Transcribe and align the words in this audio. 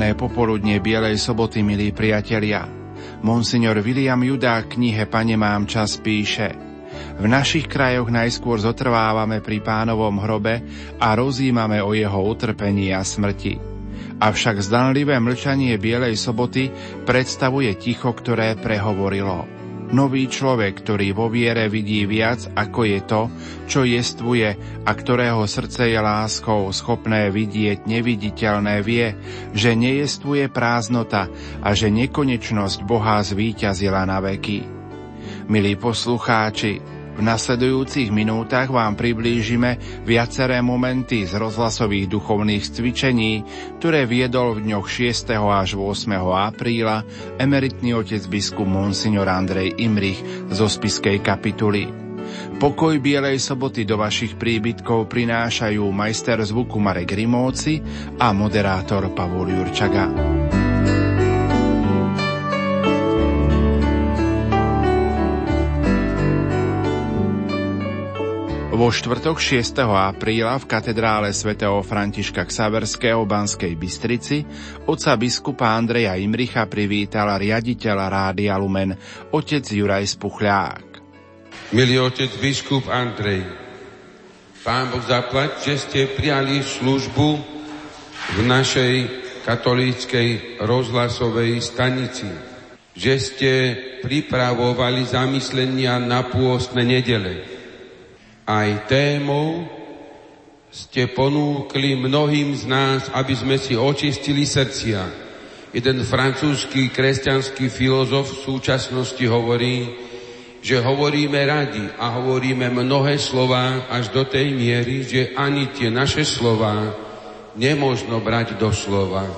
Požehnané 0.00 0.16
popoludne 0.16 0.80
Bielej 0.80 1.20
soboty, 1.20 1.60
milí 1.60 1.92
priatelia. 1.92 2.64
Monsignor 3.20 3.84
William 3.84 4.16
Judá 4.24 4.64
v 4.64 4.72
knihe 4.72 5.04
Pane 5.04 5.36
mám 5.36 5.68
čas 5.68 6.00
píše 6.00 6.56
V 7.20 7.28
našich 7.28 7.68
krajoch 7.68 8.08
najskôr 8.08 8.56
zotrvávame 8.64 9.44
pri 9.44 9.60
pánovom 9.60 10.16
hrobe 10.24 10.64
a 10.96 11.12
rozímame 11.12 11.84
o 11.84 11.92
jeho 11.92 12.16
utrpení 12.16 12.96
a 12.96 13.04
smrti. 13.04 13.60
Avšak 14.16 14.64
zdanlivé 14.64 15.20
mlčanie 15.20 15.76
Bielej 15.76 16.16
soboty 16.16 16.72
predstavuje 17.04 17.76
ticho, 17.76 18.16
ktoré 18.16 18.56
prehovorilo. 18.56 19.59
Nový 19.90 20.30
človek, 20.30 20.86
ktorý 20.86 21.10
vo 21.10 21.26
viere 21.26 21.66
vidí 21.66 22.06
viac, 22.06 22.46
ako 22.54 22.80
je 22.86 23.00
to, 23.02 23.22
čo 23.66 23.82
jestvuje 23.82 24.54
a 24.86 24.90
ktorého 24.94 25.42
srdce 25.50 25.90
je 25.90 25.98
láskou 25.98 26.70
schopné 26.70 27.26
vidieť 27.34 27.90
neviditeľné, 27.90 28.86
vie, 28.86 29.18
že 29.50 29.74
nejestvuje 29.74 30.46
prázdnota 30.46 31.26
a 31.58 31.74
že 31.74 31.90
nekonečnosť 31.90 32.86
Boha 32.86 33.18
zvíťazila 33.18 34.06
na 34.06 34.22
veky. 34.22 34.62
Milí 35.50 35.74
poslucháči, 35.74 36.99
v 37.16 37.20
nasledujúcich 37.20 38.14
minútach 38.14 38.70
vám 38.70 38.94
priblížime 38.94 40.02
viaceré 40.06 40.62
momenty 40.62 41.26
z 41.26 41.36
rozhlasových 41.36 42.06
duchovných 42.06 42.64
cvičení, 42.70 43.42
ktoré 43.82 44.06
viedol 44.06 44.56
v 44.56 44.70
dňoch 44.70 44.86
6. 44.86 45.34
až 45.34 45.74
8. 45.74 46.16
apríla 46.20 47.02
emeritný 47.36 47.98
otec 47.98 48.22
biskup 48.30 48.68
Monsignor 48.68 49.26
Andrej 49.26 49.76
Imrich 49.82 50.22
zo 50.54 50.70
spiskej 50.70 51.18
kapituly. 51.20 52.10
Pokoj 52.62 52.94
Bielej 53.02 53.42
soboty 53.42 53.82
do 53.82 53.98
vašich 53.98 54.38
príbytkov 54.38 55.10
prinášajú 55.10 55.82
majster 55.90 56.38
zvuku 56.44 56.78
Marek 56.78 57.16
Rimóci 57.16 57.82
a 58.20 58.30
moderátor 58.30 59.10
Pavol 59.16 59.50
Jurčaga. 59.50 60.29
Vo 68.80 68.88
štvrtok 68.88 69.36
6. 69.36 69.76
apríla 69.84 70.56
v 70.56 70.64
katedrále 70.64 71.36
svätého 71.36 71.84
Františka 71.84 72.48
Ksaverského 72.48 73.28
Banskej 73.28 73.76
Bystrici 73.76 74.40
oca 74.88 75.20
biskupa 75.20 75.76
Andreja 75.76 76.16
Imricha 76.16 76.64
privítala 76.64 77.36
riaditeľ 77.36 77.96
Rádia 78.08 78.56
Lumen, 78.56 78.96
otec 79.36 79.68
Juraj 79.68 80.16
Spuchľák. 80.16 80.96
Milý 81.76 82.00
otec 82.00 82.32
biskup 82.40 82.88
Andrej, 82.88 83.44
Pán 84.64 84.88
Boh 84.88 85.04
zaplať, 85.04 85.60
že 85.60 85.74
ste 85.76 86.00
prijali 86.16 86.64
službu 86.64 87.28
v 88.32 88.38
našej 88.48 88.94
katolíckej 89.44 90.56
rozhlasovej 90.64 91.60
stanici, 91.60 92.32
že 92.96 93.20
ste 93.20 93.52
pripravovali 94.00 95.04
zamyslenia 95.04 96.00
na 96.00 96.24
pôstne 96.24 96.80
nedele, 96.80 97.59
aj 98.50 98.90
témou 98.90 99.62
ste 100.70 101.06
ponúkli 101.10 101.94
mnohým 101.94 102.54
z 102.54 102.66
nás, 102.66 103.06
aby 103.14 103.34
sme 103.34 103.56
si 103.58 103.78
očistili 103.78 104.42
srdcia. 104.42 105.02
Jeden 105.70 106.02
francúzsky 106.02 106.90
kresťanský 106.90 107.70
filozof 107.70 108.26
v 108.26 108.42
súčasnosti 108.42 109.22
hovorí, 109.30 109.86
že 110.60 110.82
hovoríme 110.82 111.38
radi 111.46 111.86
a 111.94 112.18
hovoríme 112.18 112.74
mnohé 112.74 113.22
slova 113.22 113.86
až 113.86 114.10
do 114.10 114.26
tej 114.26 114.50
miery, 114.50 115.06
že 115.06 115.30
ani 115.38 115.70
tie 115.70 115.88
naše 115.90 116.26
slova 116.26 116.90
nemožno 117.54 118.18
brať 118.18 118.58
do 118.58 118.74
slova. 118.74 119.30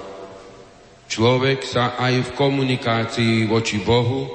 Človek 1.12 1.68
sa 1.68 2.00
aj 2.00 2.32
v 2.32 2.34
komunikácii 2.36 3.36
voči 3.44 3.84
Bohu 3.84 4.32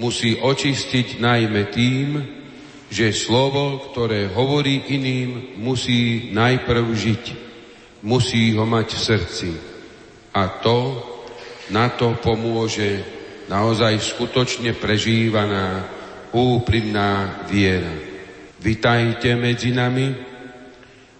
musí 0.00 0.40
očistiť 0.40 1.20
najmä 1.20 1.62
tým, 1.68 2.08
že 2.94 3.10
slovo, 3.10 3.90
ktoré 3.90 4.30
hovorí 4.30 4.94
iným, 4.94 5.58
musí 5.58 6.30
najprv 6.30 6.86
žiť. 6.94 7.24
Musí 8.06 8.54
ho 8.54 8.62
mať 8.62 8.88
v 8.94 9.00
srdci. 9.02 9.50
A 10.30 10.62
to, 10.62 11.02
na 11.74 11.90
to 11.90 12.14
pomôže 12.22 13.02
naozaj 13.50 13.98
skutočne 13.98 14.78
prežívaná, 14.78 15.90
úprimná 16.30 17.42
viera. 17.50 17.90
Vitajte 18.62 19.34
medzi 19.34 19.74
nami 19.74 20.14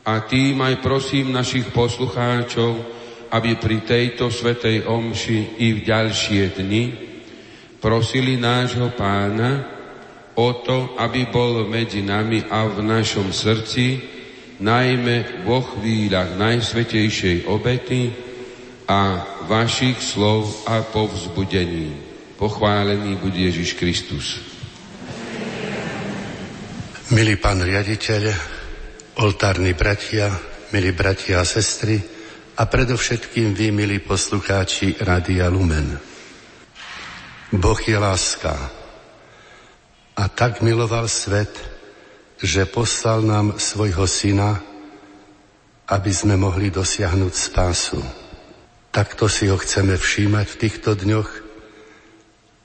a 0.07 0.23
tým 0.23 0.63
aj 0.63 0.79
prosím 0.79 1.35
našich 1.35 1.75
poslucháčov, 1.75 2.71
aby 3.35 3.59
pri 3.59 3.83
tejto 3.83 4.31
svetej 4.31 4.87
omši 4.87 5.59
i 5.59 5.75
v 5.75 5.81
ďalšie 5.83 6.55
dni 6.55 6.85
prosili 7.83 8.39
nášho 8.39 8.95
pána, 8.95 9.74
o 10.35 10.49
to, 10.63 10.99
aby 10.99 11.31
bol 11.31 11.67
medzi 11.67 12.03
nami 12.03 12.43
a 12.51 12.67
v 12.67 12.83
našom 12.83 13.31
srdci, 13.31 14.03
najmä 14.59 15.47
vo 15.47 15.63
chvíľach 15.63 16.35
najsvetejšej 16.39 17.47
obety 17.47 18.11
a 18.87 19.23
vašich 19.47 19.99
slov 19.99 20.67
a 20.67 20.83
povzbudení. 20.83 21.95
Pochválený 22.35 23.19
bude 23.19 23.39
Ježiš 23.39 23.79
Kristus. 23.79 24.43
Milý 27.15 27.37
pán 27.39 27.63
riaditeľ, 27.63 28.23
oltárni 29.23 29.77
bratia, 29.77 30.35
milí 30.75 30.91
bratia 30.97 31.45
a 31.45 31.47
sestry 31.47 32.01
a 32.59 32.67
predovšetkým 32.67 33.55
vy, 33.55 33.71
milí 33.71 34.03
poslucháči 34.03 34.99
Rádia 34.99 35.47
Lumen. 35.47 35.95
Boh 37.55 37.79
je 37.79 37.95
láska 37.95 38.84
a 40.15 40.25
tak 40.31 40.63
miloval 40.63 41.11
svet, 41.11 41.51
že 42.39 42.67
poslal 42.67 43.23
nám 43.27 43.59
svojho 43.59 44.07
syna, 44.07 44.63
aby 45.91 46.13
sme 46.15 46.39
mohli 46.39 46.71
dosiahnuť 46.71 47.35
spásu. 47.35 48.01
Takto 48.95 49.27
si 49.27 49.51
ho 49.51 49.59
chceme 49.59 49.99
všímať 49.99 50.47
v 50.47 50.61
týchto 50.61 50.95
dňoch 50.95 51.31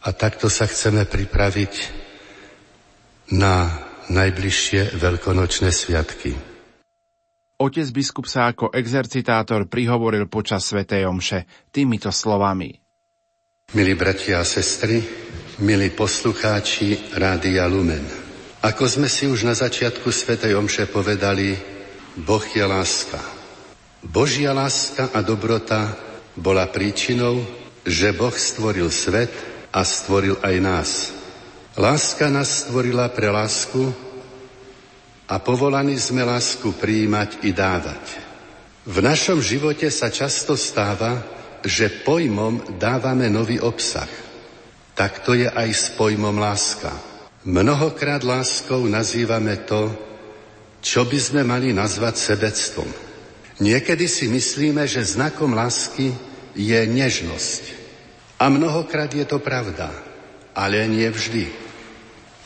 a 0.05 0.09
takto 0.13 0.47
sa 0.47 0.69
chceme 0.69 1.03
pripraviť 1.09 1.73
na 3.33 3.73
najbližšie 4.09 4.97
veľkonočné 4.97 5.69
sviatky. 5.69 6.33
Otec 7.59 7.87
biskup 7.91 8.23
sa 8.23 8.55
ako 8.55 8.71
exercitátor 8.71 9.67
prihovoril 9.67 10.31
počas 10.31 10.63
Svetej 10.63 11.03
Omše 11.11 11.69
týmito 11.75 12.07
slovami. 12.07 12.71
Milí 13.75 13.93
bratia 13.93 14.41
a 14.41 14.47
sestry, 14.47 15.03
milí 15.59 15.91
poslucháči 15.91 17.11
Rádia 17.19 17.67
Lumen. 17.67 18.07
Ako 18.63 18.87
sme 18.87 19.11
si 19.11 19.27
už 19.27 19.43
na 19.43 19.51
začiatku 19.51 20.07
Svetej 20.07 20.55
Omše 20.55 20.87
povedali, 20.87 21.51
Boh 22.15 22.43
je 22.47 22.63
láska. 22.63 23.19
Božia 23.99 24.55
láska 24.55 25.11
a 25.11 25.19
dobrota 25.19 25.99
bola 26.39 26.63
príčinou, 26.71 27.43
že 27.83 28.15
Boh 28.15 28.31
stvoril 28.31 28.87
svet 28.87 29.31
a 29.75 29.83
stvoril 29.83 30.39
aj 30.39 30.55
nás. 30.63 30.91
Láska 31.75 32.31
nás 32.31 32.67
stvorila 32.67 33.11
pre 33.11 33.27
lásku 33.27 33.91
a 35.27 35.43
povolaní 35.43 35.99
sme 35.99 36.23
lásku 36.23 36.71
príjmať 36.71 37.43
i 37.43 37.51
dávať. 37.51 38.03
V 38.87 39.03
našom 39.03 39.43
živote 39.43 39.91
sa 39.91 40.07
často 40.07 40.55
stáva, 40.55 41.19
že 41.67 41.91
pojmom 42.07 42.79
dávame 42.79 43.27
nový 43.27 43.59
obsah– 43.59 44.07
tak 44.99 45.23
to 45.23 45.31
je 45.31 45.47
aj 45.47 45.69
s 45.71 45.95
pojmom 45.95 46.35
láska. 46.35 46.91
Mnohokrát 47.47 48.19
láskou 48.19 48.83
nazývame 48.83 49.63
to, 49.63 49.95
čo 50.83 51.07
by 51.07 51.15
sme 51.15 51.41
mali 51.47 51.71
nazvať 51.71 52.19
sebectvom. 52.19 52.91
Niekedy 53.63 54.11
si 54.11 54.27
myslíme, 54.27 54.83
že 54.83 55.07
znakom 55.07 55.55
lásky 55.55 56.11
je 56.51 56.79
nežnosť. 56.83 57.63
A 58.43 58.51
mnohokrát 58.51 59.07
je 59.07 59.23
to 59.23 59.39
pravda, 59.39 59.87
ale 60.51 60.83
nie 60.91 61.07
vždy. 61.07 61.47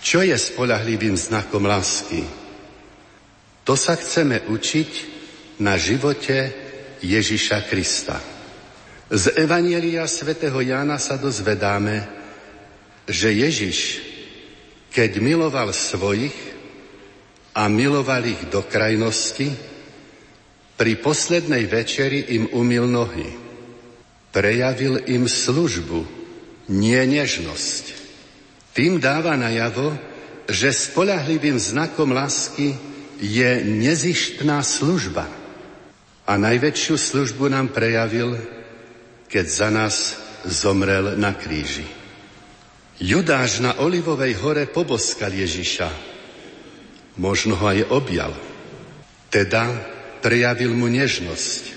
Čo 0.06 0.22
je 0.22 0.38
spolahlivým 0.38 1.18
znakom 1.18 1.66
lásky? 1.66 2.22
To 3.66 3.74
sa 3.74 3.98
chceme 3.98 4.46
učiť 4.46 4.92
na 5.58 5.74
živote 5.74 6.54
Ježiša 7.02 7.66
Krista. 7.66 8.22
Z 9.10 9.42
Evanielia 9.42 10.06
svätého 10.06 10.62
Jána 10.62 11.02
sa 11.02 11.18
dozvedáme, 11.18 12.22
že 13.08 13.30
Ježiš, 13.32 14.00
keď 14.94 15.20
miloval 15.20 15.76
svojich 15.76 16.36
a 17.54 17.68
miloval 17.68 18.24
ich 18.26 18.42
do 18.50 18.64
krajnosti, 18.64 19.74
pri 20.74 20.98
poslednej 20.98 21.70
večeri 21.70 22.34
im 22.34 22.50
umil 22.50 22.90
nohy. 22.90 23.30
Prejavil 24.34 25.06
im 25.06 25.30
službu, 25.30 26.02
nie 26.74 26.98
nežnosť. 26.98 27.84
Tým 28.74 28.98
dáva 28.98 29.38
najavo, 29.38 29.94
že 30.50 30.74
spolahlivým 30.74 31.62
znakom 31.62 32.10
lásky 32.10 32.74
je 33.22 33.62
nezištná 33.62 34.66
služba. 34.66 35.30
A 36.26 36.34
najväčšiu 36.40 36.98
službu 36.98 37.54
nám 37.54 37.70
prejavil, 37.70 38.36
keď 39.30 39.46
za 39.46 39.70
nás 39.70 39.96
zomrel 40.44 41.14
na 41.22 41.38
kríži. 41.38 42.03
Judáš 43.02 43.58
na 43.58 43.82
Olivovej 43.82 44.38
hore 44.38 44.70
poboskal 44.70 45.34
Ježiša. 45.34 45.90
Možno 47.18 47.58
ho 47.58 47.66
aj 47.66 47.90
objal. 47.90 48.34
Teda 49.34 49.66
prejavil 50.22 50.78
mu 50.78 50.86
nežnosť. 50.86 51.74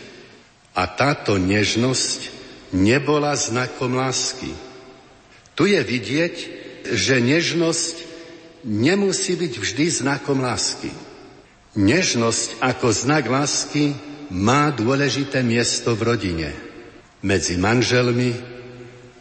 A 0.76 0.84
táto 0.84 1.40
nežnosť 1.40 2.28
nebola 2.76 3.32
znakom 3.32 3.96
lásky. 3.96 4.52
Tu 5.56 5.72
je 5.72 5.80
vidieť, 5.80 6.36
že 6.92 7.16
nežnosť 7.16 7.94
nemusí 8.68 9.40
byť 9.40 9.52
vždy 9.56 9.86
znakom 9.88 10.44
lásky. 10.44 10.92
Nežnosť 11.80 12.60
ako 12.60 12.92
znak 12.92 13.24
lásky 13.24 13.96
má 14.28 14.68
dôležité 14.68 15.40
miesto 15.40 15.96
v 15.96 16.12
rodine, 16.12 16.50
medzi 17.24 17.56
manželmi 17.56 18.36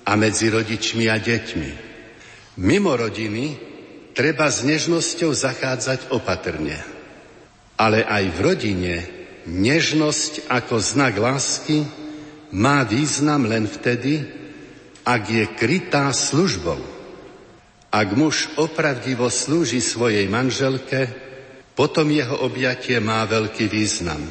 a 0.03 0.11
medzi 0.19 0.51
rodičmi 0.51 1.07
a 1.07 1.15
deťmi. 1.19 1.84
Mimo 2.55 2.95
rodiny 2.95 3.59
treba 4.15 4.47
s 4.47 4.63
nežnosťou 4.63 5.35
zachádzať 5.35 6.15
opatrne. 6.15 6.79
Ale 7.75 8.07
aj 8.07 8.23
v 8.31 8.37
rodine 8.39 8.95
nežnosť 9.43 10.47
ako 10.47 10.79
znak 10.79 11.19
lásky 11.19 11.83
má 12.55 12.87
význam 12.87 13.43
len 13.43 13.67
vtedy, 13.67 14.23
ak 15.03 15.23
je 15.27 15.43
krytá 15.59 16.07
službou. 16.15 16.79
Ak 17.91 18.07
muž 18.15 18.47
opravdivo 18.55 19.27
slúži 19.27 19.83
svojej 19.83 20.27
manželke, 20.31 21.11
potom 21.75 22.07
jeho 22.07 22.39
objatie 22.47 23.03
má 23.03 23.27
veľký 23.27 23.67
význam. 23.67 24.23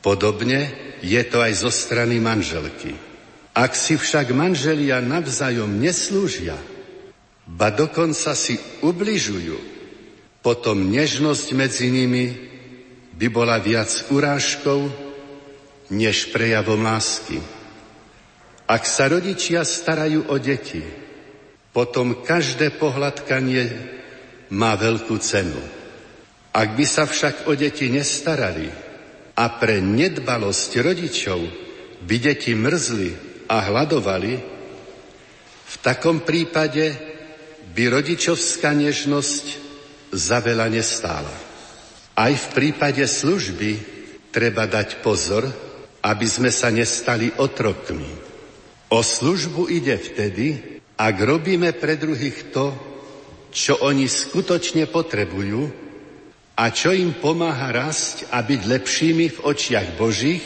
Podobne 0.00 0.72
je 1.04 1.20
to 1.28 1.44
aj 1.44 1.52
zo 1.68 1.68
strany 1.68 2.16
manželky. 2.16 2.96
Ak 3.52 3.76
si 3.76 4.00
však 4.00 4.32
manželia 4.32 5.04
navzájom 5.04 5.68
neslúžia, 5.68 6.56
ba 7.48 7.72
dokonca 7.72 8.36
si 8.36 8.60
ubližujú, 8.84 9.56
potom 10.44 10.92
nežnosť 10.92 11.46
medzi 11.56 11.88
nimi 11.88 12.36
by 13.16 13.26
bola 13.32 13.56
viac 13.56 13.88
urážkou, 14.12 15.08
než 15.88 16.28
prejavom 16.28 16.84
lásky. 16.84 17.40
Ak 18.68 18.84
sa 18.84 19.08
rodičia 19.08 19.64
starajú 19.64 20.28
o 20.28 20.36
deti, 20.36 20.84
potom 21.72 22.20
každé 22.20 22.76
pohľadkanie 22.76 23.64
má 24.52 24.76
veľkú 24.76 25.16
cenu. 25.24 25.56
Ak 26.52 26.76
by 26.76 26.84
sa 26.84 27.08
však 27.08 27.48
o 27.48 27.56
deti 27.56 27.88
nestarali 27.88 28.68
a 29.32 29.44
pre 29.56 29.80
nedbalosť 29.80 30.70
rodičov 30.84 31.40
by 32.04 32.16
deti 32.20 32.52
mrzli 32.52 33.10
a 33.48 33.56
hľadovali, 33.72 34.32
v 35.68 35.76
takom 35.80 36.24
prípade 36.24 37.07
by 37.74 37.84
rodičovská 37.92 38.72
nežnosť 38.72 39.44
za 40.12 40.38
veľa 40.40 40.72
nestála. 40.72 41.34
Aj 42.18 42.32
v 42.32 42.46
prípade 42.54 43.04
služby 43.04 43.78
treba 44.34 44.66
dať 44.66 45.04
pozor, 45.04 45.46
aby 46.02 46.26
sme 46.26 46.50
sa 46.50 46.72
nestali 46.72 47.30
otrokmi. 47.36 48.10
O 48.88 49.04
službu 49.04 49.68
ide 49.68 50.00
vtedy, 50.00 50.80
ak 50.96 51.14
robíme 51.20 51.76
pre 51.76 52.00
druhých 52.00 52.50
to, 52.50 52.72
čo 53.52 53.84
oni 53.84 54.08
skutočne 54.08 54.88
potrebujú, 54.88 55.88
a 56.58 56.74
čo 56.74 56.90
im 56.90 57.14
pomáha 57.14 57.70
rásť 57.70 58.34
a 58.34 58.42
byť 58.42 58.60
lepšími 58.66 59.26
v 59.30 59.38
očiach 59.46 59.94
Božích 59.94 60.42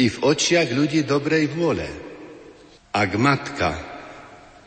i 0.00 0.08
v 0.08 0.16
očiach 0.24 0.72
ľudí 0.72 1.04
dobrej 1.04 1.52
vôle. 1.52 1.84
Ak 2.96 3.12
matka 3.20 3.76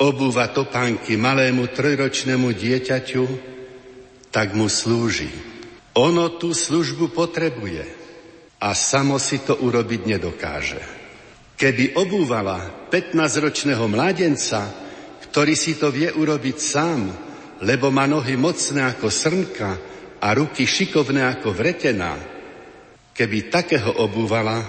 obúva 0.01 0.49
topánky 0.49 1.19
malému 1.19 1.69
trojročnému 1.69 2.53
dieťaťu, 2.53 3.25
tak 4.33 4.57
mu 4.57 4.65
slúži. 4.65 5.29
Ono 5.93 6.39
tú 6.41 6.57
službu 6.57 7.13
potrebuje 7.13 7.85
a 8.57 8.73
samo 8.73 9.21
si 9.21 9.43
to 9.45 9.59
urobiť 9.61 10.01
nedokáže. 10.09 10.81
Keby 11.53 11.99
obúvala 12.01 12.89
15-ročného 12.89 13.85
mládenca, 13.85 14.73
ktorý 15.29 15.53
si 15.53 15.77
to 15.77 15.93
vie 15.93 16.09
urobiť 16.09 16.57
sám, 16.57 17.01
lebo 17.61 17.93
má 17.93 18.09
nohy 18.09 18.33
mocné 18.33 18.89
ako 18.89 19.07
srnka, 19.13 19.93
a 20.23 20.27
ruky 20.31 20.63
šikovné 20.63 21.19
ako 21.27 21.51
vretená, 21.51 22.15
keby 23.11 23.51
takého 23.51 23.99
obúvala, 23.99 24.63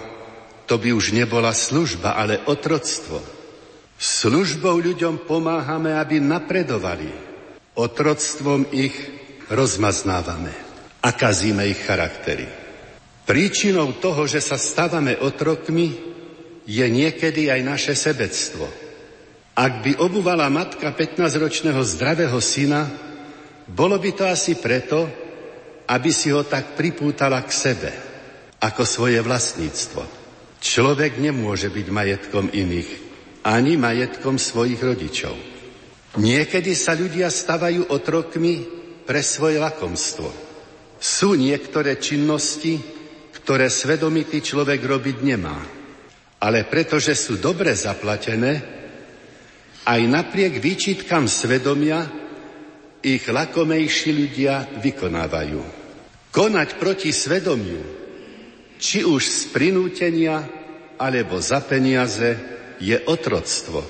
to 0.67 0.83
by 0.83 0.91
už 0.91 1.15
nebola 1.15 1.55
služba, 1.55 2.19
ale 2.19 2.43
otroctvo. 2.51 3.23
Službou 3.99 4.83
ľuďom 4.83 5.25
pomáhame, 5.25 5.95
aby 5.95 6.19
napredovali. 6.19 7.11
Otroctvom 7.75 8.71
ich 8.71 8.95
rozmaznávame 9.51 10.53
a 11.03 11.09
kazíme 11.11 11.67
ich 11.67 11.83
charaktery. 11.83 12.47
Príčinou 13.25 13.97
toho, 13.99 14.29
že 14.29 14.39
sa 14.39 14.61
stávame 14.61 15.17
otrokmi, 15.17 16.15
je 16.65 16.87
niekedy 16.89 17.53
aj 17.53 17.61
naše 17.61 17.95
sebectvo. 17.97 18.65
Ak 19.55 19.85
by 19.85 20.01
obúvala 20.01 20.49
matka 20.49 20.91
15-ročného 20.91 21.79
zdravého 21.85 22.37
syna, 22.41 22.89
bolo 23.69 23.97
by 24.01 24.11
to 24.17 24.25
asi 24.29 24.57
preto, 24.57 25.07
aby 25.89 26.11
si 26.13 26.33
ho 26.33 26.45
tak 26.45 26.77
pripútala 26.77 27.45
k 27.45 27.51
sebe, 27.53 27.91
ako 28.61 28.83
svoje 28.89 29.21
vlastníctvo. 29.21 30.03
Človek 30.65 31.21
nemôže 31.21 31.69
byť 31.69 31.87
majetkom 31.93 32.49
iných, 32.49 32.91
ani 33.45 33.77
majetkom 33.77 34.41
svojich 34.41 34.81
rodičov. 34.81 35.37
Niekedy 36.17 36.73
sa 36.73 36.97
ľudia 36.97 37.29
stavajú 37.29 37.93
otrokmi 37.93 38.65
pre 39.05 39.21
svoje 39.21 39.61
lakomstvo. 39.61 40.33
Sú 40.97 41.37
niektoré 41.37 42.01
činnosti, 42.01 42.81
ktoré 43.37 43.69
svedomitý 43.69 44.41
človek 44.41 44.81
robiť 44.81 45.17
nemá. 45.21 45.59
Ale 46.41 46.65
pretože 46.65 47.13
sú 47.13 47.37
dobre 47.37 47.77
zaplatené, 47.77 48.53
aj 49.85 50.01
napriek 50.09 50.65
výčitkám 50.65 51.29
svedomia 51.29 52.09
ich 53.05 53.29
lakomejší 53.29 54.11
ľudia 54.17 54.81
vykonávajú. 54.81 55.61
Konať 56.33 56.69
proti 56.81 57.13
svedomiu, 57.13 57.85
či 58.81 59.05
už 59.05 59.21
z 59.21 59.41
prinútenia 59.53 60.41
alebo 60.97 61.37
za 61.37 61.61
peniaze, 61.61 62.55
je 62.81 62.97
otroctvo. 63.07 63.81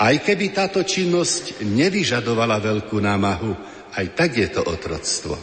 Aj 0.00 0.16
keby 0.16 0.56
táto 0.56 0.80
činnosť 0.80 1.60
nevyžadovala 1.60 2.56
veľkú 2.56 2.96
námahu, 2.96 3.52
aj 3.96 4.06
tak 4.16 4.38
je 4.38 4.48
to 4.48 4.64
otroctvo. 4.64 5.36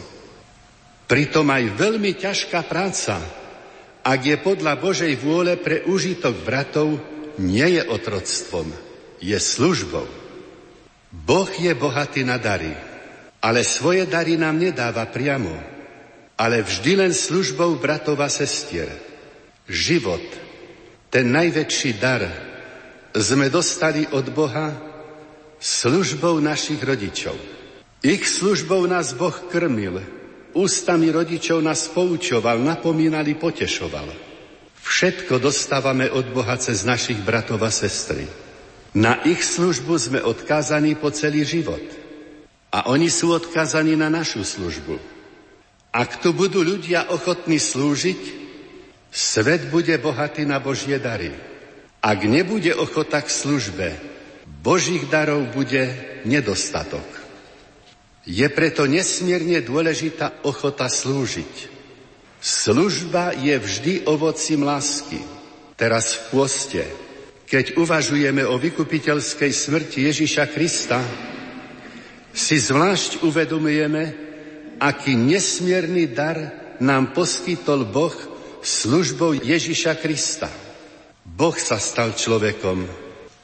Pritom 1.08 1.46
aj 1.48 1.64
veľmi 1.78 2.12
ťažká 2.18 2.66
práca, 2.66 3.22
ak 4.02 4.20
je 4.24 4.36
podľa 4.40 4.80
Božej 4.80 5.14
vôle 5.20 5.56
pre 5.60 5.84
užitok 5.84 6.42
bratov, 6.42 6.96
nie 7.38 7.78
je 7.78 7.82
otroctvom, 7.86 8.66
je 9.22 9.38
službou. 9.38 10.08
Boh 11.12 11.50
je 11.54 11.72
bohatý 11.72 12.26
na 12.26 12.36
dary. 12.36 12.72
Ale 13.38 13.62
svoje 13.62 14.02
dary 14.10 14.34
nám 14.34 14.58
nedáva 14.58 15.06
priamo, 15.06 15.54
ale 16.34 16.66
vždy 16.66 16.92
len 16.98 17.12
službou 17.14 17.78
bratov 17.78 18.18
a 18.18 18.26
sestier. 18.26 18.90
Život, 19.70 20.24
ten 21.06 21.30
najväčší 21.30 22.02
dar, 22.02 22.26
sme 23.14 23.48
dostali 23.48 24.04
od 24.10 24.28
Boha 24.32 24.74
službou 25.60 26.40
našich 26.40 26.80
rodičov. 26.82 27.34
Ich 28.04 28.26
službou 28.28 28.86
nás 28.86 29.16
Boh 29.16 29.34
krmil, 29.50 30.00
ústami 30.54 31.10
rodičov 31.10 31.62
nás 31.62 31.90
poučoval, 31.90 32.62
napomínal 32.62 33.26
i 33.26 33.34
potešoval. 33.34 34.08
Všetko 34.82 35.42
dostávame 35.42 36.08
od 36.08 36.30
Boha 36.30 36.56
cez 36.56 36.86
našich 36.86 37.18
bratov 37.20 37.60
a 37.66 37.70
sestry. 37.74 38.24
Na 38.94 39.20
ich 39.26 39.44
službu 39.44 39.94
sme 39.98 40.20
odkázaní 40.22 40.96
po 40.96 41.12
celý 41.12 41.44
život– 41.44 41.82
a 42.68 42.92
oni 42.92 43.08
sú 43.08 43.32
odkazaní 43.32 43.96
na 43.96 44.12
našu 44.12 44.44
službu. 44.44 45.00
Ak 45.88 46.20
tu 46.20 46.36
budú 46.36 46.60
ľudia 46.60 47.08
ochotní 47.08 47.56
slúžiť, 47.56 48.48
Svet 49.08 49.72
bude 49.72 49.96
bohatý 49.96 50.44
na 50.44 50.60
Božie 50.60 51.00
dary. 51.00 51.32
Ak 51.98 52.22
nebude 52.22 52.74
ochota 52.78 53.18
k 53.18 53.30
službe, 53.30 53.88
Božích 54.62 55.06
darov 55.10 55.50
bude 55.54 55.94
nedostatok. 56.26 57.06
Je 58.28 58.44
preto 58.52 58.84
nesmierne 58.84 59.64
dôležitá 59.64 60.44
ochota 60.44 60.86
slúžiť. 60.86 61.78
Služba 62.38 63.34
je 63.34 63.56
vždy 63.56 63.94
ovocím 64.06 64.62
lásky. 64.62 65.18
Teraz 65.74 66.14
v 66.14 66.22
pôste, 66.34 66.82
keď 67.48 67.80
uvažujeme 67.80 68.44
o 68.44 68.60
vykupiteľskej 68.60 69.50
smrti 69.50 69.98
Ježiša 70.10 70.44
Krista, 70.52 71.00
si 72.34 72.60
zvlášť 72.60 73.24
uvedomujeme, 73.24 74.02
aký 74.78 75.16
nesmierny 75.16 76.12
dar 76.12 76.38
nám 76.78 77.10
poskytol 77.10 77.88
Boh 77.88 78.14
službou 78.62 79.34
Ježiša 79.34 79.98
Krista. 79.98 80.46
Boh 81.38 81.54
sa 81.54 81.78
stal 81.78 82.18
človekom, 82.18 82.82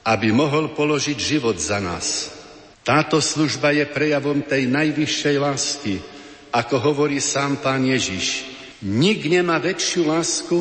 aby 0.02 0.34
mohol 0.34 0.74
položiť 0.74 1.14
život 1.14 1.54
za 1.54 1.78
nás. 1.78 2.34
Táto 2.82 3.22
služba 3.22 3.70
je 3.70 3.86
prejavom 3.86 4.42
tej 4.42 4.66
najvyššej 4.66 5.36
lásky, 5.38 5.94
ako 6.50 6.90
hovorí 6.90 7.22
sám 7.22 7.62
pán 7.62 7.86
Ježiš. 7.86 8.50
Nik 8.82 9.30
nemá 9.30 9.62
väčšiu 9.62 10.10
lásku 10.10 10.58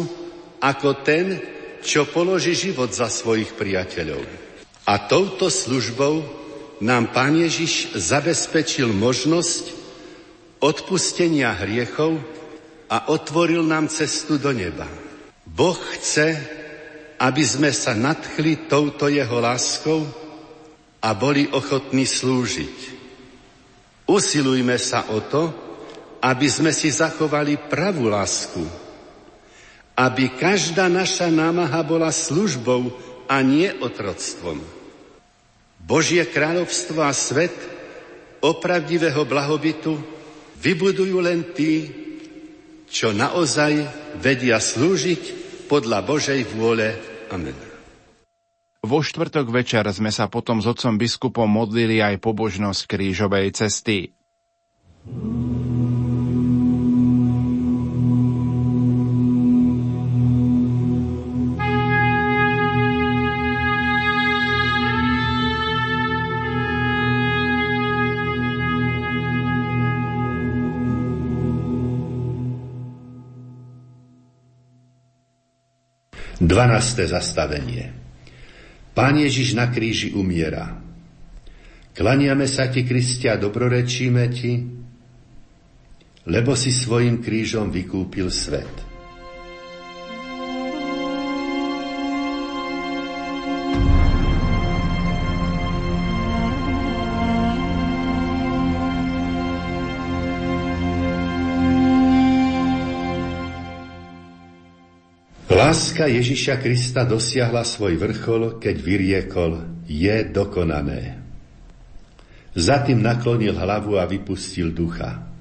ako 0.61 1.01
ten, 1.01 1.41
čo 1.81 2.05
položí 2.05 2.53
život 2.53 2.93
za 2.93 3.09
svojich 3.09 3.57
priateľov. 3.57 4.21
A 4.85 5.01
touto 5.09 5.49
službou 5.49 6.21
nám 6.85 7.17
pán 7.17 7.33
Ježiš 7.33 7.97
zabezpečil 7.97 8.93
možnosť 8.93 9.73
odpustenia 10.61 11.49
hriechov 11.65 12.13
a 12.93 13.09
otvoril 13.09 13.65
nám 13.65 13.89
cestu 13.89 14.37
do 14.37 14.53
neba. 14.53 14.85
Boh 15.49 15.81
chce, 15.97 16.61
aby 17.19 17.43
sme 17.43 17.69
sa 17.69 17.93
nadchli 17.93 18.65
touto 18.65 19.09
jeho 19.09 19.37
láskou 19.37 20.05
a 21.03 21.09
boli 21.11 21.49
ochotní 21.51 22.07
slúžiť. 22.07 22.77
Usilujme 24.07 24.75
sa 24.79 25.11
o 25.11 25.19
to, 25.23 25.43
aby 26.23 26.47
sme 26.47 26.71
si 26.71 26.87
zachovali 26.87 27.59
pravú 27.67 28.07
lásku, 28.07 28.63
aby 29.99 30.31
každá 30.39 30.87
naša 30.87 31.27
námaha 31.27 31.83
bola 31.83 32.09
službou 32.09 32.95
a 33.27 33.43
nie 33.43 33.67
otroctvom. 33.67 34.63
Božie 35.83 36.23
kráľovstvo 36.23 37.03
a 37.03 37.11
svet 37.11 37.51
opravdivého 38.39 39.27
blahobytu 39.27 39.99
vybudujú 40.63 41.19
len 41.19 41.51
tí, 41.51 41.91
čo 42.87 43.11
naozaj 43.11 43.83
vedia 44.23 44.63
slúžiť 44.63 45.42
podľa 45.73 46.05
Božej 46.05 46.45
vôle. 46.53 46.93
Amen. 47.33 47.57
Vo 48.85 49.01
štvrtok 49.01 49.49
večer 49.49 49.81
sme 49.89 50.13
sa 50.13 50.29
potom 50.29 50.61
s 50.61 50.69
otcom 50.69 51.01
biskupom 51.01 51.49
modlili 51.49 51.97
aj 51.97 52.21
pobožnosť 52.21 52.85
krížovej 52.85 53.57
cesty. 53.57 54.13
12. 76.53 77.09
zastavenie 77.09 77.89
Pán 78.93 79.17
Ježiš 79.17 79.57
na 79.57 79.73
kríži 79.73 80.13
umiera. 80.13 80.69
Klaniame 81.97 82.45
sa 82.45 82.69
ti, 82.69 82.85
Kristia, 82.85 83.41
dobrorečíme 83.41 84.23
ti, 84.29 84.61
lebo 86.29 86.53
si 86.53 86.69
svojim 86.69 87.25
krížom 87.25 87.73
vykúpil 87.73 88.29
svet. 88.29 88.92
Láska 105.73 106.05
Ježiša 106.05 106.61
Krista 106.61 107.01
dosiahla 107.01 107.65
svoj 107.65 107.97
vrchol, 107.97 108.61
keď 108.61 108.75
vyriekol, 108.77 109.81
je 109.89 110.21
dokonané. 110.29 111.17
Za 112.53 112.85
tým 112.85 113.01
naklonil 113.01 113.57
hlavu 113.57 113.97
a 113.97 114.05
vypustil 114.05 114.69
ducha. 114.69 115.33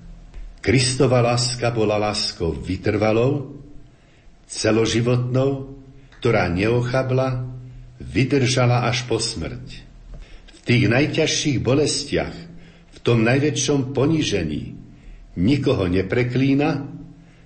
Kristova 0.65 1.21
láska 1.21 1.69
bola 1.69 2.01
láskou 2.01 2.57
vytrvalou, 2.57 3.61
celoživotnou, 4.49 5.77
ktorá 6.17 6.49
neochabla, 6.49 7.53
vydržala 8.01 8.89
až 8.89 9.05
po 9.05 9.21
smrť. 9.21 9.85
V 10.49 10.59
tých 10.65 10.89
najťažších 10.89 11.61
bolestiach, 11.61 12.37
v 12.89 12.99
tom 13.05 13.21
najväčšom 13.21 13.93
ponížení, 13.93 14.81
nikoho 15.37 15.93
nepreklína, 15.93 16.89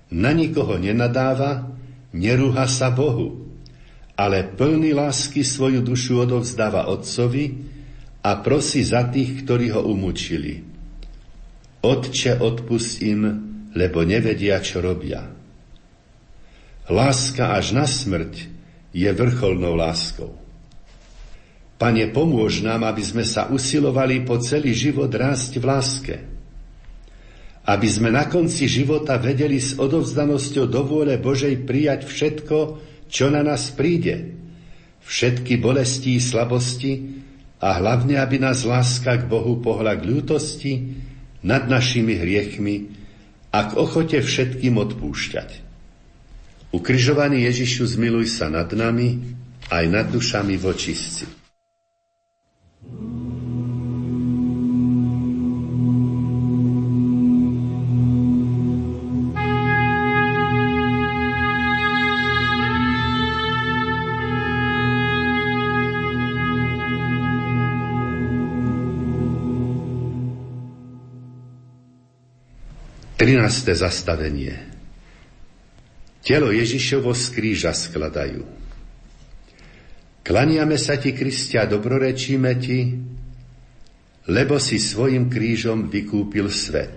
na 0.07 0.31
nikoho 0.31 0.79
nenadáva, 0.79 1.75
nerúha 2.15 2.67
sa 2.69 2.93
Bohu, 2.93 3.47
ale 4.17 4.43
plný 4.43 4.95
lásky 4.97 5.45
svoju 5.45 5.85
dušu 5.85 6.25
odovzdáva 6.25 6.89
Otcovi 6.89 7.53
a 8.25 8.41
prosí 8.41 8.81
za 8.81 9.05
tých, 9.07 9.45
ktorí 9.45 9.71
ho 9.75 9.85
umúčili. 9.85 10.63
Otče, 11.85 12.41
odpust 12.41 12.99
im, 13.05 13.21
lebo 13.77 14.01
nevedia, 14.01 14.57
čo 14.59 14.81
robia. 14.81 15.21
Láska 16.87 17.53
až 17.53 17.77
na 17.77 17.85
smrť 17.85 18.33
je 18.95 19.09
vrcholnou 19.11 19.77
láskou. 19.77 20.33
Pane, 21.77 22.09
pomôž 22.09 22.65
nám, 22.65 22.89
aby 22.89 23.05
sme 23.05 23.21
sa 23.21 23.53
usilovali 23.53 24.25
po 24.25 24.41
celý 24.41 24.73
život 24.73 25.13
rásť 25.13 25.61
v 25.61 25.65
láske– 25.67 26.15
aby 27.67 27.87
sme 27.91 28.15
na 28.15 28.31
konci 28.31 28.63
života 28.71 29.19
vedeli 29.19 29.59
s 29.59 29.75
odovzdanosťou 29.75 30.65
do 30.71 30.81
vôle 30.87 31.19
Božej 31.19 31.67
prijať 31.67 32.07
všetko, 32.07 32.57
čo 33.11 33.27
na 33.27 33.43
nás 33.43 33.75
príde, 33.75 34.39
všetky 35.03 35.59
bolesti 35.59 36.15
i 36.15 36.23
slabosti 36.23 37.19
a 37.59 37.75
hlavne, 37.75 38.15
aby 38.23 38.39
nás 38.39 38.63
láska 38.63 39.19
k 39.19 39.27
Bohu 39.27 39.59
pohla 39.59 39.99
k 39.99 40.07
ľútosti 40.07 40.95
nad 41.43 41.67
našimi 41.67 42.15
hriechmi 42.15 42.87
a 43.51 43.67
k 43.67 43.71
ochote 43.75 44.23
všetkým 44.23 44.79
odpúšťať. 44.79 45.67
Ukrižovaný 46.71 47.47
Ježišu, 47.47 47.83
zmiluj 47.99 48.31
sa 48.31 48.47
nad 48.47 48.67
nami 48.71 49.35
aj 49.67 49.83
nad 49.91 50.07
dušami 50.07 50.55
vočistci. 50.55 51.27
13. 73.27 73.75
zastavenie. 73.75 74.55
Telo 76.23 76.47
Ježišovo 76.47 77.11
z 77.11 77.35
kríža 77.35 77.75
skladajú. 77.75 78.39
Klaniame 80.23 80.79
sa 80.79 80.95
ti, 80.95 81.11
Kristia, 81.11 81.67
dobrorečíme 81.67 82.51
ti, 82.55 82.95
lebo 84.31 84.55
si 84.63 84.79
svojim 84.79 85.27
krížom 85.27 85.91
vykúpil 85.91 86.47
svet. 86.47 86.95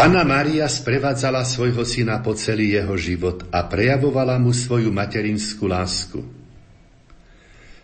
Pana 0.00 0.24
Maria 0.24 0.64
sprevádzala 0.64 1.44
svojho 1.44 1.84
syna 1.84 2.24
po 2.24 2.32
celý 2.32 2.72
jeho 2.72 2.96
život 2.96 3.44
a 3.52 3.68
prejavovala 3.68 4.40
mu 4.40 4.48
svoju 4.48 4.88
materinskú 4.88 5.68
lásku. 5.68 6.24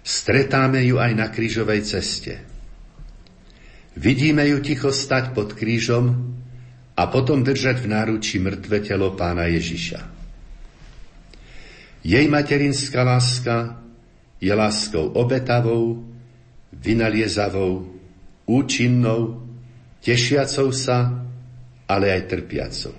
Stretáme 0.00 0.80
ju 0.88 0.96
aj 0.96 1.12
na 1.12 1.28
krížovej 1.28 1.84
ceste. 1.84 2.40
Vidíme 4.00 4.48
ju 4.48 4.64
ticho 4.64 4.88
stať 4.88 5.36
pod 5.36 5.52
krížom 5.52 6.32
a 6.96 7.04
potom 7.12 7.44
držať 7.44 7.84
v 7.84 7.92
náručí 7.92 8.40
mŕtve 8.40 8.80
telo 8.80 9.12
pána 9.12 9.52
Ježiša. 9.52 10.00
Jej 12.00 12.26
materinská 12.32 13.04
láska 13.04 13.76
je 14.40 14.56
láskou 14.56 15.12
obetavou, 15.12 16.00
vynaliezavou, 16.72 17.92
účinnou, 18.48 19.44
tešiacou 20.00 20.72
sa, 20.72 21.25
ale 21.86 22.12
aj 22.12 22.22
trpiacou. 22.26 22.94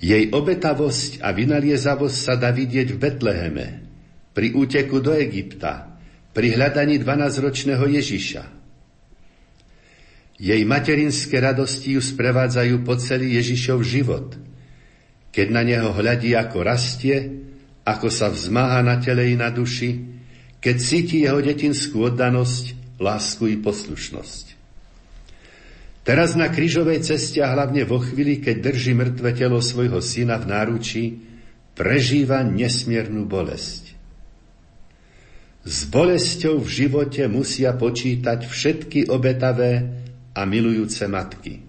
Jej 0.00 0.32
obetavosť 0.32 1.20
a 1.20 1.28
vynaliezavosť 1.36 2.16
sa 2.16 2.34
dá 2.40 2.48
vidieť 2.48 2.96
v 2.96 3.00
Betleheme, 3.00 3.66
pri 4.32 4.56
úteku 4.56 5.04
do 5.04 5.12
Egypta, 5.12 6.00
pri 6.32 6.56
hľadaní 6.56 6.96
12-ročného 7.02 7.84
Ježiša. 7.84 8.42
Jej 10.40 10.62
materinské 10.64 11.36
radosti 11.36 11.98
ju 11.98 12.00
sprevádzajú 12.00 12.80
po 12.80 12.96
celý 12.96 13.36
Ježišov 13.36 13.84
život, 13.84 14.40
keď 15.36 15.46
na 15.52 15.62
neho 15.68 15.92
hľadí, 15.92 16.32
ako 16.32 16.64
rastie, 16.64 17.44
ako 17.84 18.08
sa 18.08 18.32
vzmáha 18.32 18.80
na 18.80 18.96
tele 19.04 19.28
i 19.28 19.36
na 19.36 19.52
duši, 19.52 20.00
keď 20.64 20.76
cíti 20.80 21.28
jeho 21.28 21.44
detinskú 21.44 22.08
oddanosť, 22.08 22.96
lásku 22.96 23.52
i 23.52 23.56
poslušnosť. 23.60 24.49
Teraz 26.00 26.32
na 26.32 26.48
krížovej 26.48 27.04
ceste 27.04 27.44
a 27.44 27.52
hlavne 27.52 27.84
vo 27.84 28.00
chvíli, 28.00 28.40
keď 28.40 28.72
drží 28.72 28.96
mŕtve 28.96 29.36
telo 29.36 29.60
svojho 29.60 30.00
syna 30.00 30.40
v 30.40 30.48
náručí, 30.48 31.04
prežíva 31.76 32.40
nesmiernu 32.40 33.28
bolesť. 33.28 33.92
S 35.60 35.84
bolesťou 35.92 36.56
v 36.56 36.68
živote 36.68 37.28
musia 37.28 37.76
počítať 37.76 38.48
všetky 38.48 39.12
obetavé 39.12 39.92
a 40.32 40.48
milujúce 40.48 41.04
matky. 41.04 41.60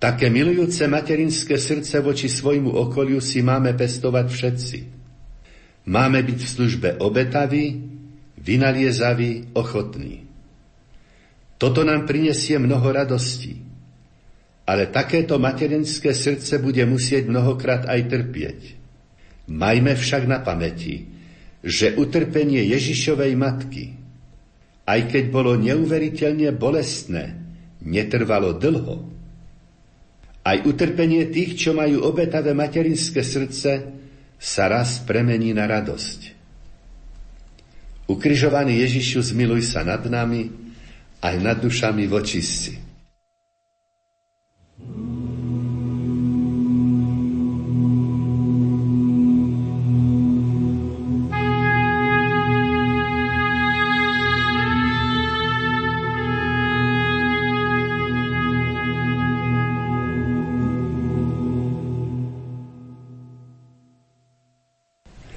Také 0.00 0.32
milujúce 0.32 0.88
materinské 0.88 1.60
srdce 1.60 2.00
voči 2.00 2.26
svojmu 2.26 2.72
okoliu 2.72 3.20
si 3.20 3.44
máme 3.44 3.76
pestovať 3.76 4.26
všetci. 4.26 4.78
Máme 5.86 6.24
byť 6.24 6.38
v 6.40 6.50
službe 6.50 6.88
obetaví, 6.98 7.78
vynaliezaví, 8.40 9.52
ochotní. 9.54 10.29
Toto 11.60 11.84
nám 11.84 12.08
prinesie 12.08 12.56
mnoho 12.56 12.88
radostí. 12.88 13.60
Ale 14.64 14.88
takéto 14.88 15.36
materinské 15.36 16.16
srdce 16.16 16.56
bude 16.56 16.80
musieť 16.88 17.28
mnohokrát 17.28 17.84
aj 17.84 18.00
trpieť. 18.08 18.60
Majme 19.50 19.92
však 19.92 20.24
na 20.24 20.40
pamäti, 20.40 21.10
že 21.60 21.92
utrpenie 22.00 22.64
Ježišovej 22.64 23.32
matky, 23.36 23.92
aj 24.88 25.00
keď 25.12 25.24
bolo 25.28 25.58
neuveriteľne 25.60 26.48
bolestné, 26.56 27.36
netrvalo 27.84 28.56
dlho. 28.56 29.10
Aj 30.40 30.56
utrpenie 30.64 31.28
tých, 31.28 31.60
čo 31.60 31.76
majú 31.76 32.08
obetavé 32.08 32.56
materinské 32.56 33.20
srdce, 33.20 33.92
sa 34.40 34.64
raz 34.72 35.04
premení 35.04 35.52
na 35.52 35.68
radosť. 35.68 36.40
Ukrižovaný 38.08 38.80
Ježišu, 38.80 39.20
zmiluj 39.34 39.68
sa 39.68 39.84
nad 39.84 40.00
nami, 40.08 40.59
aj 41.20 41.36
nad 41.40 41.60
dušami 41.60 42.08
vočistci. 42.08 42.90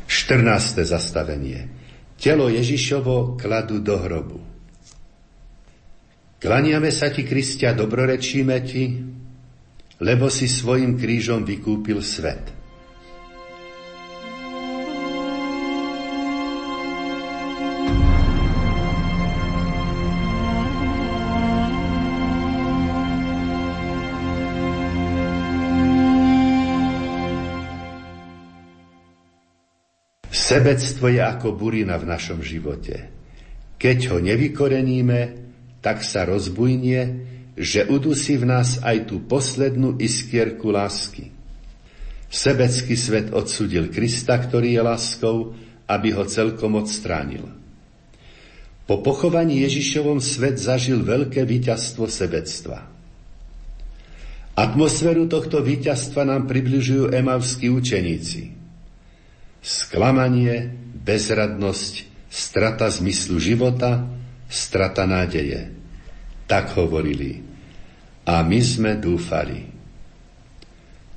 Štrnácté 0.07 0.87
zastavenie. 0.87 1.67
Telo 2.15 2.47
Ježišovo 2.47 3.35
kladu 3.35 3.83
do 3.83 3.99
hrobu. 3.99 4.52
Klaniame 6.43 6.91
sa 6.91 7.07
ti, 7.07 7.23
Kristia, 7.23 7.71
dobrorečíme 7.71 8.57
ti, 8.67 8.99
lebo 10.03 10.27
si 10.27 10.51
svojim 10.51 10.99
krížom 10.99 11.47
vykúpil 11.47 12.03
svet. 12.03 12.51
Sebectvo 30.27 31.07
je 31.07 31.23
ako 31.23 31.55
burina 31.55 31.95
v 31.95 32.03
našom 32.03 32.43
živote. 32.43 33.07
Keď 33.79 33.97
ho 34.11 34.19
nevykoreníme, 34.19 35.42
tak 35.83 35.99
sa 36.01 36.23
rozbujnie, 36.23 37.27
že 37.59 37.85
udusí 37.85 38.39
v 38.39 38.47
nás 38.47 38.79
aj 38.81 39.11
tú 39.11 39.21
poslednú 39.27 39.99
iskierku 39.99 40.71
lásky. 40.71 41.29
Sebecký 42.33 42.97
svet 42.97 43.29
odsudil 43.29 43.93
Krista, 43.93 44.39
ktorý 44.39 44.73
je 44.73 44.81
láskou, 44.81 45.37
aby 45.85 46.15
ho 46.17 46.25
celkom 46.25 46.79
odstránil. 46.81 47.45
Po 48.89 49.05
pochovaní 49.05 49.61
Ježišovom 49.67 50.17
svet 50.17 50.57
zažil 50.57 51.05
veľké 51.05 51.45
víťazstvo 51.45 52.09
sebectva. 52.09 52.89
Atmosféru 54.53 55.29
tohto 55.29 55.61
víťazstva 55.61 56.25
nám 56.25 56.49
približujú 56.49 57.13
emavskí 57.13 57.69
učeníci. 57.69 58.53
Sklamanie, 59.63 60.73
bezradnosť, 61.05 61.93
strata 62.33 62.89
zmyslu 62.89 63.37
života, 63.37 64.09
strata 64.53 65.09
nádeje. 65.09 65.73
Tak 66.45 66.77
hovorili. 66.77 67.41
A 68.29 68.45
my 68.45 68.59
sme 68.61 68.93
dúfali. 69.01 69.65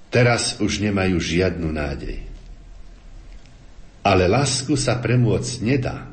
Teraz 0.09 0.57
už 0.65 0.81
nemajú 0.81 1.21
žiadnu 1.21 1.69
nádej. 1.69 2.25
Ale 4.01 4.25
lásku 4.25 4.73
sa 4.81 4.97
premôcť 4.97 5.55
nedá. 5.61 6.09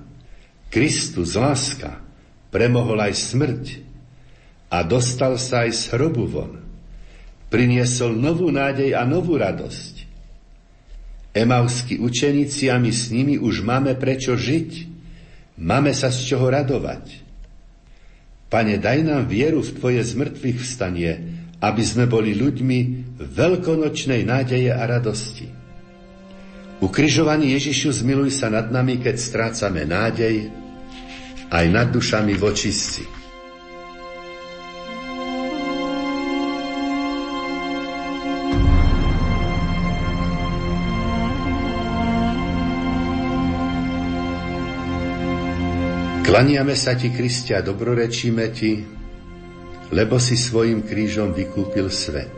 Kristus 0.67 1.39
láska 1.39 2.01
premohol 2.49 2.99
aj 2.99 3.13
smrť 3.13 3.63
a 4.73 4.81
dostal 4.81 5.37
sa 5.37 5.69
aj 5.69 5.71
z 5.71 5.83
hrobu 5.93 6.25
von. 6.25 6.53
Priniesol 7.53 8.17
novú 8.17 8.49
nádej 8.49 8.97
a 8.97 9.05
novú 9.05 9.37
radosť. 9.37 10.09
Emauskí 11.33 12.01
učeníci 12.01 12.73
a 12.73 12.81
my 12.81 12.89
s 12.89 13.13
nimi 13.13 13.37
už 13.37 13.61
máme 13.61 13.93
prečo 13.97 14.33
žiť. 14.33 14.92
Máme 15.59 15.93
sa 15.93 16.09
z 16.09 16.33
čoho 16.33 16.49
radovať. 16.49 17.21
Pane, 18.49 18.77
daj 18.77 18.99
nám 19.05 19.29
vieru 19.29 19.61
v 19.61 19.73
Tvoje 19.73 20.01
zmrtvých 20.01 20.57
vstanie, 20.61 21.11
aby 21.61 21.83
sme 21.85 22.05
boli 22.05 22.37
ľuďmi 22.37 22.79
veľkonočnej 23.21 24.21
nádeje 24.25 24.69
a 24.69 24.83
radosti. 24.85 25.49
Ukrižovaný 26.83 27.55
Ježišu, 27.55 28.03
zmiluj 28.03 28.35
sa 28.35 28.51
nad 28.51 28.67
nami, 28.67 28.99
keď 28.99 29.15
strácame 29.15 29.87
nádej, 29.87 30.51
aj 31.47 31.65
nad 31.71 31.87
dušami 31.93 32.35
vočistci. 32.35 33.22
Klaniame 46.33 46.73
sa 46.73 46.97
ti, 46.97 47.13
Kristia, 47.13 47.61
dobrorečíme 47.61 48.49
ti, 48.57 48.81
lebo 49.93 50.17
si 50.17 50.33
svojim 50.33 50.81
krížom 50.81 51.29
vykúpil 51.29 51.93
svet. 51.93 52.33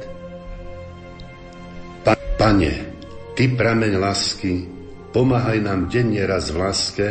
Pa, 2.03 2.19
pane, 2.35 2.91
ty 3.39 3.55
prameň 3.55 3.95
lásky, 3.95 4.67
pomáhaj 5.15 5.63
nám 5.63 5.87
denne 5.87 6.19
raz 6.27 6.51
v 6.51 6.59
láske, 6.59 7.07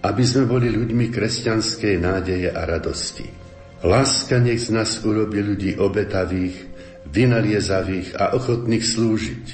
aby 0.00 0.24
sme 0.24 0.48
boli 0.48 0.72
ľuďmi 0.72 1.12
kresťanskej 1.12 2.00
nádeje 2.00 2.48
a 2.48 2.64
radosti. 2.64 3.28
Láska 3.84 4.40
nech 4.40 4.64
z 4.64 4.80
nás 4.80 5.04
urobi 5.04 5.44
ľudí 5.44 5.76
obetavých, 5.76 6.56
vynaliezavých 7.04 8.16
a 8.16 8.32
ochotných 8.32 8.80
slúžiť. 8.80 9.46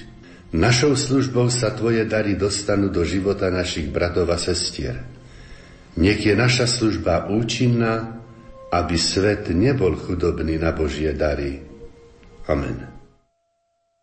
Našou 0.54 0.94
službou 0.94 1.50
sa 1.50 1.74
Tvoje 1.74 2.06
dary 2.06 2.38
dostanú 2.38 2.94
do 2.94 3.02
života 3.02 3.50
našich 3.50 3.90
bratov 3.90 4.30
a 4.30 4.38
sestier. 4.38 5.18
Nech 5.98 6.22
je 6.22 6.34
naša 6.38 6.70
služba 6.70 7.26
účinná, 7.26 8.22
aby 8.70 8.94
svet 8.94 9.50
nebol 9.50 9.98
chudobný 9.98 10.54
na 10.60 10.70
Božie 10.70 11.10
dary. 11.10 11.58
Amen. 12.46 12.90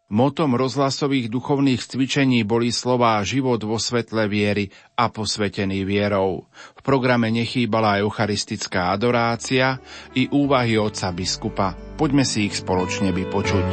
Motom 0.08 0.56
rozhlasových 0.56 1.28
duchovných 1.28 1.84
cvičení 1.84 2.48
boli 2.48 2.72
slová 2.72 3.20
život 3.28 3.60
vo 3.60 3.76
svetle 3.76 4.32
viery 4.32 4.72
a 4.96 5.12
posvetený 5.12 5.84
vierou. 5.84 6.48
V 6.48 6.82
programe 6.84 7.28
nechýbala 7.28 8.00
aj 8.00 8.08
eucharistická 8.08 8.96
adorácia 8.96 9.84
i 10.16 10.32
úvahy 10.32 10.80
otca 10.80 11.12
biskupa. 11.12 11.76
Poďme 12.00 12.24
si 12.24 12.48
ich 12.48 12.56
spoločne 12.56 13.12
vypočuť. 13.12 13.68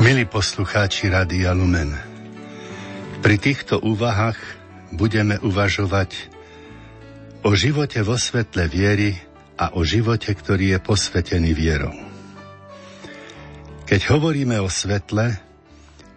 Milí 0.00 0.24
poslucháči 0.24 1.12
Radia 1.12 1.52
Lumen, 1.52 1.92
pri 3.20 3.36
týchto 3.36 3.84
úvahách 3.84 4.59
budeme 4.94 5.38
uvažovať 5.40 6.30
o 7.46 7.54
živote 7.56 8.02
vo 8.04 8.20
svetle 8.20 8.68
viery 8.68 9.16
a 9.56 9.76
o 9.76 9.84
živote, 9.84 10.32
ktorý 10.32 10.76
je 10.76 10.78
posvetený 10.80 11.50
vierou. 11.52 11.94
Keď 13.90 14.00
hovoríme 14.06 14.60
o 14.62 14.70
svetle, 14.70 15.34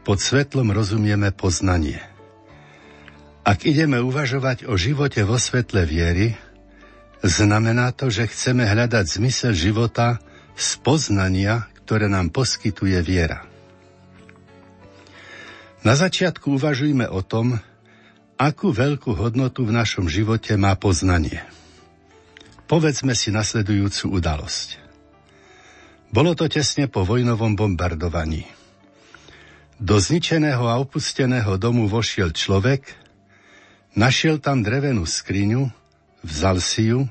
pod 0.03 0.19
svetlom 0.19 0.75
rozumieme 0.75 1.31
poznanie. 1.31 2.03
Ak 3.43 3.63
ideme 3.67 3.99
uvažovať 4.03 4.67
o 4.67 4.75
živote 4.75 5.23
vo 5.23 5.39
svetle 5.39 5.83
viery, 5.87 6.35
znamená 7.23 7.91
to, 7.95 8.11
že 8.11 8.29
chceme 8.31 8.67
hľadať 8.67 9.05
zmysel 9.19 9.51
života 9.55 10.19
z 10.55 10.69
poznania, 10.83 11.67
ktoré 11.83 12.07
nám 12.07 12.31
poskytuje 12.31 12.99
viera. 13.03 13.43
Na 15.83 15.99
začiatku 15.99 16.55
uvažujme 16.55 17.11
o 17.11 17.19
tom, 17.19 17.59
akú 18.37 18.73
veľkú 18.73 19.13
hodnotu 19.13 19.65
v 19.65 19.75
našom 19.75 20.09
živote 20.09 20.57
má 20.57 20.73
poznanie. 20.73 21.45
Povedzme 22.65 23.13
si 23.13 23.29
nasledujúcu 23.29 24.17
udalosť. 24.17 24.81
Bolo 26.13 26.37
to 26.37 26.45
tesne 26.49 26.89
po 26.89 27.05
vojnovom 27.05 27.57
bombardovaní. 27.57 28.45
Do 29.81 29.97
zničeného 29.97 30.63
a 30.69 30.77
opusteného 30.77 31.57
domu 31.57 31.89
vošiel 31.89 32.31
človek, 32.31 32.85
našiel 33.97 34.37
tam 34.37 34.61
drevenú 34.61 35.03
skriňu, 35.03 35.69
vzal 36.21 36.61
si 36.61 36.93
ju, 36.93 37.09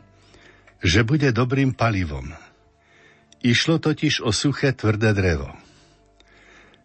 že 0.82 1.02
bude 1.06 1.30
dobrým 1.34 1.74
palivom. 1.74 2.30
Išlo 3.42 3.82
totiž 3.82 4.22
o 4.22 4.30
suché 4.30 4.70
tvrdé 4.70 5.10
drevo. 5.14 5.50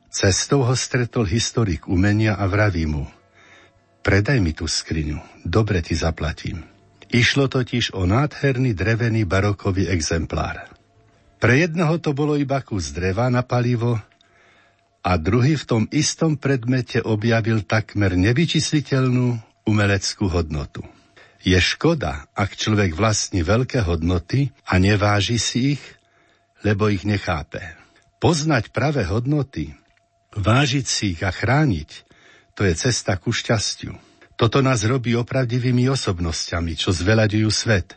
Cestou 0.10 0.66
ho 0.66 0.74
stretol 0.74 1.30
historik 1.30 1.86
umenia 1.86 2.34
a 2.34 2.50
vraví 2.50 2.90
mu 2.90 3.17
Predaj 4.08 4.40
mi 4.40 4.56
tú 4.56 4.72
skriňu, 4.72 5.20
dobre 5.44 5.84
ti 5.84 5.92
zaplatím. 5.92 6.64
Išlo 7.12 7.52
totiž 7.52 7.92
o 7.92 8.08
nádherný 8.08 8.72
drevený 8.72 9.28
barokový 9.28 9.92
exemplár. 9.92 10.72
Pre 11.44 11.52
jedného 11.52 12.00
to 12.00 12.16
bolo 12.16 12.40
iba 12.40 12.64
kus 12.64 12.96
dreva 12.96 13.28
na 13.28 13.44
palivo 13.44 14.00
a 15.04 15.12
druhý 15.20 15.60
v 15.60 15.68
tom 15.68 15.84
istom 15.92 16.40
predmete 16.40 17.04
objavil 17.04 17.68
takmer 17.68 18.16
nevyčísliteľnú 18.16 19.44
umeleckú 19.68 20.32
hodnotu. 20.32 20.88
Je 21.44 21.60
škoda, 21.60 22.32
ak 22.32 22.56
človek 22.56 22.96
vlastní 22.96 23.44
veľké 23.44 23.84
hodnoty 23.84 24.56
a 24.72 24.80
neváži 24.80 25.36
si 25.36 25.76
ich, 25.76 25.84
lebo 26.64 26.88
ich 26.88 27.04
nechápe. 27.04 27.60
Poznať 28.24 28.72
pravé 28.72 29.04
hodnoty, 29.04 29.76
vážiť 30.32 30.86
si 30.88 31.12
ich 31.12 31.28
a 31.28 31.32
chrániť, 31.36 32.07
to 32.58 32.66
je 32.66 32.74
cesta 32.74 33.14
ku 33.22 33.30
šťastiu. 33.30 33.94
Toto 34.34 34.66
nás 34.66 34.82
robí 34.82 35.14
opravdivými 35.14 35.86
osobnosťami, 35.94 36.74
čo 36.74 36.90
zveľaďujú 36.90 37.50
svet. 37.54 37.94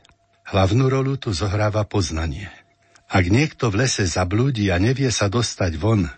Hlavnú 0.52 0.92
rolu 0.92 1.16
tu 1.16 1.32
zohráva 1.32 1.88
poznanie. 1.88 2.52
Ak 3.08 3.24
niekto 3.24 3.72
v 3.72 3.84
lese 3.88 4.04
zablúdi 4.04 4.68
a 4.68 4.76
nevie 4.76 5.08
sa 5.08 5.32
dostať 5.32 5.72
von, 5.80 6.12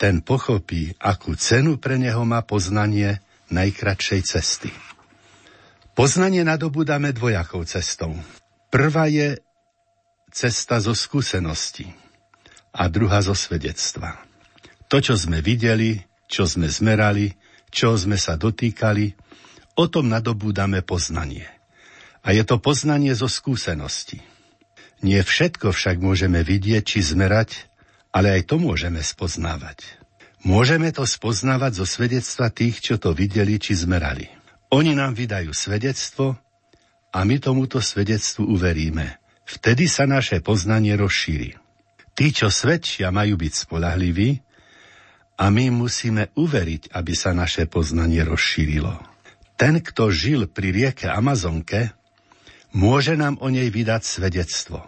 ten 0.00 0.24
pochopí, 0.24 0.92
akú 1.00 1.36
cenu 1.36 1.76
pre 1.76 2.00
neho 2.00 2.24
má 2.24 2.44
poznanie 2.44 3.20
najkratšej 3.52 4.20
cesty. 4.24 4.72
Poznanie 5.96 6.44
nadobudáme 6.44 7.12
dvojakou 7.16 7.64
cestou. 7.64 8.12
Prvá 8.68 9.08
je 9.08 9.40
cesta 10.32 10.76
zo 10.80 10.92
skúsenosti 10.92 11.88
a 12.76 12.92
druhá 12.92 13.24
zo 13.24 13.32
svedectva. 13.32 14.20
To, 14.92 15.00
čo 15.00 15.16
sme 15.16 15.40
videli, 15.40 16.04
čo 16.28 16.44
sme 16.44 16.68
zmerali, 16.68 17.32
čo 17.76 17.92
sme 17.92 18.16
sa 18.16 18.40
dotýkali, 18.40 19.12
o 19.76 19.84
tom 19.84 20.08
nadobúdame 20.08 20.80
poznanie. 20.80 21.44
A 22.24 22.32
je 22.32 22.40
to 22.40 22.56
poznanie 22.56 23.12
zo 23.12 23.28
skúsenosti. 23.28 24.24
Nie 25.04 25.20
všetko 25.20 25.76
však 25.76 26.00
môžeme 26.00 26.40
vidieť 26.40 26.80
či 26.80 27.04
zmerať, 27.04 27.68
ale 28.16 28.40
aj 28.40 28.48
to 28.48 28.56
môžeme 28.56 29.04
spoznávať. 29.04 29.84
Môžeme 30.40 30.88
to 30.88 31.04
spoznávať 31.04 31.84
zo 31.84 31.86
svedectva 31.86 32.48
tých, 32.48 32.80
čo 32.80 32.94
to 32.96 33.12
videli 33.12 33.60
či 33.60 33.76
zmerali. 33.76 34.32
Oni 34.72 34.96
nám 34.96 35.12
vydajú 35.12 35.52
svedectvo 35.52 36.40
a 37.12 37.18
my 37.28 37.36
tomuto 37.36 37.84
svedectvu 37.84 38.48
uveríme. 38.48 39.20
Vtedy 39.44 39.84
sa 39.84 40.08
naše 40.08 40.40
poznanie 40.40 40.96
rozšíri. 40.96 41.54
Tí, 42.16 42.32
čo 42.32 42.48
svedčia, 42.48 43.12
majú 43.12 43.36
byť 43.36 43.52
spolahliví 43.68 44.45
a 45.36 45.52
my 45.52 45.68
musíme 45.68 46.32
uveriť, 46.32 46.96
aby 46.96 47.12
sa 47.12 47.36
naše 47.36 47.68
poznanie 47.68 48.24
rozšírilo. 48.24 48.96
Ten, 49.56 49.80
kto 49.80 50.08
žil 50.12 50.48
pri 50.48 50.72
rieke 50.72 51.08
Amazonke, 51.08 51.92
môže 52.72 53.16
nám 53.16 53.40
o 53.40 53.48
nej 53.52 53.68
vydať 53.68 54.02
svedectvo. 54.04 54.84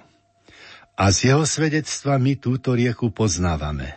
A 0.99 1.05
z 1.15 1.33
jeho 1.33 1.45
svedectva 1.45 2.19
my 2.19 2.37
túto 2.37 2.75
rieku 2.75 3.13
poznávame. 3.15 3.97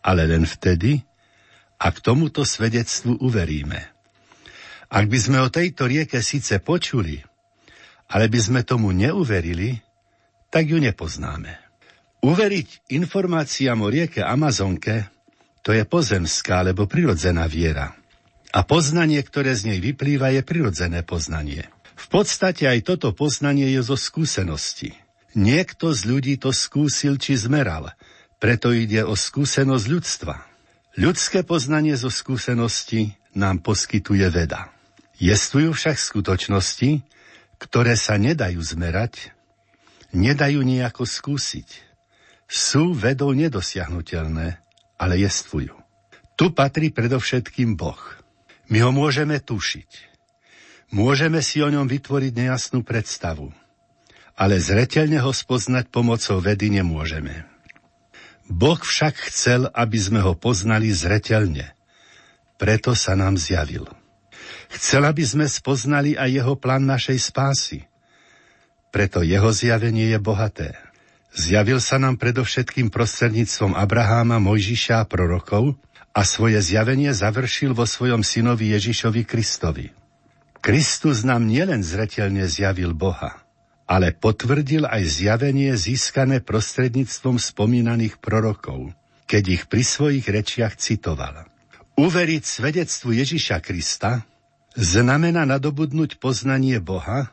Ale 0.00 0.24
len 0.24 0.48
vtedy, 0.48 1.04
ak 1.80 2.04
tomuto 2.04 2.44
svedectvu 2.44 3.20
uveríme. 3.20 3.80
Ak 4.90 5.06
by 5.06 5.18
sme 5.20 5.38
o 5.40 5.52
tejto 5.52 5.86
rieke 5.86 6.20
síce 6.20 6.58
počuli, 6.58 7.22
ale 8.10 8.26
by 8.26 8.40
sme 8.42 8.60
tomu 8.66 8.90
neuverili, 8.90 9.78
tak 10.50 10.66
ju 10.66 10.82
nepoznáme. 10.82 11.54
Uveriť 12.20 12.92
informáciám 12.92 13.80
o 13.80 13.88
rieke 13.88 14.20
Amazonke 14.20 15.08
to 15.60 15.76
je 15.76 15.84
pozemská 15.84 16.64
alebo 16.64 16.88
prirodzená 16.88 17.44
viera. 17.46 17.92
A 18.50 18.66
poznanie, 18.66 19.22
ktoré 19.22 19.54
z 19.54 19.70
nej 19.70 19.78
vyplýva, 19.78 20.34
je 20.34 20.42
prirodzené 20.42 21.06
poznanie. 21.06 21.70
V 21.94 22.06
podstate 22.08 22.66
aj 22.66 22.88
toto 22.88 23.12
poznanie 23.12 23.70
je 23.70 23.80
zo 23.84 23.94
skúsenosti. 23.94 24.96
Niekto 25.36 25.94
z 25.94 26.00
ľudí 26.10 26.34
to 26.40 26.50
skúsil 26.50 27.20
či 27.20 27.38
zmeral, 27.38 27.94
preto 28.42 28.74
ide 28.74 29.06
o 29.06 29.14
skúsenosť 29.14 29.86
ľudstva. 29.86 30.34
Ľudské 30.98 31.46
poznanie 31.46 31.94
zo 31.94 32.10
skúsenosti 32.10 33.14
nám 33.36 33.62
poskytuje 33.62 34.26
veda. 34.32 34.74
Jestvujú 35.20 35.76
však 35.76 36.00
skutočnosti, 36.00 37.04
ktoré 37.60 37.94
sa 37.94 38.16
nedajú 38.16 38.58
zmerať, 38.58 39.30
nedajú 40.16 40.64
nejako 40.64 41.06
skúsiť. 41.06 41.68
Sú 42.50 42.96
vedou 42.96 43.30
nedosiahnutelné, 43.30 44.58
ale 45.00 45.16
jestvujú. 45.16 45.72
Tu 46.36 46.52
patrí 46.52 46.92
predovšetkým 46.92 47.72
Boh. 47.72 48.00
My 48.68 48.84
ho 48.84 48.92
môžeme 48.92 49.40
tušiť. 49.40 50.12
Môžeme 50.92 51.40
si 51.40 51.64
o 51.64 51.72
ňom 51.72 51.88
vytvoriť 51.88 52.32
nejasnú 52.36 52.84
predstavu, 52.84 53.48
ale 54.36 54.58
zreteľne 54.60 55.22
ho 55.22 55.32
spoznať 55.32 55.88
pomocou 55.88 56.42
vedy 56.42 56.68
nemôžeme. 56.68 57.48
Boh 58.50 58.78
však 58.78 59.30
chcel, 59.30 59.70
aby 59.70 59.98
sme 59.98 60.20
ho 60.20 60.34
poznali 60.34 60.90
zreteľne. 60.90 61.70
Preto 62.58 62.98
sa 62.98 63.14
nám 63.14 63.38
zjavil. 63.38 63.86
Chcel, 64.74 65.06
aby 65.06 65.22
sme 65.22 65.46
spoznali 65.46 66.18
aj 66.18 66.42
jeho 66.42 66.54
plán 66.58 66.82
našej 66.82 67.18
spásy. 67.22 67.86
Preto 68.90 69.22
jeho 69.22 69.54
zjavenie 69.54 70.10
je 70.10 70.18
bohaté. 70.18 70.74
Zjavil 71.30 71.78
sa 71.78 72.02
nám 72.02 72.18
predovšetkým 72.18 72.90
prostredníctvom 72.90 73.78
Abraháma, 73.78 74.42
Mojžiša 74.42 75.02
a 75.02 75.06
prorokov 75.06 75.78
a 76.10 76.26
svoje 76.26 76.58
zjavenie 76.58 77.14
završil 77.14 77.70
vo 77.70 77.86
svojom 77.86 78.26
synovi 78.26 78.74
Ježišovi 78.74 79.22
Kristovi. 79.22 79.94
Kristus 80.58 81.22
nám 81.22 81.46
nielen 81.46 81.86
zretelne 81.86 82.44
zjavil 82.50 82.92
Boha, 82.92 83.40
ale 83.86 84.10
potvrdil 84.10 84.90
aj 84.90 85.02
zjavenie 85.06 85.72
získané 85.78 86.42
prostredníctvom 86.42 87.38
spomínaných 87.38 88.18
prorokov, 88.18 88.90
keď 89.30 89.42
ich 89.54 89.64
pri 89.70 89.86
svojich 89.86 90.26
rečiach 90.26 90.74
citoval. 90.76 91.46
Uveriť 91.94 92.42
svedectvu 92.42 93.14
Ježiša 93.22 93.62
Krista 93.62 94.26
znamená 94.74 95.46
nadobudnúť 95.46 96.18
poznanie 96.18 96.82
Boha 96.82 97.30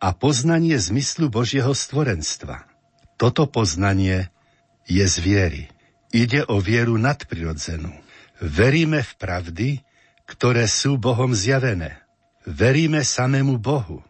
a 0.00 0.08
poznanie 0.16 0.80
zmyslu 0.80 1.28
Božieho 1.28 1.76
stvorenstva. 1.76 2.75
Toto 3.16 3.48
poznanie 3.48 4.28
je 4.84 5.04
z 5.04 5.16
viery. 5.20 5.62
Ide 6.12 6.44
o 6.46 6.60
vieru 6.60 7.00
nadprirodzenú. 7.00 7.90
Veríme 8.38 9.00
v 9.00 9.12
pravdy, 9.16 9.68
ktoré 10.28 10.68
sú 10.68 11.00
Bohom 11.00 11.32
zjavené. 11.32 11.96
Veríme 12.44 13.02
samému 13.02 13.58
Bohu. 13.58 14.04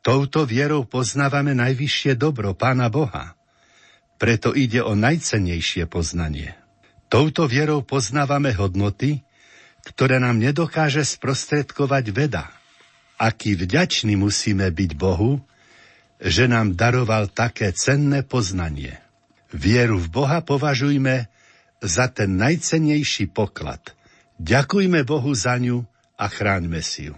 Touto 0.00 0.48
vierou 0.48 0.84
poznávame 0.88 1.52
najvyššie 1.56 2.16
dobro 2.16 2.56
Pána 2.56 2.88
Boha. 2.88 3.36
Preto 4.20 4.52
ide 4.52 4.84
o 4.84 4.92
najcennejšie 4.92 5.88
poznanie. 5.88 6.56
Touto 7.08 7.48
vierou 7.48 7.80
poznávame 7.80 8.52
hodnoty, 8.54 9.24
ktoré 9.84 10.20
nám 10.20 10.36
nedokáže 10.36 11.02
sprostredkovať 11.02 12.04
veda. 12.12 12.52
Aký 13.16 13.56
vďační 13.56 14.16
musíme 14.16 14.68
byť 14.68 14.90
Bohu, 14.96 15.40
že 16.20 16.44
nám 16.46 16.76
daroval 16.76 17.32
také 17.32 17.72
cenné 17.72 18.20
poznanie. 18.20 19.00
Vieru 19.50 19.98
v 19.98 20.08
Boha 20.12 20.44
považujme 20.44 21.26
za 21.80 22.06
ten 22.12 22.36
najcennejší 22.36 23.32
poklad. 23.32 23.96
Ďakujme 24.36 25.02
Bohu 25.04 25.32
za 25.32 25.56
ňu 25.56 25.84
a 26.20 26.24
chráňme 26.28 26.80
si 26.84 27.10
ju. 27.10 27.14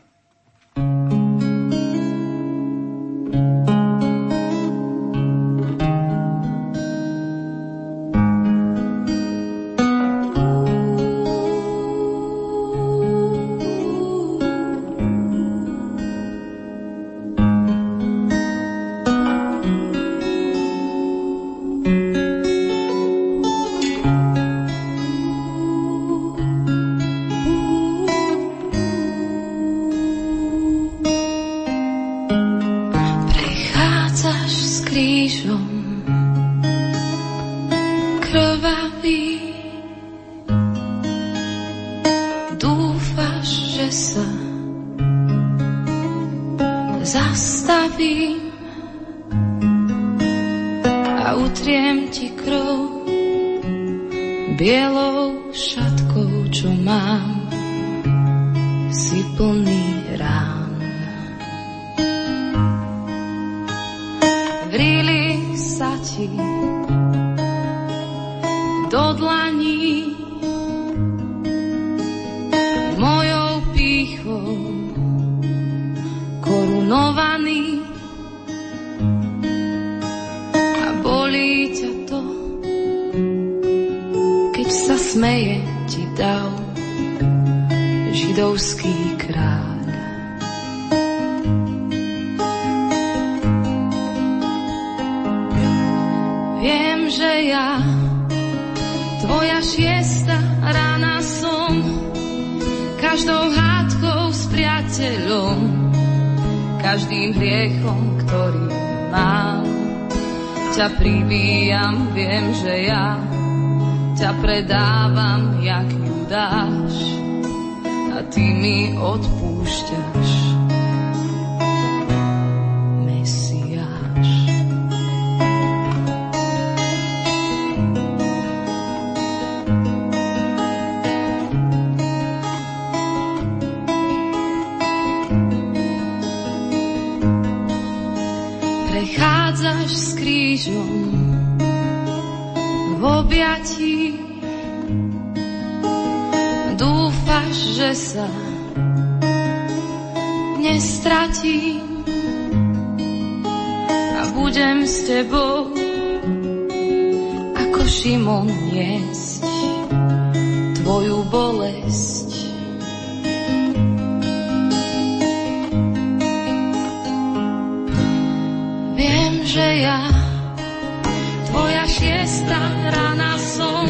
siesta, 172.03 172.59
rana 172.91 173.38
som, 173.38 173.87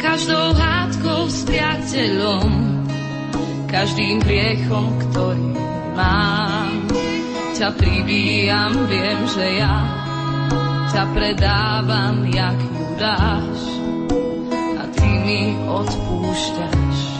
každou 0.00 0.56
hádkou 0.56 1.28
s 1.28 1.44
priateľom, 1.44 2.48
každým 3.68 4.24
priechom, 4.24 4.96
ktorý 5.04 5.52
mám. 5.92 6.88
Ťa 7.52 7.68
pribíjam, 7.76 8.88
viem, 8.88 9.20
že 9.28 9.60
ja 9.60 9.76
ťa 10.92 11.04
predávam, 11.12 12.24
jak 12.32 12.56
ju 12.64 12.84
dáš 12.96 13.60
a 14.80 14.82
ty 14.96 15.08
mi 15.20 15.52
odpúšťaš. 15.68 17.15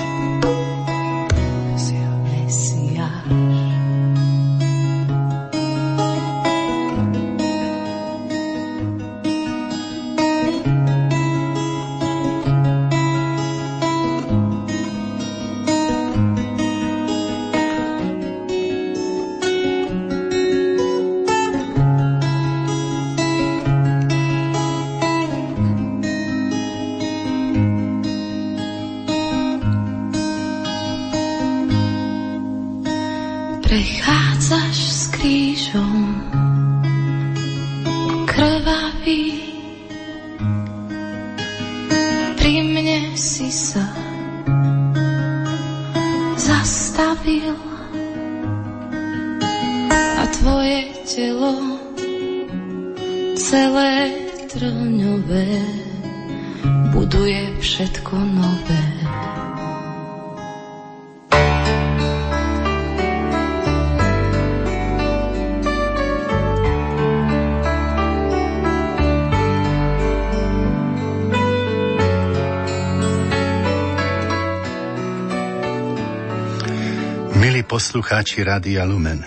Poslucháči 78.07 78.47
Rádia 78.47 78.87
Lumen. 78.87 79.19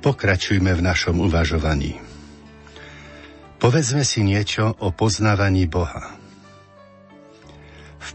Pokračujme 0.00 0.72
v 0.72 0.80
našom 0.88 1.20
uvažovaní. 1.20 2.00
Povedzme 3.60 4.08
si 4.08 4.24
niečo 4.24 4.72
o 4.80 4.88
poznávaní 4.88 5.68
Boha. 5.68 6.16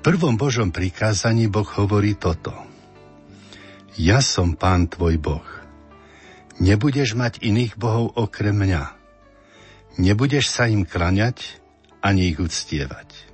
prvom 0.01 0.41
Božom 0.41 0.73
prikázaní 0.73 1.53
Boh 1.53 1.69
hovorí 1.77 2.17
toto. 2.17 2.49
Ja 3.93 4.25
som 4.25 4.57
Pán 4.57 4.89
tvoj 4.89 5.21
Boh. 5.21 5.45
Nebudeš 6.57 7.13
mať 7.13 7.37
iných 7.45 7.77
bohov 7.77 8.17
okrem 8.17 8.57
mňa. 8.57 8.89
Nebudeš 10.01 10.49
sa 10.49 10.65
im 10.65 10.81
klaňať 10.81 11.61
ani 12.01 12.33
ich 12.33 12.41
uctievať. 12.41 13.29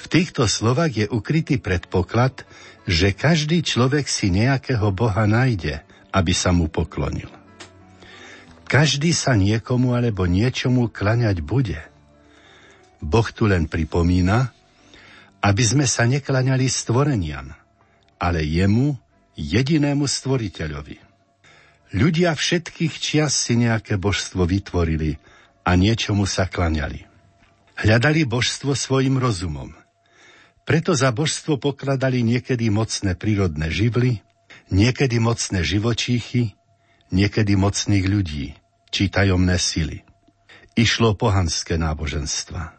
V 0.00 0.04
týchto 0.04 0.44
slovách 0.44 0.92
je 1.00 1.06
ukrytý 1.08 1.56
predpoklad, 1.56 2.44
že 2.90 3.14
každý 3.14 3.62
človek 3.62 4.10
si 4.10 4.34
nejakého 4.34 4.90
boha 4.90 5.22
nájde, 5.22 5.78
aby 6.10 6.34
sa 6.34 6.50
mu 6.50 6.66
poklonil. 6.66 7.30
Každý 8.66 9.14
sa 9.14 9.38
niekomu 9.38 9.94
alebo 9.94 10.26
niečomu 10.26 10.90
klaňať 10.90 11.38
bude. 11.38 11.78
Boh 12.98 13.26
tu 13.30 13.46
len 13.46 13.70
pripomína, 13.70 14.50
aby 15.38 15.62
sme 15.62 15.86
sa 15.86 16.02
neklaňali 16.02 16.66
stvoreniam, 16.66 17.54
ale 18.18 18.42
jemu, 18.42 18.98
jedinému 19.38 20.10
stvoriteľovi. 20.10 20.98
Ľudia 21.94 22.34
všetkých 22.34 22.94
čias 22.98 23.38
si 23.38 23.54
nejaké 23.54 23.98
božstvo 24.02 24.46
vytvorili 24.46 25.18
a 25.62 25.78
niečomu 25.78 26.26
sa 26.26 26.50
klaňali. 26.50 27.06
Hľadali 27.78 28.26
božstvo 28.26 28.74
svojim 28.74 29.14
rozumom. 29.16 29.79
Preto 30.70 30.94
za 30.94 31.10
božstvo 31.10 31.58
pokladali 31.58 32.22
niekedy 32.22 32.70
mocné 32.70 33.18
prírodné 33.18 33.74
živly, 33.74 34.22
niekedy 34.70 35.18
mocné 35.18 35.66
živočíchy, 35.66 36.54
niekedy 37.10 37.58
mocných 37.58 38.06
ľudí, 38.06 38.54
či 38.94 39.10
tajomné 39.10 39.58
sily. 39.58 40.06
Išlo 40.78 41.18
pohanské 41.18 41.74
náboženstva. 41.74 42.78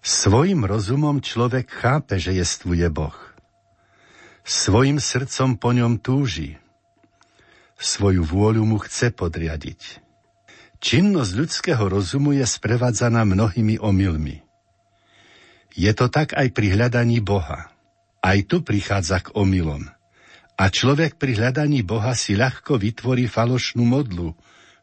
Svojim 0.00 0.64
rozumom 0.64 1.20
človek 1.20 1.68
chápe, 1.68 2.16
že 2.16 2.32
jestvuje 2.32 2.88
Boh. 2.88 3.12
Svojim 4.40 4.96
srdcom 4.96 5.60
po 5.60 5.76
ňom 5.76 6.00
túži. 6.00 6.56
Svoju 7.76 8.24
vôľu 8.24 8.64
mu 8.64 8.80
chce 8.80 9.12
podriadiť. 9.12 10.00
Činnosť 10.80 11.32
ľudského 11.36 11.84
rozumu 11.84 12.32
je 12.32 12.48
sprevádzaná 12.48 13.28
mnohými 13.28 13.76
omylmi. 13.76 14.40
Je 15.74 15.90
to 15.94 16.10
tak 16.10 16.34
aj 16.34 16.50
pri 16.50 16.74
hľadaní 16.74 17.22
Boha. 17.22 17.70
Aj 18.20 18.38
tu 18.44 18.60
prichádza 18.60 19.22
k 19.24 19.32
omylom. 19.38 19.88
A 20.60 20.68
človek 20.68 21.16
pri 21.16 21.40
hľadaní 21.40 21.80
Boha 21.80 22.12
si 22.12 22.36
ľahko 22.36 22.76
vytvorí 22.76 23.24
falošnú 23.30 23.80
modlu, 23.80 24.36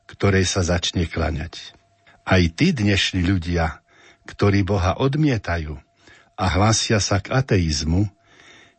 ktorej 0.09 0.49
sa 0.49 0.65
začne 0.65 1.05
klaňať. 1.05 1.77
Aj 2.25 2.41
tí 2.49 2.73
dnešní 2.73 3.21
ľudia, 3.21 3.83
ktorí 4.25 4.65
Boha 4.65 4.97
odmietajú 4.97 5.77
a 6.37 6.45
hlásia 6.49 6.97
sa 6.97 7.21
k 7.21 7.29
ateizmu, 7.29 8.09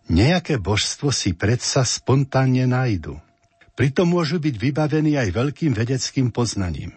nejaké 0.08 0.56
božstvo 0.58 1.12
si 1.12 1.36
predsa 1.36 1.84
spontánne 1.84 2.64
nájdu. 2.66 3.20
Pritom 3.78 4.10
môžu 4.10 4.42
byť 4.42 4.54
vybavení 4.58 5.14
aj 5.14 5.28
veľkým 5.30 5.70
vedeckým 5.76 6.34
poznaním. 6.34 6.90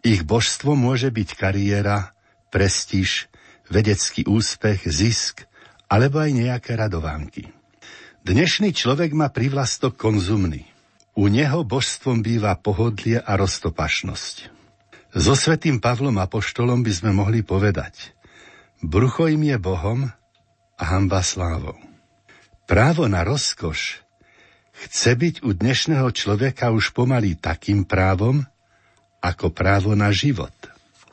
Ich 0.00 0.24
božstvo 0.24 0.72
môže 0.72 1.12
byť 1.12 1.28
kariéra, 1.36 2.16
prestíž, 2.48 3.28
vedecký 3.68 4.24
úspech, 4.28 4.88
zisk 4.88 5.48
alebo 5.88 6.20
aj 6.20 6.30
nejaké 6.36 6.76
radovánky. 6.76 7.48
Dnešný 8.24 8.76
človek 8.76 9.16
má 9.16 9.32
privlastok 9.32 9.96
konzumný. 9.96 10.68
U 11.16 11.32
neho 11.32 11.64
božstvom 11.64 12.20
býva 12.20 12.54
pohodlie 12.60 13.18
a 13.18 13.32
roztopašnosť. 13.40 14.52
So 15.16 15.32
svetým 15.32 15.80
Pavlom 15.80 16.20
Apoštolom 16.20 16.84
by 16.84 16.92
sme 16.92 17.10
mohli 17.16 17.40
povedať 17.40 18.12
Brucho 18.84 19.26
im 19.26 19.42
je 19.42 19.58
Bohom 19.58 20.06
a 20.78 20.82
hamba 20.94 21.24
slávou. 21.26 21.74
Právo 22.68 23.10
na 23.10 23.26
rozkoš 23.26 24.04
chce 24.86 25.10
byť 25.18 25.34
u 25.42 25.50
dnešného 25.56 26.06
človeka 26.14 26.70
už 26.70 26.94
pomaly 26.94 27.34
takým 27.34 27.82
právom, 27.82 28.46
ako 29.18 29.50
právo 29.50 29.98
na 29.98 30.14
život. 30.14 30.54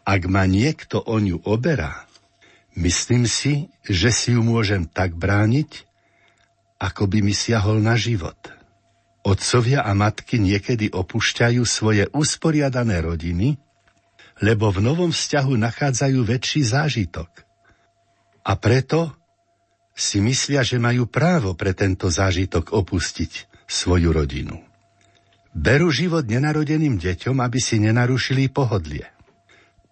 Ak 0.06 0.30
ma 0.30 0.46
niekto 0.46 1.02
o 1.02 1.18
ňu 1.18 1.42
oberá, 1.50 2.05
myslím 2.76 3.26
si, 3.26 3.72
že 3.88 4.12
si 4.12 4.36
ju 4.36 4.44
môžem 4.44 4.86
tak 4.86 5.16
brániť, 5.16 5.88
ako 6.80 7.08
by 7.08 7.24
mi 7.24 7.32
siahol 7.32 7.80
na 7.80 7.96
život. 7.96 8.38
Otcovia 9.26 9.82
a 9.82 9.98
matky 9.98 10.38
niekedy 10.38 10.94
opúšťajú 10.94 11.64
svoje 11.66 12.06
usporiadané 12.14 13.02
rodiny, 13.02 13.58
lebo 14.44 14.70
v 14.70 14.84
novom 14.84 15.10
vzťahu 15.10 15.56
nachádzajú 15.58 16.20
väčší 16.22 16.62
zážitok. 16.62 17.32
A 18.46 18.54
preto 18.60 19.16
si 19.96 20.20
myslia, 20.22 20.62
že 20.62 20.78
majú 20.78 21.08
právo 21.08 21.56
pre 21.56 21.72
tento 21.72 22.12
zážitok 22.12 22.76
opustiť 22.76 23.48
svoju 23.66 24.12
rodinu. 24.12 24.62
Berú 25.56 25.88
život 25.88 26.28
nenarodeným 26.28 27.00
deťom, 27.00 27.40
aby 27.40 27.60
si 27.64 27.80
nenarušili 27.80 28.52
pohodlie. 28.52 29.15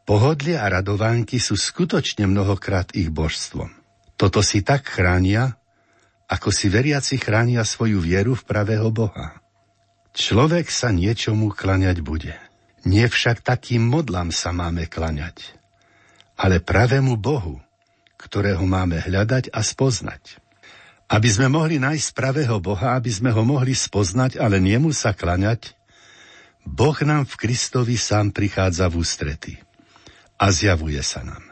Pohodlie 0.03 0.59
a 0.59 0.67
radovánky 0.67 1.39
sú 1.39 1.55
skutočne 1.55 2.27
mnohokrát 2.27 2.91
ich 2.91 3.07
božstvom. 3.07 3.71
Toto 4.19 4.43
si 4.43 4.59
tak 4.59 4.83
chránia, 4.83 5.55
ako 6.27 6.51
si 6.51 6.67
veriaci 6.67 7.15
chránia 7.15 7.63
svoju 7.63 8.03
vieru 8.03 8.35
v 8.35 8.43
pravého 8.43 8.91
Boha. 8.91 9.39
Človek 10.11 10.67
sa 10.67 10.91
niečomu 10.91 11.55
klaňať 11.55 12.03
bude. 12.03 12.35
Nie 12.83 13.07
však 13.07 13.47
takým 13.47 13.79
modlám 13.87 14.35
sa 14.35 14.51
máme 14.51 14.91
klaňať, 14.91 15.55
ale 16.35 16.59
pravému 16.59 17.15
Bohu, 17.15 17.63
ktorého 18.19 18.67
máme 18.67 18.99
hľadať 18.99 19.55
a 19.55 19.63
spoznať. 19.63 20.35
Aby 21.07 21.29
sme 21.31 21.47
mohli 21.47 21.79
nájsť 21.79 22.11
pravého 22.11 22.59
Boha, 22.59 22.99
aby 22.99 23.07
sme 23.07 23.31
ho 23.31 23.47
mohli 23.47 23.71
spoznať, 23.71 24.35
ale 24.35 24.59
niemu 24.59 24.91
sa 24.91 25.15
klaňať, 25.15 25.79
Boh 26.67 26.95
nám 27.07 27.23
v 27.23 27.39
Kristovi 27.39 27.95
sám 27.95 28.35
prichádza 28.35 28.91
v 28.91 28.99
ústrety 28.99 29.53
a 30.39 30.45
zjavuje 30.49 31.01
sa 31.01 31.25
nám. 31.25 31.43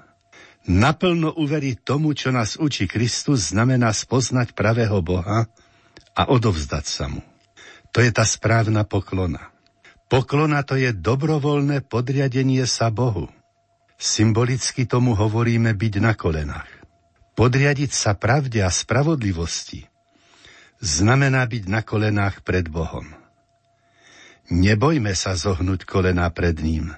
Naplno 0.69 1.33
uveriť 1.33 1.81
tomu, 1.81 2.13
čo 2.13 2.29
nás 2.29 2.53
učí 2.61 2.85
Kristus, 2.85 3.49
znamená 3.49 3.89
spoznať 3.89 4.53
pravého 4.53 5.01
Boha 5.01 5.49
a 6.13 6.21
odovzdať 6.29 6.85
sa 6.85 7.09
mu. 7.09 7.25
To 7.91 7.99
je 7.99 8.13
tá 8.13 8.21
správna 8.21 8.85
poklona. 8.85 9.49
Poklona 10.05 10.61
to 10.61 10.77
je 10.77 10.93
dobrovoľné 10.93 11.87
podriadenie 11.87 12.67
sa 12.69 12.93
Bohu. 12.93 13.31
Symbolicky 13.97 14.85
tomu 14.85 15.17
hovoríme 15.17 15.73
byť 15.73 15.93
na 15.97 16.13
kolenách. 16.13 16.69
Podriadiť 17.33 17.91
sa 17.95 18.13
pravde 18.13 18.61
a 18.61 18.69
spravodlivosti 18.69 19.87
znamená 20.81 21.45
byť 21.47 21.63
na 21.69 21.81
kolenách 21.81 22.41
pred 22.45 22.67
Bohom. 22.67 23.07
Nebojme 24.51 25.15
sa 25.15 25.37
zohnúť 25.37 25.87
kolená 25.87 26.27
pred 26.33 26.59
ním, 26.59 26.91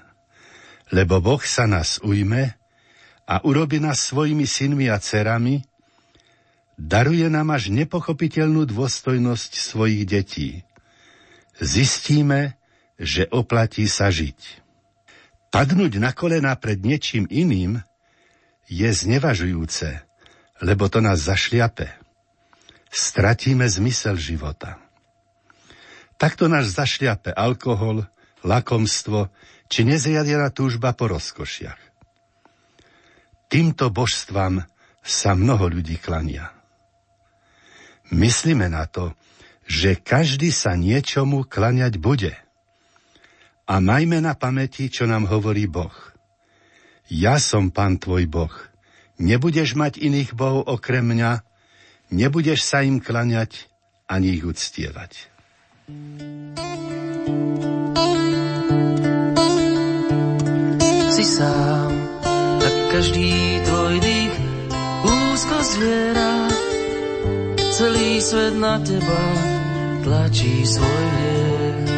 lebo 0.92 1.20
Boh 1.20 1.40
sa 1.40 1.64
nás 1.64 2.02
ujme 2.04 2.56
a 3.24 3.40
urobi 3.44 3.80
nás 3.80 4.04
svojimi 4.04 4.44
synmi 4.44 4.92
a 4.92 5.00
cerami, 5.00 5.64
daruje 6.76 7.24
nám 7.30 7.56
až 7.56 7.72
nepochopiteľnú 7.72 8.68
dôstojnosť 8.68 9.52
svojich 9.56 10.02
detí. 10.04 10.50
Zistíme, 11.56 12.58
že 12.98 13.30
oplatí 13.30 13.86
sa 13.86 14.10
žiť. 14.10 14.64
Padnúť 15.54 16.02
na 16.02 16.10
kolena 16.10 16.58
pred 16.58 16.82
niečím 16.82 17.30
iným 17.30 17.78
je 18.66 18.90
znevažujúce, 18.90 20.02
lebo 20.66 20.90
to 20.90 20.98
nás 20.98 21.22
zašliape. 21.30 21.94
Stratíme 22.90 23.66
zmysel 23.66 24.18
života. 24.18 24.82
Takto 26.18 26.46
nás 26.50 26.74
zašliape 26.74 27.34
alkohol, 27.34 28.06
lakomstvo 28.42 29.30
či 29.68 29.86
nezriadená 29.86 30.52
túžba 30.52 30.92
po 30.92 31.10
rozkošiach. 31.10 31.80
Týmto 33.48 33.92
božstvám 33.92 34.64
sa 35.04 35.36
mnoho 35.36 35.68
ľudí 35.68 36.00
klania. 36.00 36.50
Myslíme 38.12 38.68
na 38.72 38.88
to, 38.88 39.12
že 39.64 39.96
každý 40.00 40.52
sa 40.52 40.76
niečomu 40.76 41.44
klaniať 41.48 41.96
bude– 42.00 42.34
a 43.64 43.80
majme 43.80 44.20
na 44.20 44.36
pamäti, 44.36 44.92
čo 44.92 45.08
nám 45.08 45.24
hovorí 45.28 45.64
Boh. 45.64 45.92
Ja 47.08 47.40
som 47.40 47.72
pán 47.72 47.96
tvoj 48.00 48.28
Boh. 48.28 48.54
Nebudeš 49.16 49.78
mať 49.78 50.00
iných 50.00 50.34
bohov 50.34 50.66
okrem 50.66 51.06
mňa, 51.06 51.46
nebudeš 52.10 52.66
sa 52.66 52.82
im 52.82 52.98
klaňať 52.98 53.70
ani 54.10 54.36
ich 54.36 54.44
uctievať. 54.44 55.30
Si 55.86 56.63
každý 62.94 63.58
tvoj 63.66 63.94
dých 63.98 64.34
úzko 65.02 65.56
zviera. 65.66 66.46
Celý 67.74 68.22
svet 68.22 68.54
na 68.54 68.78
teba 68.78 69.24
tlačí 70.06 70.62
svoj 70.62 71.04
hriech. 71.18 71.90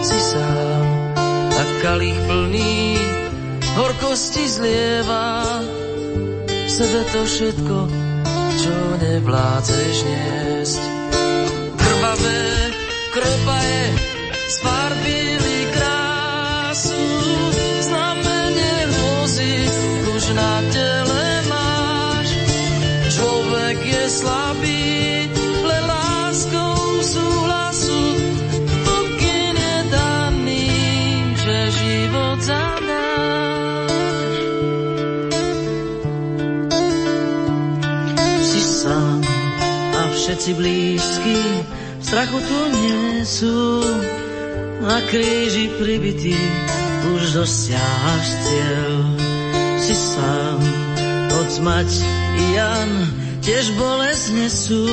Si 0.00 0.16
sám, 0.16 0.86
a 1.52 1.62
kalich 1.84 2.16
plný 2.24 2.96
horkosti 3.76 4.48
zlieva. 4.48 5.60
V 6.48 6.70
sebe 6.72 7.00
to 7.12 7.20
všetko 7.28 7.76
čo 8.56 8.76
nevládzeš 9.04 9.96
niesť. 10.00 10.80
Krvavé 11.76 12.40
kropaje 13.12 13.84
sfarbili 14.48 15.18
krásu, 15.20 15.37
kríži 45.08 45.72
pribitý 45.80 46.36
už 47.16 47.40
dosiahaš 47.40 48.26
cieľ. 48.44 48.92
Si 49.80 49.94
sám, 49.96 50.60
od 51.32 51.50
mať 51.64 51.90
i 52.36 52.44
Jan 52.56 52.92
tiež 53.40 53.72
bolesť 53.80 54.26
nesú. 54.36 54.84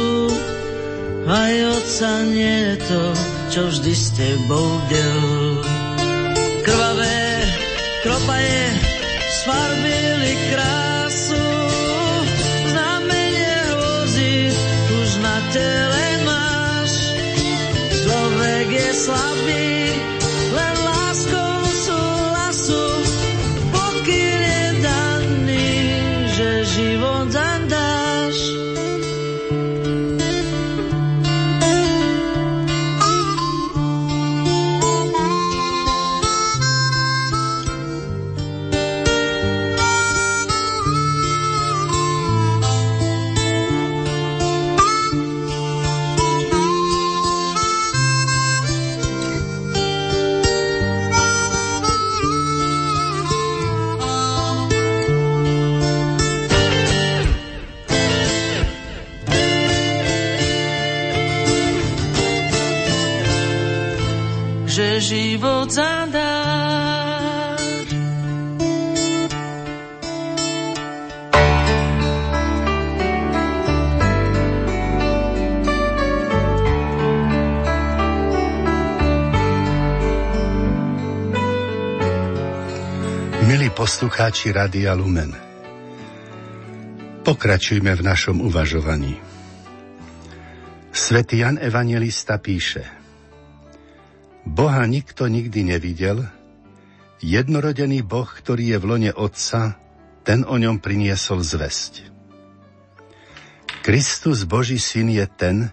Aj 1.25 1.53
otca 1.73 2.11
nie 2.29 2.55
je 2.69 2.75
to, 2.85 3.03
čo 3.51 3.61
vždy 3.67 3.93
s 3.97 4.05
tebou 4.13 4.69
del. 4.87 5.25
Krvavé 6.63 7.21
kropaje 8.05 8.65
sfarbili 9.41 10.33
krásu, 10.53 11.43
poslucháči 83.95 84.51
Radia 84.51 84.91
Lumen, 84.91 85.31
pokračujme 87.23 87.95
v 87.95 88.01
našom 88.03 88.43
uvažovaní. 88.43 89.15
Svetý 90.91 91.39
Jan 91.39 91.55
Evangelista 91.55 92.35
píše 92.35 92.83
Boha 94.43 94.83
nikto 94.83 95.31
nikdy 95.31 95.71
nevidel, 95.71 96.27
jednorodený 97.23 98.03
Boh, 98.03 98.27
ktorý 98.27 98.75
je 98.75 98.77
v 98.83 98.85
lone 98.91 99.11
Otca, 99.15 99.79
ten 100.27 100.43
o 100.43 100.59
ňom 100.59 100.83
priniesol 100.83 101.39
zväzť. 101.39 102.11
Kristus 103.79 104.43
Boží 104.43 104.75
syn 104.75 105.07
je 105.07 105.23
ten, 105.23 105.71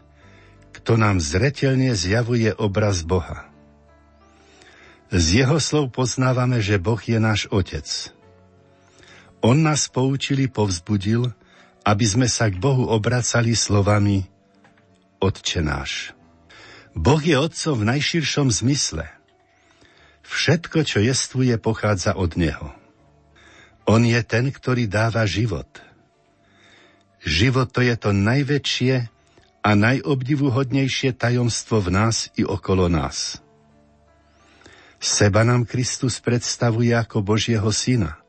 kto 0.70 0.95
nám 0.95 1.18
zretelne 1.18 1.91
zjavuje 1.99 2.55
obraz 2.55 3.03
Boha. 3.03 3.51
Z 5.12 5.44
jeho 5.44 5.60
slov 5.60 5.92
poznávame, 5.92 6.64
že 6.64 6.80
Boh 6.80 6.96
je 6.96 7.20
náš 7.20 7.44
Otec. 7.52 7.84
On 9.44 9.52
nás 9.52 9.84
poučili, 9.92 10.48
povzbudil, 10.48 11.28
aby 11.84 12.04
sme 12.08 12.24
sa 12.32 12.48
k 12.48 12.56
Bohu 12.56 12.88
obracali 12.88 13.52
slovami 13.52 14.24
Otče 15.20 15.60
náš. 15.60 16.16
Boh 16.96 17.20
je 17.20 17.36
Otcom 17.36 17.84
v 17.84 17.88
najširšom 17.92 18.48
zmysle. 18.48 19.04
Všetko, 20.24 20.80
čo 20.88 21.04
jestvuje, 21.04 21.60
pochádza 21.60 22.16
od 22.16 22.40
Neho. 22.40 22.72
On 23.84 24.00
je 24.00 24.16
ten, 24.24 24.48
ktorý 24.48 24.88
dáva 24.88 25.28
život. 25.28 25.68
Život 27.20 27.68
to 27.68 27.84
je 27.84 27.94
to 28.00 28.16
najväčšie 28.16 28.94
a 29.60 29.70
najobdivuhodnejšie 29.76 31.12
tajomstvo 31.20 31.84
v 31.84 31.88
nás 32.00 32.32
i 32.40 32.48
okolo 32.48 32.88
nás. 32.88 33.44
Seba 35.03 35.42
nám 35.42 35.66
Kristus 35.66 36.22
predstavuje 36.22 36.94
ako 36.94 37.26
Božieho 37.26 37.74
syna, 37.74 38.22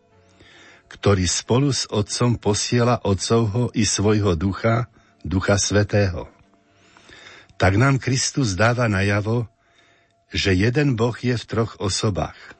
ktorý 0.90 1.30
spolu 1.30 1.70
s 1.70 1.86
Otcom 1.86 2.34
posiela 2.42 2.98
Otcovho 3.06 3.70
i 3.78 3.86
svojho 3.86 4.34
ducha, 4.34 4.90
Ducha 5.22 5.62
Svetého. 5.62 6.34
Tak 7.62 7.78
nám 7.78 8.02
Kristus 8.02 8.58
dáva 8.58 8.90
najavo, 8.90 9.46
že 10.34 10.58
jeden 10.58 10.98
Boh 10.98 11.14
je 11.14 11.38
v 11.38 11.46
troch 11.46 11.78
osobách. 11.78 12.58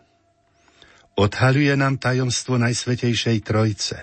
Odhaľuje 1.18 1.74
nám 1.74 1.98
tajomstvo 1.98 2.62
Najsvetejšej 2.62 3.42
Trojce. 3.42 3.98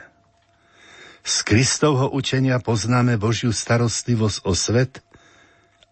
Z 1.22 1.36
Kristovho 1.46 2.10
učenia 2.10 2.58
poznáme 2.58 3.14
Božiu 3.14 3.54
starostlivosť 3.54 4.42
o 4.42 4.58
svet 4.58 5.06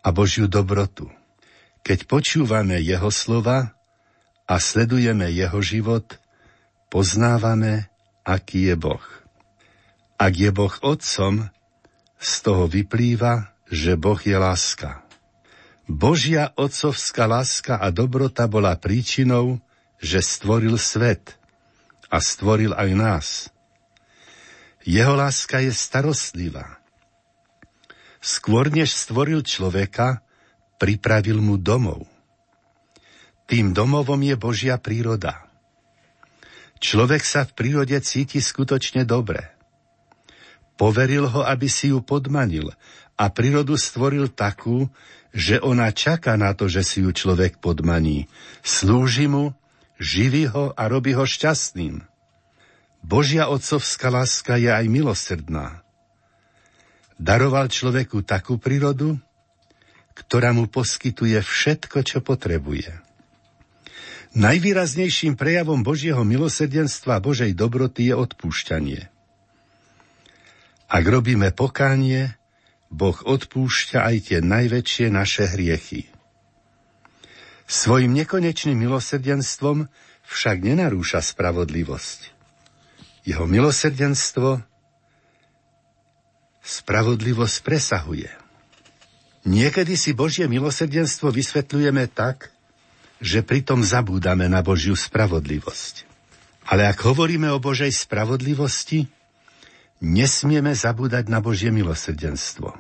a 0.03 0.11
Božiu 0.11 0.51
dobrotu. 0.51 1.07
Keď 1.87 2.11
počúvame 2.11 2.83
Jeho 2.83 3.15
slova, 3.15 3.78
a 4.49 4.57
sledujeme 4.57 5.29
jeho 5.29 5.61
život, 5.61 6.17
poznávame, 6.89 7.93
aký 8.25 8.73
je 8.73 8.77
Boh. 8.81 9.05
Ak 10.17 10.33
je 10.33 10.49
Boh 10.49 10.73
Otcom, 10.81 11.53
z 12.19 12.33
toho 12.43 12.65
vyplýva, 12.67 13.53
že 13.69 13.95
Boh 14.01 14.19
je 14.19 14.35
láska. 14.35 15.05
Božia 15.85 16.51
otcovská 16.57 17.29
láska 17.29 17.77
a 17.79 17.93
dobrota 17.93 18.49
bola 18.49 18.75
príčinou, 18.75 19.61
že 20.01 20.25
stvoril 20.25 20.81
svet 20.81 21.37
a 22.09 22.19
stvoril 22.19 22.73
aj 22.73 22.91
nás. 22.97 23.29
Jeho 24.83 25.13
láska 25.13 25.61
je 25.61 25.71
starostlivá. 25.71 26.81
Skôr 28.19 28.73
než 28.73 28.97
stvoril 28.97 29.45
človeka, 29.45 30.25
pripravil 30.81 31.39
mu 31.39 31.61
domov– 31.61 32.09
tým 33.49 33.73
domovom 33.73 34.21
je 34.21 34.37
Božia 34.37 34.77
príroda. 34.77 35.49
Človek 36.79 37.25
sa 37.25 37.49
v 37.49 37.57
prírode 37.57 37.97
cíti 38.05 38.45
skutočne 38.45 39.09
dobre. 39.09 39.49
Poveril 40.77 41.27
ho, 41.27 41.43
aby 41.43 41.67
si 41.67 41.91
ju 41.91 42.05
podmanil 42.05 42.71
a 43.19 43.25
prírodu 43.33 43.75
stvoril 43.75 44.31
takú, 44.31 44.87
že 45.33 45.59
ona 45.59 45.91
čaká 45.91 46.39
na 46.39 46.55
to, 46.55 46.71
že 46.71 46.87
si 46.87 47.03
ju 47.03 47.11
človek 47.11 47.59
podmaní. 47.59 48.31
Slúži 48.63 49.27
mu, 49.27 49.57
živí 49.99 50.47
ho 50.47 50.71
a 50.77 50.87
robí 50.87 51.17
ho 51.17 51.25
šťastným. 51.27 52.05
Božia 53.03 53.49
otcovská 53.49 54.13
láska 54.13 54.61
je 54.61 54.71
aj 54.71 54.87
milosrdná. 54.87 55.83
Daroval 57.19 57.73
človeku 57.73 58.23
takú 58.23 58.61
prírodu, 58.61 59.19
ktorá 60.15 60.55
mu 60.55 60.71
poskytuje 60.71 61.43
všetko, 61.43 62.07
čo 62.07 62.23
potrebuje. 62.23 63.08
Najvýraznejším 64.37 65.41
prejavom 65.41 65.81
Božieho 65.81 66.21
milosrdenstva 66.21 67.17
a 67.17 67.25
Božej 67.25 67.57
dobroty 67.57 68.13
je 68.13 68.15
odpúšťanie. 68.19 69.01
Ak 70.89 71.05
robíme 71.05 71.53
pokánie, 71.53 72.37
Boh 72.89 73.17
odpúšťa 73.17 74.09
aj 74.09 74.17
tie 74.33 74.39
najväčšie 74.41 75.13
naše 75.13 75.45
hriechy. 75.49 76.09
Svojim 77.69 78.17
nekonečným 78.17 78.81
milosrdenstvom 78.89 79.93
však 80.25 80.57
nenarúša 80.65 81.21
spravodlivosť. 81.21 82.33
Jeho 83.29 83.45
milosrdenstvo 83.45 84.65
Spravodlivosť 86.69 87.57
presahuje. 87.65 88.29
Niekedy 89.49 89.97
si 89.97 90.13
Božie 90.13 90.45
milosrdenstvo 90.45 91.33
vysvetľujeme 91.33 92.13
tak, 92.13 92.53
že 93.19 93.43
pritom 93.43 93.83
zabúdame 93.83 94.47
na 94.47 94.63
Božiu 94.63 94.95
spravodlivosť. 94.95 96.07
Ale 96.69 96.87
ak 96.87 96.99
hovoríme 97.03 97.51
o 97.51 97.59
Božej 97.59 97.91
spravodlivosti, 97.91 99.09
nesmieme 100.05 100.77
zabúdať 100.77 101.27
na 101.27 101.43
Božie 101.43 101.73
milosrdenstvo. 101.75 102.77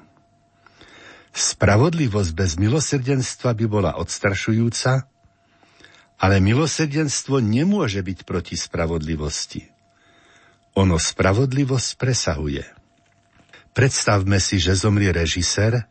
Spravodlivosť 1.35 2.31
bez 2.35 2.59
milosrdenstva 2.59 3.55
by 3.55 3.67
bola 3.67 3.93
odstrašujúca, 3.99 5.07
ale 6.19 6.37
milosrdenstvo 6.43 7.39
nemôže 7.39 8.03
byť 8.03 8.19
proti 8.27 8.59
spravodlivosti. 8.59 9.71
Ono 10.75 10.99
spravodlivosť 10.99 11.89
presahuje. 11.99 12.65
Predstavme 13.75 14.43
si, 14.43 14.59
že 14.59 14.75
zomrie 14.75 15.15
režisér, 15.15 15.87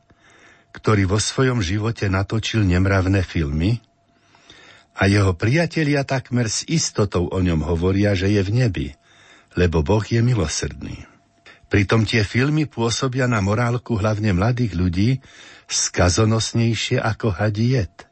ktorý 0.75 1.07
vo 1.07 1.19
svojom 1.19 1.63
živote 1.63 2.11
natočil 2.11 2.67
nemravné 2.67 3.23
filmy 3.23 3.79
a 4.97 5.05
jeho 5.05 5.37
priatelia 5.37 6.01
takmer 6.01 6.49
s 6.49 6.65
istotou 6.65 7.29
o 7.29 7.37
ňom 7.37 7.61
hovoria, 7.61 8.17
že 8.17 8.33
je 8.33 8.41
v 8.41 8.51
nebi, 8.65 8.87
lebo 9.53 9.85
Boh 9.85 10.01
je 10.01 10.25
milosrdný. 10.25 11.05
Pritom 11.69 12.07
tie 12.07 12.25
filmy 12.25 12.65
pôsobia 12.65 13.29
na 13.29 13.43
morálku 13.43 13.93
hlavne 13.99 14.33
mladých 14.33 14.73
ľudí 14.73 15.09
skazonosnejšie 15.69 16.97
ako 16.97 17.35
hadiet. 17.35 18.07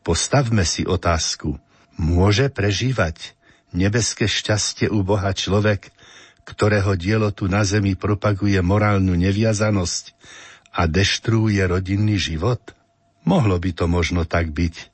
Postavme 0.00 0.64
si 0.64 0.82
otázku, 0.88 1.60
môže 2.00 2.48
prežívať 2.48 3.36
nebeské 3.70 4.26
šťastie 4.26 4.88
u 4.90 5.04
Boha 5.04 5.30
človek, 5.36 5.92
ktorého 6.48 6.96
dielo 6.98 7.30
tu 7.30 7.46
na 7.46 7.62
zemi 7.62 7.94
propaguje 7.94 8.58
morálnu 8.58 9.14
neviazanosť 9.14 10.16
a 10.74 10.88
deštruuje 10.88 11.62
rodinný 11.68 12.18
život? 12.18 12.74
Mohlo 13.22 13.60
by 13.60 13.70
to 13.76 13.84
možno 13.84 14.24
tak 14.24 14.50
byť, 14.50 14.89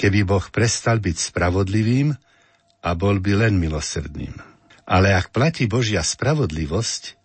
keby 0.00 0.24
Boh 0.24 0.44
prestal 0.48 0.96
byť 0.96 1.16
spravodlivým 1.28 2.16
a 2.80 2.90
bol 2.96 3.20
by 3.20 3.44
len 3.44 3.60
milosrdným. 3.60 4.32
Ale 4.88 5.12
ak 5.12 5.28
platí 5.28 5.68
Božia 5.68 6.00
spravodlivosť, 6.00 7.20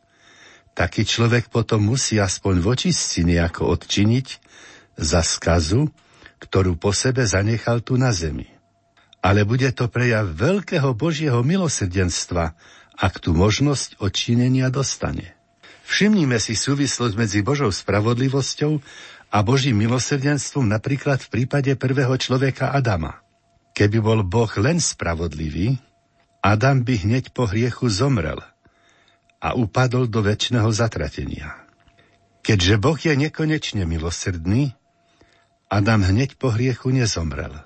taký 0.76 1.08
človek 1.08 1.48
potom 1.48 1.88
musí 1.88 2.20
aspoň 2.20 2.60
vočistci 2.60 3.24
nejako 3.24 3.80
odčiniť 3.80 4.28
za 5.00 5.24
skazu, 5.24 5.88
ktorú 6.44 6.76
po 6.76 6.92
sebe 6.92 7.24
zanechal 7.24 7.80
tu 7.80 7.96
na 7.96 8.12
zemi. 8.12 8.52
Ale 9.24 9.48
bude 9.48 9.72
to 9.72 9.88
prejav 9.88 10.28
veľkého 10.36 10.92
Božieho 10.94 11.42
milosrdenstva, 11.42 12.54
ak 13.00 13.24
tú 13.24 13.32
možnosť 13.32 14.04
odčinenia 14.04 14.68
dostane. 14.68 15.34
Všimnime 15.86 16.38
si 16.42 16.58
súvislosť 16.58 17.14
medzi 17.18 17.40
Božou 17.42 17.70
spravodlivosťou 17.70 18.82
a 19.30 19.38
Božím 19.42 19.82
milosrdenstvom 19.82 20.66
napríklad 20.70 21.22
v 21.26 21.32
prípade 21.32 21.72
prvého 21.76 22.14
človeka 22.16 22.72
Adama. 22.72 23.22
Keby 23.76 23.98
bol 24.00 24.20
Boh 24.24 24.52
len 24.56 24.80
spravodlivý, 24.80 25.76
Adam 26.40 26.86
by 26.86 26.94
hneď 27.04 27.34
po 27.34 27.50
hriechu 27.50 27.92
zomrel 27.92 28.40
a 29.42 29.58
upadol 29.58 30.08
do 30.08 30.24
väčšného 30.24 30.70
zatratenia. 30.72 31.66
Keďže 32.46 32.78
Boh 32.78 32.96
je 32.96 33.14
nekonečne 33.18 33.84
milosrdný, 33.90 34.78
Adam 35.66 36.06
hneď 36.06 36.38
po 36.38 36.54
hriechu 36.54 36.94
nezomrel. 36.94 37.58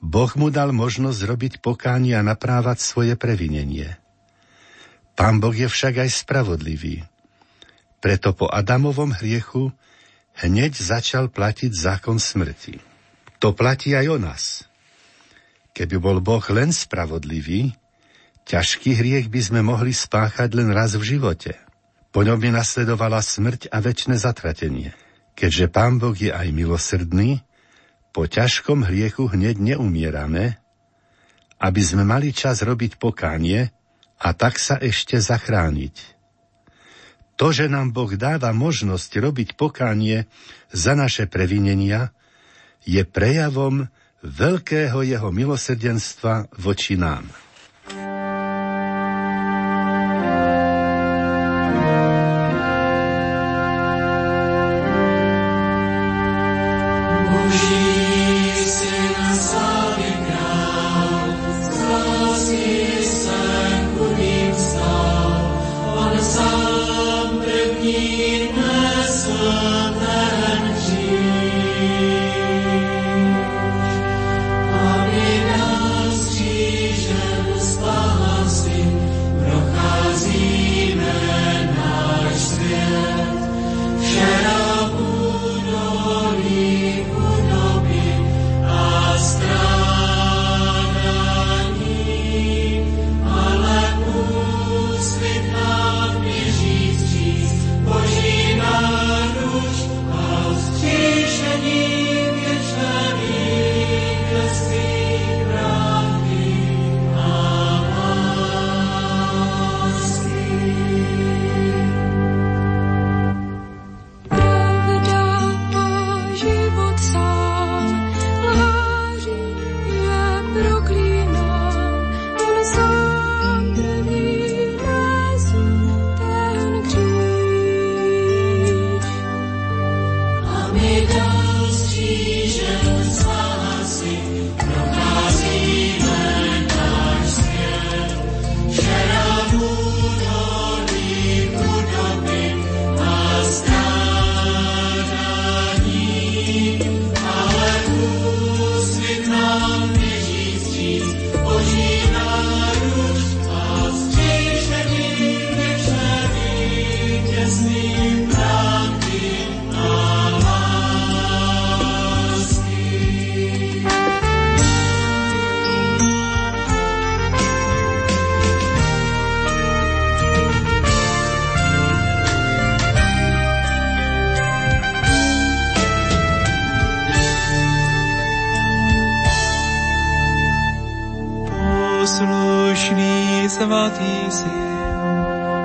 Boh 0.00 0.32
mu 0.36 0.52
dal 0.52 0.72
možnosť 0.72 1.20
robiť 1.24 1.52
pokánie 1.64 2.16
a 2.16 2.24
naprávať 2.24 2.80
svoje 2.80 3.16
previnenie. 3.16 4.00
Pán 5.16 5.40
Boh 5.40 5.52
je 5.52 5.68
však 5.68 6.00
aj 6.00 6.24
spravodlivý. 6.24 7.04
Preto 8.00 8.32
po 8.32 8.48
Adamovom 8.48 9.12
hriechu 9.12 9.72
hneď 10.38 10.72
začal 10.76 11.32
platiť 11.32 11.72
zákon 11.74 12.22
smrti. 12.22 12.78
To 13.40 13.56
platí 13.56 13.96
aj 13.96 14.06
o 14.12 14.18
nás. 14.20 14.42
Keby 15.72 15.96
bol 15.96 16.18
Boh 16.20 16.44
len 16.52 16.74
spravodlivý, 16.74 17.72
ťažký 18.44 19.00
hriech 19.00 19.26
by 19.32 19.40
sme 19.40 19.60
mohli 19.64 19.96
spáchať 19.96 20.52
len 20.52 20.68
raz 20.74 20.98
v 20.98 21.16
živote. 21.16 21.56
Po 22.10 22.26
ňom 22.26 22.36
by 22.36 22.50
nasledovala 22.52 23.22
smrť 23.22 23.70
a 23.70 23.78
väčšie 23.78 24.18
zatratenie. 24.18 24.90
Keďže 25.38 25.72
Pán 25.72 26.02
Boh 26.02 26.12
je 26.12 26.34
aj 26.34 26.50
milosrdný, 26.52 27.40
po 28.10 28.26
ťažkom 28.26 28.82
hriechu 28.82 29.30
hneď 29.30 29.62
neumierame, 29.62 30.58
aby 31.62 31.80
sme 31.80 32.02
mali 32.02 32.34
čas 32.34 32.66
robiť 32.66 32.98
pokánie 32.98 33.70
a 34.18 34.28
tak 34.34 34.58
sa 34.58 34.76
ešte 34.76 35.16
zachrániť. 35.16 36.19
To, 37.40 37.56
že 37.56 37.72
nám 37.72 37.96
Boh 37.96 38.12
dáva 38.20 38.52
možnosť 38.52 39.16
robiť 39.16 39.48
pokánie 39.56 40.28
za 40.76 40.92
naše 40.92 41.24
previnenia, 41.24 42.12
je 42.84 43.00
prejavom 43.00 43.88
veľkého 44.20 45.00
jeho 45.00 45.32
milosrdenstva 45.32 46.52
voči 46.60 47.00
nám. 47.00 47.24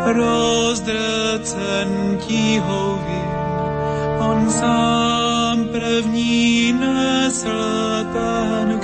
Rozdrcen 0.05 1.87
tíhovým. 2.27 3.35
On 4.19 4.49
sám 4.51 5.67
první 5.71 6.73
nesl 6.73 8.05
ten 8.13 8.79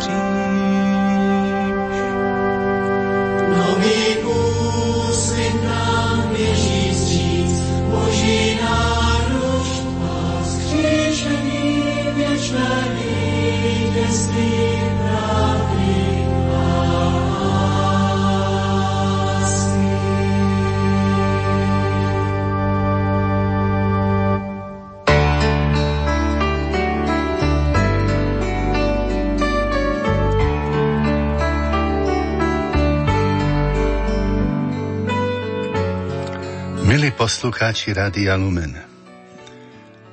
poslucháči 37.21 37.93
Rádia 37.93 38.33
Lumen, 38.33 38.73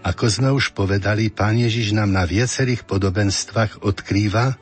ako 0.05 0.29
sme 0.29 0.53
už 0.53 0.77
povedali, 0.77 1.33
Pán 1.33 1.57
Ježiš 1.57 1.97
nám 1.97 2.13
na 2.13 2.29
viacerých 2.29 2.85
podobenstvách 2.85 3.81
odkrýva, 3.81 4.61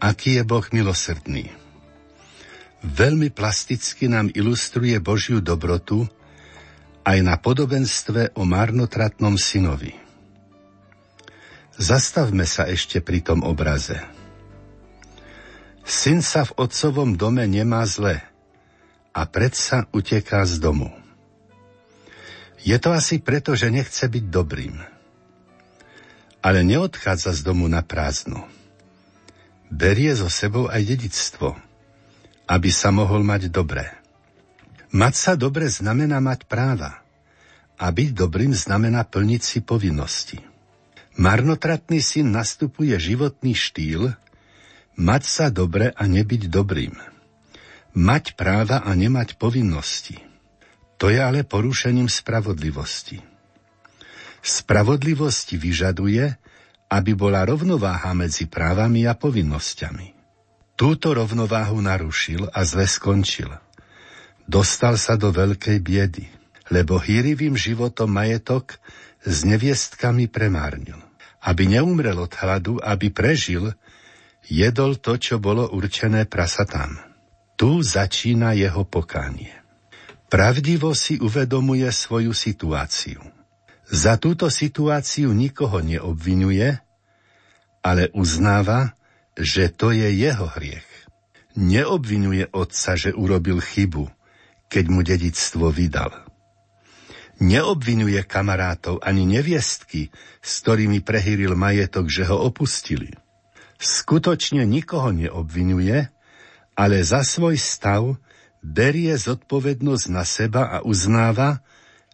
aký 0.00 0.40
je 0.40 0.48
Boh 0.48 0.64
milosrdný. 0.72 1.52
Veľmi 2.80 3.28
plasticky 3.28 4.08
nám 4.08 4.32
ilustruje 4.32 4.96
Božiu 4.96 5.44
dobrotu 5.44 6.08
aj 7.04 7.20
na 7.20 7.36
podobenstve 7.36 8.32
o 8.32 8.48
marnotratnom 8.48 9.36
synovi. 9.36 9.92
Zastavme 11.76 12.48
sa 12.48 12.64
ešte 12.64 13.04
pri 13.04 13.20
tom 13.20 13.44
obraze. 13.44 14.00
Syn 15.84 16.24
sa 16.24 16.48
v 16.48 16.64
otcovom 16.64 17.12
dome 17.12 17.44
nemá 17.44 17.84
zle 17.84 18.24
a 19.12 19.20
predsa 19.28 19.84
uteká 19.92 20.48
z 20.48 20.64
domu. 20.64 20.97
Je 22.62 22.76
to 22.78 22.90
asi 22.90 23.22
preto, 23.22 23.54
že 23.54 23.70
nechce 23.70 24.02
byť 24.02 24.24
dobrým. 24.30 24.74
Ale 26.42 26.62
neodchádza 26.62 27.34
z 27.34 27.40
domu 27.42 27.66
na 27.70 27.82
prázdno. 27.82 28.46
Berie 29.68 30.14
so 30.16 30.32
sebou 30.32 30.66
aj 30.66 30.80
dedictvo, 30.80 31.58
aby 32.48 32.70
sa 32.72 32.88
mohol 32.88 33.20
mať 33.20 33.52
dobré. 33.52 33.92
Mať 34.88 35.14
sa 35.14 35.32
dobre 35.36 35.68
znamená 35.68 36.18
mať 36.24 36.48
práva. 36.48 37.04
A 37.78 37.92
byť 37.94 38.10
dobrým 38.10 38.50
znamená 38.56 39.06
plniť 39.06 39.42
si 39.44 39.58
povinnosti. 39.62 40.42
Marnotratný 41.18 42.02
syn 42.02 42.34
nastupuje 42.34 42.94
životný 42.98 43.54
štýl 43.54 44.14
mať 44.98 45.22
sa 45.26 45.46
dobre 45.50 45.94
a 45.94 46.02
nebyť 46.10 46.50
dobrým. 46.50 46.94
Mať 47.94 48.34
práva 48.34 48.82
a 48.82 48.90
nemať 48.98 49.38
povinnosti. 49.38 50.27
To 50.98 51.06
je 51.06 51.18
ale 51.22 51.46
porušením 51.46 52.10
spravodlivosti. 52.10 53.22
Spravodlivosť 54.42 55.54
vyžaduje, 55.54 56.24
aby 56.90 57.12
bola 57.14 57.46
rovnováha 57.46 58.10
medzi 58.18 58.50
právami 58.50 59.06
a 59.06 59.14
povinnosťami. 59.14 60.18
Túto 60.78 61.10
rovnováhu 61.14 61.78
narušil 61.82 62.50
a 62.54 62.62
zle 62.62 62.86
skončil. 62.86 63.50
Dostal 64.46 64.94
sa 64.98 65.18
do 65.18 65.34
veľkej 65.34 65.78
biedy, 65.82 66.24
lebo 66.70 66.98
hýrivým 66.98 67.58
životom 67.58 68.08
majetok 68.10 68.78
s 69.22 69.42
neviestkami 69.42 70.30
premárnil. 70.30 70.98
Aby 71.42 71.70
neumrel 71.70 72.18
od 72.18 72.32
hladu, 72.34 72.82
aby 72.82 73.14
prežil, 73.14 73.74
jedol 74.46 74.98
to, 74.98 75.14
čo 75.18 75.38
bolo 75.38 75.70
určené 75.70 76.26
prasatám. 76.26 76.98
Tu 77.58 77.82
začína 77.82 78.54
jeho 78.54 78.82
pokánie. 78.86 79.67
Pravdivo 80.28 80.92
si 80.92 81.16
uvedomuje 81.16 81.88
svoju 81.88 82.36
situáciu. 82.36 83.24
Za 83.88 84.20
túto 84.20 84.52
situáciu 84.52 85.32
nikoho 85.32 85.80
neobvinuje, 85.80 86.76
ale 87.80 88.12
uznáva, 88.12 88.92
že 89.32 89.72
to 89.72 89.88
je 89.88 90.04
jeho 90.12 90.44
hriech. 90.52 90.84
Neobvinuje 91.56 92.52
otca, 92.52 92.92
že 92.92 93.16
urobil 93.16 93.64
chybu, 93.64 94.04
keď 94.68 94.84
mu 94.92 95.00
dedictvo 95.00 95.72
vydal. 95.72 96.12
Neobvinuje 97.40 98.20
kamarátov 98.28 99.00
ani 99.00 99.24
neviestky, 99.24 100.12
s 100.44 100.60
ktorými 100.60 101.00
prehýril 101.00 101.56
majetok, 101.56 102.12
že 102.12 102.28
ho 102.28 102.36
opustili. 102.36 103.16
Skutočne 103.80 104.68
nikoho 104.68 105.08
neobvinuje, 105.08 106.12
ale 106.76 106.96
za 107.00 107.24
svoj 107.24 107.56
stav 107.56 108.20
berie 108.62 109.14
zodpovednosť 109.14 110.06
na 110.10 110.24
seba 110.26 110.68
a 110.68 110.78
uznáva, 110.82 111.62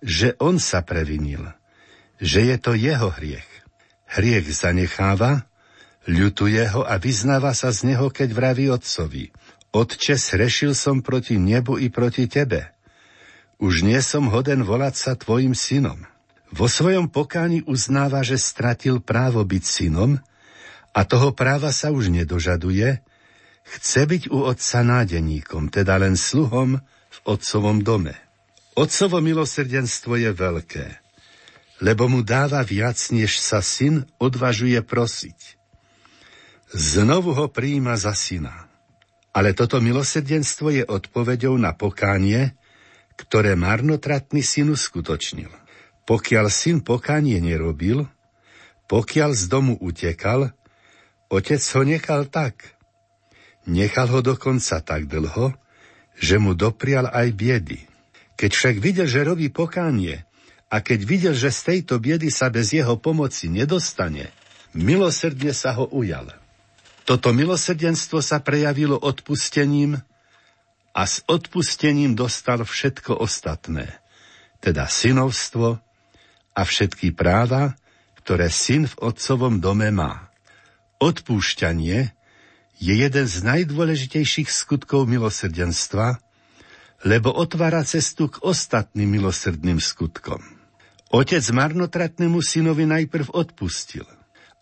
že 0.04 0.36
on 0.36 0.60
sa 0.60 0.84
previnil, 0.84 1.48
že 2.20 2.44
je 2.44 2.56
to 2.60 2.76
jeho 2.76 3.08
hriech. 3.08 3.48
Hriech 4.04 4.46
zanecháva, 4.52 5.48
ľutuje 6.04 6.62
ho 6.76 6.84
a 6.84 7.00
vyznáva 7.00 7.56
sa 7.56 7.72
z 7.72 7.94
neho, 7.94 8.12
keď 8.12 8.28
vraví 8.30 8.68
otcovi. 8.68 9.32
Otče, 9.74 10.14
srešil 10.14 10.76
som 10.76 11.02
proti 11.02 11.34
nebu 11.34 11.80
i 11.80 11.90
proti 11.90 12.30
tebe. 12.30 12.70
Už 13.58 13.82
nie 13.82 13.98
som 14.04 14.30
hoden 14.30 14.62
volať 14.62 14.94
sa 14.94 15.12
tvojim 15.18 15.56
synom. 15.56 16.06
Vo 16.54 16.70
svojom 16.70 17.10
pokáni 17.10 17.66
uznáva, 17.66 18.22
že 18.22 18.38
stratil 18.38 19.02
právo 19.02 19.42
byť 19.42 19.64
synom 19.66 20.22
a 20.94 21.00
toho 21.02 21.34
práva 21.34 21.74
sa 21.74 21.90
už 21.90 22.14
nedožaduje, 22.14 23.02
Chce 23.64 24.04
byť 24.04 24.22
u 24.28 24.44
otca 24.44 24.84
nádeníkom, 24.84 25.72
teda 25.72 25.96
len 25.96 26.20
sluhom 26.20 26.76
v 26.84 27.18
otcovom 27.24 27.80
dome. 27.80 28.12
Otcovo 28.76 29.24
milosrdenstvo 29.24 30.20
je 30.20 30.30
veľké, 30.34 30.86
lebo 31.80 32.10
mu 32.10 32.20
dáva 32.20 32.60
viac, 32.60 33.00
než 33.14 33.40
sa 33.40 33.64
syn 33.64 34.04
odvažuje 34.20 34.76
prosiť. 34.84 35.56
Znovu 36.74 37.32
ho 37.32 37.46
príjima 37.48 37.96
za 37.96 38.12
syna. 38.12 38.68
Ale 39.34 39.54
toto 39.54 39.82
milosrdenstvo 39.82 40.70
je 40.70 40.84
odpoveďou 40.86 41.58
na 41.58 41.74
pokánie, 41.74 42.54
ktoré 43.14 43.54
marnotratný 43.58 44.42
syn 44.42 44.74
uskutočnil. 44.74 45.50
Pokiaľ 46.04 46.46
syn 46.50 46.82
pokánie 46.82 47.38
nerobil, 47.38 48.06
pokiaľ 48.90 49.30
z 49.34 49.44
domu 49.48 49.74
utekal, 49.80 50.52
otec 51.30 51.62
ho 51.62 51.82
nechal 51.82 52.28
tak– 52.28 52.54
Nechal 53.64 54.12
ho 54.12 54.20
dokonca 54.20 54.84
tak 54.84 55.08
dlho, 55.08 55.56
že 56.20 56.36
mu 56.36 56.52
doprial 56.52 57.08
aj 57.10 57.28
biedy. 57.32 57.80
Keď 58.36 58.50
však 58.50 58.76
videl, 58.82 59.06
že 59.08 59.24
robí 59.24 59.48
pokánie 59.48 60.26
a 60.68 60.82
keď 60.82 61.00
videl, 61.06 61.34
že 61.34 61.54
z 61.54 61.60
tejto 61.74 62.02
biedy 62.02 62.28
sa 62.28 62.50
bez 62.50 62.74
jeho 62.74 62.98
pomoci 62.98 63.48
nedostane, 63.48 64.34
milosrdne 64.74 65.54
sa 65.54 65.72
ho 65.78 65.86
ujal. 65.88 66.34
Toto 67.04 67.36
milosrdenstvo 67.36 68.24
sa 68.24 68.40
prejavilo 68.40 68.96
odpustením 68.96 70.00
a 70.94 71.02
s 71.04 71.20
odpustením 71.28 72.16
dostal 72.16 72.64
všetko 72.64 73.18
ostatné, 73.20 73.92
teda 74.64 74.88
synovstvo 74.88 75.78
a 76.54 76.60
všetky 76.62 77.12
práva, 77.12 77.76
ktoré 78.24 78.48
syn 78.48 78.88
v 78.88 78.94
otcovom 79.04 79.60
dome 79.60 79.92
má. 79.92 80.32
Odpúšťanie 80.96 82.16
je 82.78 82.94
jeden 82.94 83.26
z 83.26 83.36
najdôležitejších 83.46 84.50
skutkov 84.50 85.06
milosrdenstva, 85.06 86.18
lebo 87.04 87.30
otvára 87.30 87.84
cestu 87.86 88.32
k 88.32 88.40
ostatným 88.42 89.20
milosrdným 89.20 89.78
skutkom. 89.78 90.40
Otec 91.14 91.44
marnotratnému 91.54 92.42
synovi 92.42 92.88
najprv 92.88 93.30
odpustil 93.30 94.08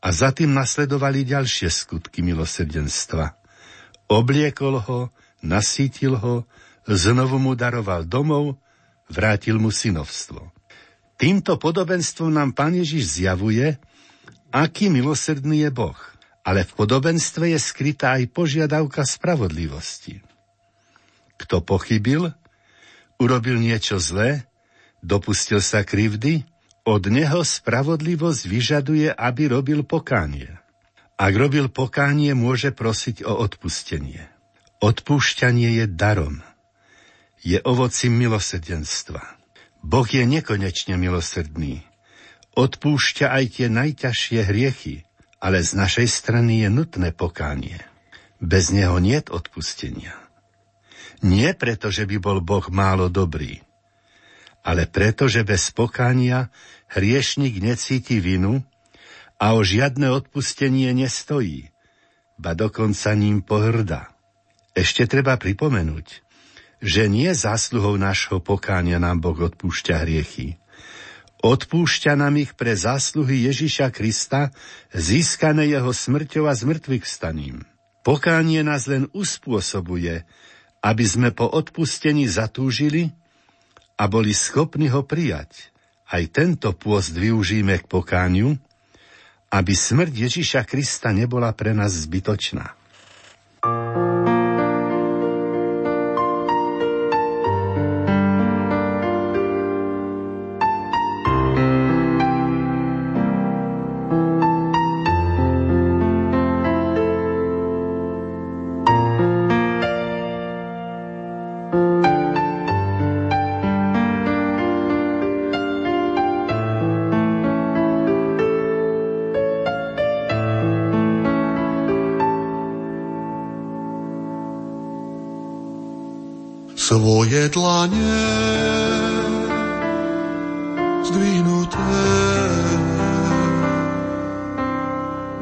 a 0.02 0.08
za 0.10 0.34
tým 0.34 0.52
nasledovali 0.52 1.24
ďalšie 1.24 1.70
skutky 1.70 2.20
milosrdenstva. 2.20 3.38
Obliekol 4.10 4.82
ho, 4.82 5.00
nasítil 5.40 6.18
ho, 6.18 6.44
znovu 6.84 7.40
mu 7.40 7.56
daroval 7.56 8.04
domov, 8.04 8.60
vrátil 9.08 9.56
mu 9.56 9.72
synovstvo. 9.72 10.52
Týmto 11.16 11.56
podobenstvom 11.56 12.34
nám 12.34 12.52
Pán 12.52 12.74
Ježiš 12.74 13.22
zjavuje, 13.22 13.78
aký 14.50 14.90
milosrdný 14.90 15.64
je 15.64 15.70
Boh 15.70 16.11
ale 16.42 16.66
v 16.66 16.72
podobenstve 16.74 17.54
je 17.54 17.58
skrytá 17.58 18.18
aj 18.18 18.30
požiadavka 18.34 19.06
spravodlivosti. 19.06 20.22
Kto 21.38 21.62
pochybil, 21.62 22.34
urobil 23.18 23.58
niečo 23.58 24.02
zlé, 24.02 24.46
dopustil 25.02 25.62
sa 25.62 25.86
krivdy, 25.86 26.46
od 26.82 27.06
neho 27.06 27.46
spravodlivosť 27.46 28.42
vyžaduje, 28.50 29.08
aby 29.14 29.42
robil 29.54 29.86
pokánie. 29.86 30.50
Ak 31.14 31.30
robil 31.38 31.70
pokánie, 31.70 32.34
môže 32.34 32.74
prosiť 32.74 33.22
o 33.22 33.38
odpustenie. 33.38 34.26
Odpúšťanie 34.82 35.78
je 35.78 35.86
darom. 35.86 36.42
je 37.42 37.58
ovocím 37.62 38.18
milosrdenstva. 38.22 39.22
Boh 39.82 40.06
je 40.06 40.22
nekonečne 40.26 40.94
milosrdný. 40.94 41.82
Odpúšťa 42.54 43.34
aj 43.34 43.44
tie 43.58 43.66
najťažšie 43.66 44.40
hriechy, 44.46 45.06
ale 45.42 45.58
z 45.58 45.74
našej 45.74 46.06
strany 46.06 46.62
je 46.62 46.70
nutné 46.70 47.10
pokánie. 47.10 47.82
Bez 48.38 48.70
neho 48.70 49.02
niet 49.02 49.26
odpustenia. 49.26 50.14
Nie 51.22 51.54
preto, 51.58 51.90
že 51.90 52.06
by 52.06 52.16
bol 52.22 52.38
Boh 52.42 52.66
málo 52.70 53.10
dobrý, 53.10 53.62
ale 54.62 54.86
preto, 54.86 55.26
že 55.26 55.42
bez 55.42 55.74
pokánia 55.74 56.50
hriešnik 56.90 57.58
necíti 57.58 58.22
vinu 58.22 58.62
a 59.38 59.58
o 59.58 59.66
žiadne 59.66 60.10
odpustenie 60.10 60.94
nestojí, 60.94 61.70
ba 62.38 62.54
dokonca 62.54 63.14
ním 63.18 63.42
pohrda. 63.42 64.14
Ešte 64.74 65.06
treba 65.10 65.38
pripomenúť, 65.38 66.22
že 66.82 67.06
nie 67.06 67.30
zásluhou 67.34 67.98
nášho 67.98 68.42
pokánia 68.42 68.98
nám 68.98 69.22
Boh 69.22 69.38
odpúšťa 69.38 70.02
hriechy. 70.02 70.61
Odpúšťa 71.42 72.14
nám 72.14 72.38
ich 72.38 72.54
pre 72.54 72.70
zásluhy 72.78 73.50
Ježiša 73.50 73.90
Krista, 73.90 74.54
získané 74.94 75.74
jeho 75.74 75.90
smrťou 75.90 76.46
a 76.46 76.54
zmrtvých 76.54 77.02
staním. 77.02 77.66
Pokánie 78.06 78.62
nás 78.62 78.86
len 78.86 79.10
uspôsobuje, 79.10 80.22
aby 80.86 81.04
sme 81.06 81.34
po 81.34 81.50
odpustení 81.50 82.30
zatúžili 82.30 83.10
a 83.98 84.06
boli 84.06 84.30
schopní 84.30 84.86
ho 84.94 85.02
prijať. 85.02 85.74
Aj 86.06 86.22
tento 86.30 86.70
pôst 86.78 87.10
využíme 87.10 87.74
k 87.82 87.90
pokániu, 87.90 88.54
aby 89.50 89.74
smrť 89.74 90.30
Ježiša 90.30 90.62
Krista 90.62 91.10
nebola 91.10 91.50
pre 91.50 91.74
nás 91.74 91.90
zbytočná. 91.94 92.78
svoje 93.62 94.11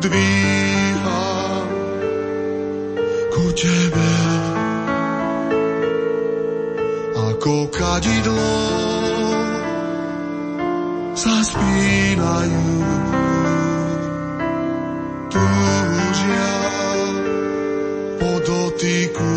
dvíha 0.01 1.25
ku 3.29 3.45
tebe. 3.53 4.13
Ako 7.21 7.69
kadidlo 7.69 8.57
sa 11.13 11.37
spínajú 11.45 12.69
túžia 15.29 16.53
po 18.17 18.31
dotyku. 18.41 19.37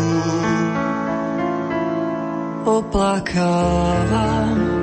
Oplakávam 2.64 4.73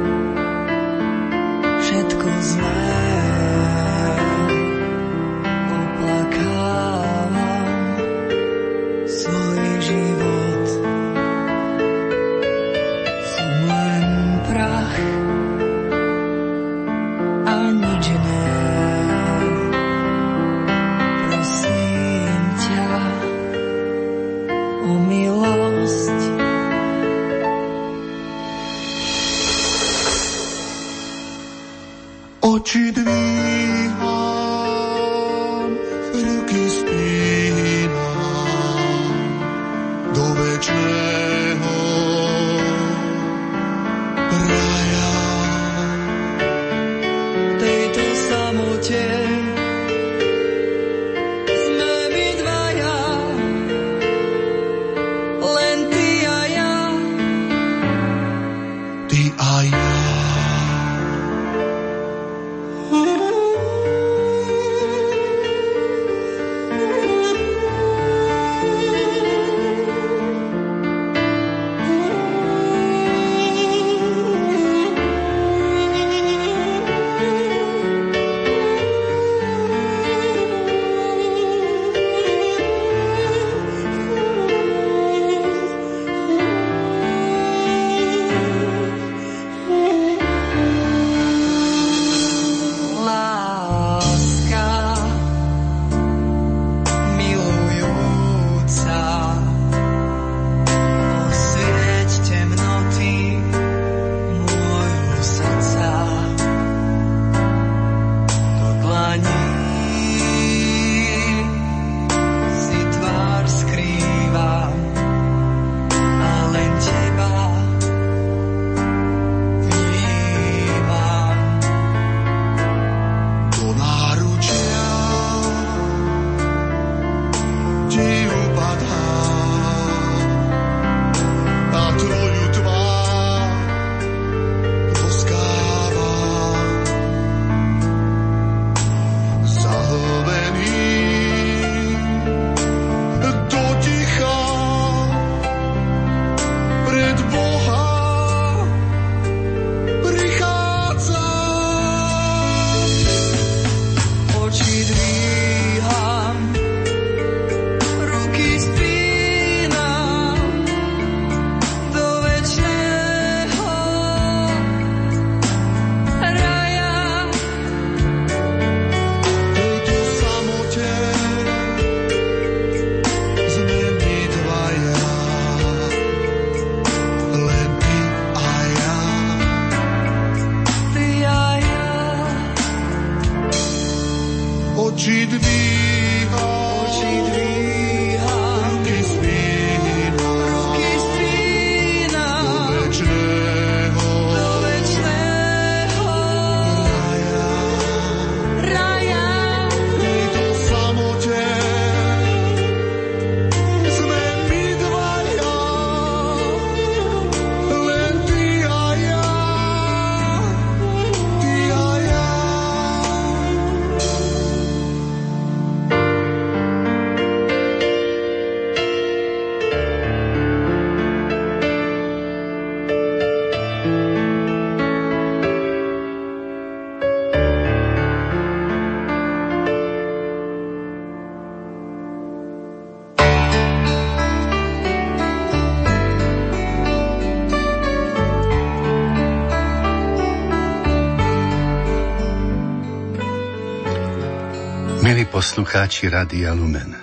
poslucháči 245.52 246.08
Radia 246.08 246.56
Lumen, 246.56 246.95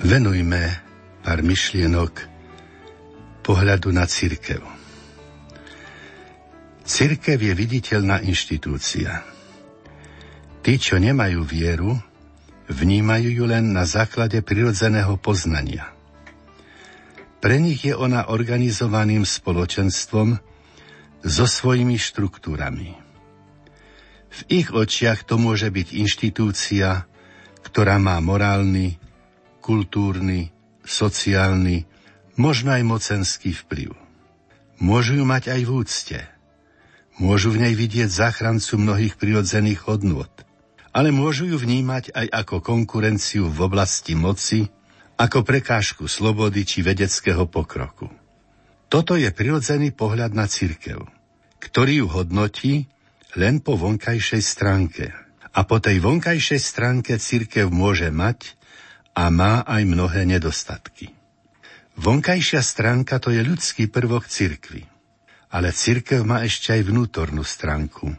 venujme 0.00 0.80
pár 1.20 1.44
myšlienok 1.44 2.24
pohľadu 3.44 3.92
na 3.92 4.08
církev. 4.08 4.64
Církev 6.88 7.36
je 7.36 7.52
viditeľná 7.52 8.24
inštitúcia. 8.24 9.28
Tí, 10.64 10.80
čo 10.80 10.96
nemajú 10.96 11.44
vieru, 11.44 12.00
vnímajú 12.72 13.28
ju 13.36 13.44
len 13.44 13.76
na 13.76 13.84
základe 13.84 14.40
prirodzeného 14.40 15.20
poznania. 15.20 15.92
Pre 17.44 17.60
nich 17.60 17.84
je 17.84 17.92
ona 17.92 18.32
organizovaným 18.32 19.28
spoločenstvom 19.28 20.32
so 21.20 21.44
svojimi 21.44 22.00
štruktúrami. 22.00 23.01
V 24.32 24.40
ich 24.48 24.68
očiach 24.72 25.28
to 25.28 25.36
môže 25.36 25.68
byť 25.68 25.88
inštitúcia, 25.92 27.04
ktorá 27.60 28.00
má 28.00 28.16
morálny, 28.24 28.96
kultúrny, 29.60 30.48
sociálny, 30.82 31.84
možno 32.40 32.72
aj 32.72 32.82
mocenský 32.82 33.52
vplyv. 33.52 33.92
Môžu 34.80 35.20
ju 35.20 35.24
mať 35.28 35.52
aj 35.52 35.60
v 35.62 35.70
úcte. 35.70 36.18
Môžu 37.20 37.52
v 37.52 37.68
nej 37.68 37.74
vidieť 37.76 38.08
záchrancu 38.08 38.80
mnohých 38.80 39.14
prirodzených 39.20 39.84
hodnôt. 39.86 40.32
Ale 40.92 41.12
môžu 41.12 41.48
ju 41.48 41.56
vnímať 41.56 42.12
aj 42.12 42.26
ako 42.32 42.60
konkurenciu 42.60 43.48
v 43.48 43.58
oblasti 43.64 44.12
moci, 44.16 44.68
ako 45.16 45.44
prekážku 45.44 46.08
slobody 46.08 46.66
či 46.66 46.82
vedeckého 46.82 47.46
pokroku. 47.48 48.10
Toto 48.92 49.16
je 49.16 49.28
prirodzený 49.32 49.96
pohľad 49.96 50.36
na 50.36 50.44
cirkev, 50.44 51.08
ktorý 51.62 52.04
ju 52.04 52.06
hodnotí 52.12 52.91
len 53.36 53.64
po 53.64 53.80
vonkajšej 53.80 54.42
stránke. 54.44 55.04
A 55.52 55.68
po 55.68 55.80
tej 55.80 56.00
vonkajšej 56.00 56.60
stránke 56.60 57.12
církev 57.20 57.68
môže 57.68 58.08
mať 58.08 58.56
a 59.12 59.28
má 59.28 59.60
aj 59.68 59.82
mnohé 59.84 60.24
nedostatky. 60.24 61.12
Vonkajšia 62.00 62.64
stránka 62.64 63.20
to 63.20 63.28
je 63.28 63.44
ľudský 63.44 63.92
prvok 63.92 64.24
cirkvy. 64.24 64.88
Ale 65.52 65.68
církev 65.68 66.24
má 66.24 66.40
ešte 66.48 66.72
aj 66.72 66.88
vnútornú 66.88 67.44
stránku, 67.44 68.16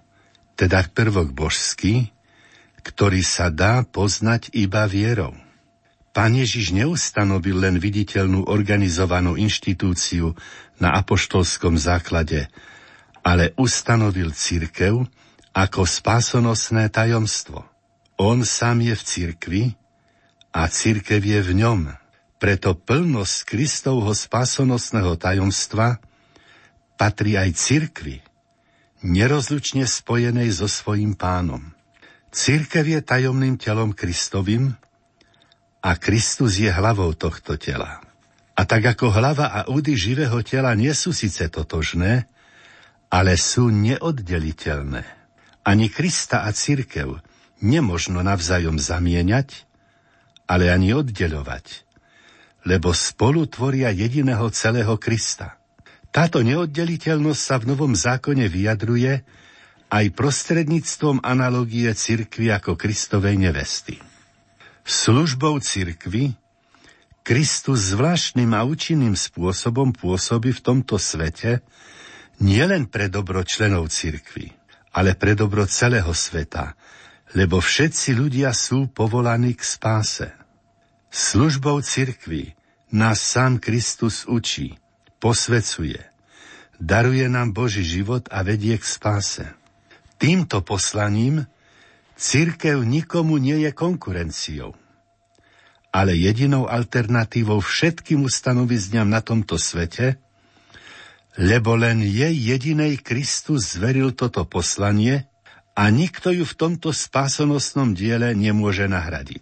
teda 0.53 0.85
prvok 0.93 1.33
božský, 1.33 2.13
ktorý 2.85 3.25
sa 3.25 3.49
dá 3.49 3.81
poznať 3.81 4.53
iba 4.53 4.85
vierou. 4.85 5.33
Pán 6.13 6.37
Ježiš 6.37 6.77
neustanovil 6.77 7.57
len 7.57 7.81
viditeľnú 7.81 8.45
organizovanú 8.45 9.33
inštitúciu 9.33 10.37
na 10.77 10.93
apoštolskom 11.01 11.73
základe, 11.73 12.53
ale 13.23 13.55
ustanovil 13.55 14.35
církev 14.35 15.07
ako 15.55 15.81
spásonosné 15.87 16.91
tajomstvo. 16.91 17.63
On 18.19 18.43
sám 18.43 18.83
je 18.83 18.93
v 18.93 19.03
církvi 19.03 19.63
a 20.53 20.67
církev 20.69 21.23
je 21.23 21.39
v 21.39 21.51
ňom. 21.63 21.79
Preto 22.37 22.75
plnosť 22.75 23.47
Kristovho 23.47 24.11
spásonosného 24.11 25.15
tajomstva 25.15 26.03
patrí 26.99 27.39
aj 27.39 27.55
církvi, 27.55 28.19
nerozlučne 29.01 29.87
spojenej 29.87 30.51
so 30.51 30.67
svojím 30.67 31.15
pánom. 31.15 31.71
Církev 32.33 32.83
je 32.83 32.99
tajomným 32.99 33.55
telom 33.55 33.95
Kristovým 33.95 34.75
a 35.79 35.91
Kristus 35.95 36.59
je 36.59 36.67
hlavou 36.67 37.15
tohto 37.15 37.55
tela. 37.55 38.03
A 38.53 38.67
tak 38.67 38.85
ako 38.85 39.09
hlava 39.09 39.49
a 39.49 39.59
údy 39.71 39.95
živého 39.97 40.37
tela 40.45 40.75
nie 40.77 40.91
sú 40.93 41.15
síce 41.15 41.47
totožné, 41.49 42.27
ale 43.13 43.37
sú 43.37 43.69
neoddeliteľné. 43.69 45.05
Ani 45.61 45.93
Krista 45.93 46.49
a 46.49 46.49
církev 46.49 47.21
nemožno 47.61 48.25
navzájom 48.25 48.81
zamieňať, 48.81 49.69
ale 50.49 50.73
ani 50.73 50.97
oddeľovať, 50.97 51.85
lebo 52.65 52.89
spolu 52.89 53.45
tvoria 53.45 53.93
jediného 53.93 54.49
celého 54.49 54.97
Krista. 54.97 55.61
Táto 56.09 56.41
neoddeliteľnosť 56.41 57.41
sa 57.41 57.55
v 57.61 57.69
Novom 57.69 57.93
zákone 57.93 58.49
vyjadruje 58.49 59.21
aj 59.93 60.05
prostredníctvom 60.17 61.21
analogie 61.21 61.93
cirkvi 61.93 62.49
ako 62.49 62.73
Kristovej 62.73 63.37
nevesty. 63.37 64.01
Službou 64.83 65.61
cirkvi 65.61 66.33
Kristus 67.23 67.95
zvláštnym 67.95 68.51
a 68.51 68.67
účinným 68.67 69.15
spôsobom 69.15 69.95
pôsobí 69.95 70.51
v 70.51 70.59
tomto 70.59 70.99
svete 70.99 71.63
nielen 72.41 72.89
pre 72.89 73.11
dobro 73.11 73.43
členov 73.45 73.91
cirkvi, 73.93 74.49
ale 74.93 75.17
pre 75.17 75.33
dobro 75.37 75.65
celého 75.65 76.13
sveta, 76.13 76.73
lebo 77.33 77.57
všetci 77.57 78.13
ľudia 78.13 78.53
sú 78.53 78.89
povolaní 78.93 79.57
k 79.57 79.61
spáse. 79.65 80.29
Službou 81.13 81.81
cirkvi 81.81 82.53
nás 82.93 83.21
sám 83.21 83.57
Kristus 83.57 84.25
učí, 84.29 84.77
posvecuje, 85.17 86.01
daruje 86.77 87.25
nám 87.29 87.53
Boží 87.53 87.81
život 87.81 88.29
a 88.29 88.45
vedie 88.45 88.77
k 88.77 88.85
spáse. 88.85 89.45
Týmto 90.21 90.61
poslaním 90.61 91.49
církev 92.17 92.85
nikomu 92.85 93.41
nie 93.41 93.65
je 93.65 93.71
konkurenciou, 93.73 94.77
ale 95.93 96.17
jedinou 96.17 96.69
alternatívou 96.69 97.61
všetkým 97.61 98.25
ustanovizňam 98.25 99.09
na 99.09 99.21
tomto 99.21 99.57
svete, 99.57 100.17
lebo 101.39 101.73
len 101.73 102.05
jej 102.05 102.33
jedinej 102.33 103.01
Kristus 103.01 103.73
zveril 103.77 104.13
toto 104.13 104.45
poslanie 104.45 105.25
a 105.73 105.89
nikto 105.89 106.29
ju 106.29 106.45
v 106.45 106.57
tomto 106.57 106.93
spásonosnom 106.93 107.97
diele 107.97 108.37
nemôže 108.37 108.85
nahradiť. 108.85 109.41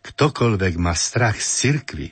Ktokoľvek 0.00 0.74
má 0.80 0.96
strach 0.96 1.36
z 1.36 1.48
cirkvy 1.48 2.08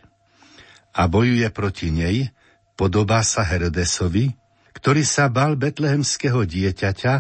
a 0.92 1.08
bojuje 1.08 1.48
proti 1.48 1.88
nej, 1.88 2.28
podobá 2.76 3.24
sa 3.24 3.40
Herodesovi, 3.40 4.36
ktorý 4.76 5.02
sa 5.08 5.32
bal 5.32 5.56
betlehemského 5.56 6.44
dieťaťa, 6.44 7.14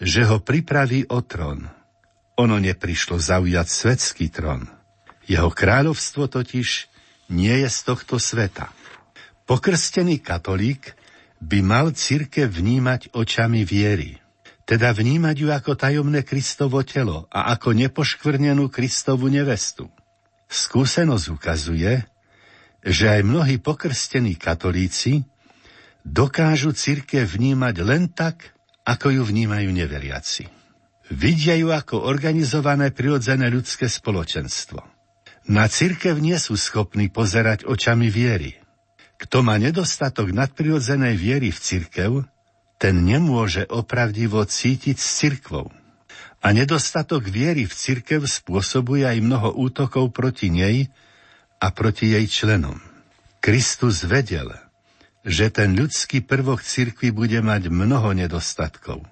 že 0.00 0.22
ho 0.28 0.44
pripraví 0.44 1.08
o 1.08 1.24
trón. 1.24 1.64
Ono 2.36 2.56
neprišlo 2.60 3.16
zaujať 3.16 3.66
svetský 3.68 4.28
trón. 4.28 4.68
Jeho 5.24 5.48
kráľovstvo 5.48 6.28
totiž 6.28 6.68
nie 7.32 7.54
je 7.64 7.68
z 7.68 7.78
tohto 7.84 8.20
sveta. 8.20 8.72
Pokrstený 9.48 10.20
katolík 10.20 10.99
by 11.40 11.58
mal 11.64 11.96
církev 11.96 12.46
vnímať 12.52 13.16
očami 13.16 13.64
viery, 13.64 14.20
teda 14.68 14.92
vnímať 14.92 15.36
ju 15.40 15.48
ako 15.50 15.72
tajomné 15.74 16.22
Kristovo 16.22 16.84
telo 16.84 17.26
a 17.32 17.50
ako 17.56 17.74
nepoškvrnenú 17.74 18.68
Kristovu 18.68 19.32
nevestu. 19.32 19.88
Skúsenosť 20.46 21.26
ukazuje, 21.32 22.04
že 22.84 23.04
aj 23.08 23.20
mnohí 23.24 23.56
pokrstení 23.58 24.36
katolíci 24.36 25.24
dokážu 26.04 26.72
církev 26.76 27.24
vnímať 27.24 27.74
len 27.84 28.08
tak, 28.12 28.52
ako 28.84 29.20
ju 29.20 29.22
vnímajú 29.24 29.68
neveriaci. 29.72 30.48
Vidia 31.10 31.58
ju 31.58 31.74
ako 31.74 32.06
organizované 32.06 32.94
prirodzené 32.94 33.50
ľudské 33.50 33.90
spoločenstvo. 33.90 34.78
Na 35.50 35.66
církev 35.66 36.14
nie 36.22 36.38
sú 36.38 36.54
schopní 36.54 37.10
pozerať 37.10 37.66
očami 37.66 38.06
viery. 38.06 38.59
Kto 39.20 39.44
má 39.44 39.60
nedostatok 39.60 40.32
nadprirodzenej 40.32 41.14
viery 41.20 41.52
v 41.52 41.58
cirkev, 41.60 42.12
ten 42.80 43.04
nemôže 43.04 43.68
opravdivo 43.68 44.40
cítiť 44.40 44.96
s 44.96 45.08
cirkvou. 45.20 45.68
A 46.40 46.56
nedostatok 46.56 47.28
viery 47.28 47.68
v 47.68 47.74
cirkev 47.76 48.24
spôsobuje 48.24 49.04
aj 49.04 49.20
mnoho 49.20 49.52
útokov 49.60 50.08
proti 50.16 50.48
nej 50.48 50.88
a 51.60 51.68
proti 51.68 52.16
jej 52.16 52.24
členom. 52.24 52.80
Kristus 53.44 54.08
vedel, 54.08 54.48
že 55.20 55.52
ten 55.52 55.76
ľudský 55.76 56.24
prvok 56.24 56.64
cirkvi 56.64 57.12
bude 57.12 57.44
mať 57.44 57.68
mnoho 57.68 58.16
nedostatkov. 58.16 59.04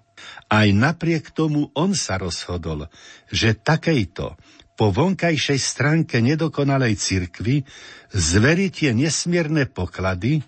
Aj 0.49 0.65
napriek 0.73 1.29
tomu 1.37 1.69
on 1.77 1.93
sa 1.93 2.17
rozhodol, 2.17 2.89
že 3.29 3.53
takejto 3.53 4.41
po 4.79 4.95
vonkajšej 4.95 5.59
stránke 5.59 6.23
nedokonalej 6.23 6.95
cirkvi 6.95 7.67
zverí 8.15 8.71
tie 8.71 8.95
nesmierne 8.95 9.67
poklady 9.67 10.47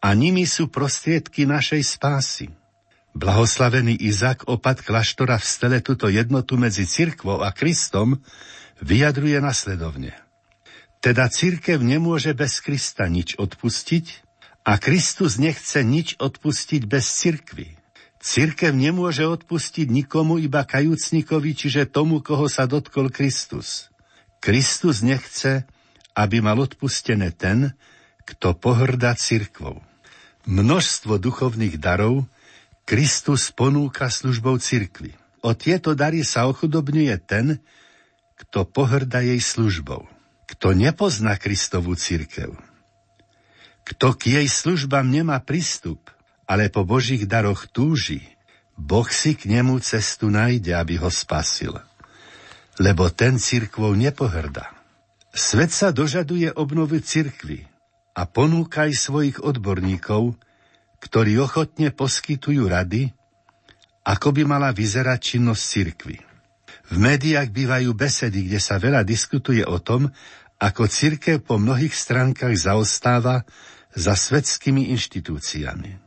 a 0.00 0.16
nimi 0.16 0.48
sú 0.48 0.72
prostriedky 0.72 1.44
našej 1.44 1.84
spásy. 1.84 2.48
Blahoslavený 3.12 4.00
Izak, 4.00 4.48
opat 4.48 4.80
kláštora 4.80 5.36
v 5.36 5.44
stele 5.44 5.78
túto 5.84 6.08
jednotu 6.08 6.56
medzi 6.56 6.88
cirkvou 6.88 7.44
a 7.44 7.52
Kristom 7.52 8.16
vyjadruje 8.80 9.36
nasledovne. 9.44 10.16
Teda 11.04 11.28
cirkev 11.28 11.84
nemôže 11.84 12.32
bez 12.32 12.64
Krista 12.64 13.12
nič 13.12 13.36
odpustiť 13.36 14.06
a 14.64 14.80
Kristus 14.80 15.36
nechce 15.36 15.84
nič 15.84 16.16
odpustiť 16.16 16.88
bez 16.88 17.04
cirkvy. 17.08 17.79
Cirkev 18.20 18.76
nemôže 18.76 19.24
odpustiť 19.24 19.88
nikomu 19.88 20.36
iba 20.36 20.60
kajúcnikovi, 20.68 21.56
čiže 21.56 21.88
tomu, 21.88 22.20
koho 22.20 22.52
sa 22.52 22.68
dotkol 22.68 23.08
Kristus. 23.08 23.88
Kristus 24.44 25.00
nechce, 25.00 25.64
aby 26.12 26.44
mal 26.44 26.60
odpustené 26.60 27.32
ten, 27.32 27.72
kto 28.28 28.52
pohrdá 28.52 29.16
cirkvou. 29.16 29.80
Množstvo 30.44 31.16
duchovných 31.16 31.80
darov 31.80 32.28
Kristus 32.84 33.48
ponúka 33.56 34.12
službou 34.12 34.60
cirkvi. 34.60 35.16
O 35.40 35.56
tieto 35.56 35.96
dary 35.96 36.20
sa 36.20 36.44
ochudobňuje 36.44 37.16
ten, 37.24 37.56
kto 38.36 38.68
pohrda 38.68 39.24
jej 39.24 39.40
službou. 39.40 40.04
Kto 40.44 40.76
nepozná 40.76 41.40
Kristovú 41.40 41.96
cirkev. 41.96 42.52
Kto 43.88 44.12
k 44.12 44.36
jej 44.36 44.48
službám 44.48 45.08
nemá 45.08 45.40
prístup, 45.40 46.04
ale 46.50 46.66
po 46.66 46.82
Božích 46.82 47.30
daroch 47.30 47.70
túži, 47.70 48.26
Boh 48.74 49.06
si 49.06 49.38
k 49.38 49.46
nemu 49.46 49.78
cestu 49.78 50.34
nájde, 50.34 50.74
aby 50.74 50.98
ho 50.98 51.06
spasil. 51.06 51.78
Lebo 52.82 53.06
ten 53.14 53.38
cirkvou 53.38 53.94
nepohrda. 53.94 54.74
Svet 55.30 55.70
sa 55.70 55.94
dožaduje 55.94 56.50
obnovy 56.50 56.98
cirkvy 57.06 57.70
a 58.18 58.26
ponúkaj 58.26 58.90
svojich 58.90 59.38
odborníkov, 59.38 60.34
ktorí 60.98 61.38
ochotne 61.38 61.94
poskytujú 61.94 62.66
rady, 62.66 63.14
ako 64.02 64.34
by 64.34 64.42
mala 64.42 64.74
vyzerať 64.74 65.38
činnosť 65.38 65.62
cirkvy. 65.62 66.18
V 66.90 66.96
médiách 66.98 67.54
bývajú 67.54 67.94
besedy, 67.94 68.50
kde 68.50 68.58
sa 68.58 68.82
veľa 68.82 69.06
diskutuje 69.06 69.62
o 69.62 69.78
tom, 69.78 70.10
ako 70.58 70.90
cirkev 70.90 71.46
po 71.46 71.62
mnohých 71.62 71.94
stránkach 71.94 72.58
zaostáva 72.58 73.46
za 73.94 74.18
svetskými 74.18 74.90
inštitúciami. 74.90 75.99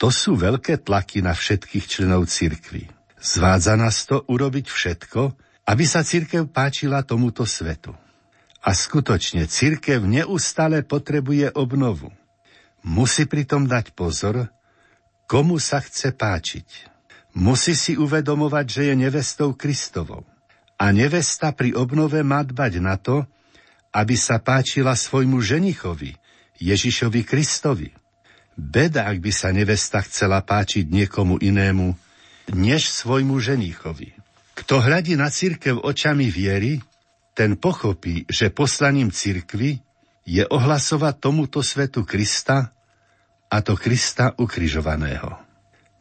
To 0.00 0.08
sú 0.08 0.32
veľké 0.32 0.80
tlaky 0.80 1.20
na 1.20 1.36
všetkých 1.36 1.84
členov 1.84 2.24
cirkvy. 2.24 2.88
Zvádza 3.20 3.76
nás 3.76 4.08
to 4.08 4.24
urobiť 4.24 4.72
všetko, 4.72 5.36
aby 5.68 5.84
sa 5.84 6.00
cirkev 6.00 6.48
páčila 6.48 7.04
tomuto 7.04 7.44
svetu. 7.44 7.92
A 8.64 8.72
skutočne 8.72 9.44
cirkev 9.44 10.08
neustále 10.08 10.80
potrebuje 10.80 11.52
obnovu. 11.52 12.08
Musí 12.80 13.28
pritom 13.28 13.68
dať 13.68 13.92
pozor, 13.92 14.48
komu 15.28 15.60
sa 15.60 15.84
chce 15.84 16.16
páčiť. 16.16 16.68
Musí 17.36 17.76
si 17.76 18.00
uvedomovať, 18.00 18.66
že 18.66 18.82
je 18.88 18.94
nevestou 18.96 19.52
Kristovou. 19.52 20.24
A 20.80 20.96
nevesta 20.96 21.52
pri 21.52 21.76
obnove 21.76 22.24
má 22.24 22.40
dbať 22.40 22.72
na 22.80 22.96
to, 22.96 23.28
aby 23.92 24.16
sa 24.16 24.40
páčila 24.40 24.96
svojmu 24.96 25.44
ženichovi, 25.44 26.16
Ježišovi 26.56 27.20
Kristovi. 27.20 27.99
Beda, 28.60 29.08
ak 29.08 29.24
by 29.24 29.32
sa 29.32 29.48
nevesta 29.56 30.04
chcela 30.04 30.44
páčiť 30.44 30.84
niekomu 30.84 31.40
inému, 31.40 31.96
než 32.52 32.92
svojmu 32.92 33.40
ženichovi. 33.40 34.12
Kto 34.52 34.84
hľadí 34.84 35.16
na 35.16 35.32
církev 35.32 35.80
očami 35.80 36.28
viery, 36.28 36.84
ten 37.32 37.56
pochopí, 37.56 38.28
že 38.28 38.52
poslaním 38.52 39.08
církvy 39.08 39.80
je 40.28 40.44
ohlasovať 40.44 41.14
tomuto 41.16 41.64
svetu 41.64 42.04
Krista, 42.04 42.76
a 43.50 43.56
to 43.66 43.74
Krista 43.74 44.30
ukrižovaného. 44.38 45.34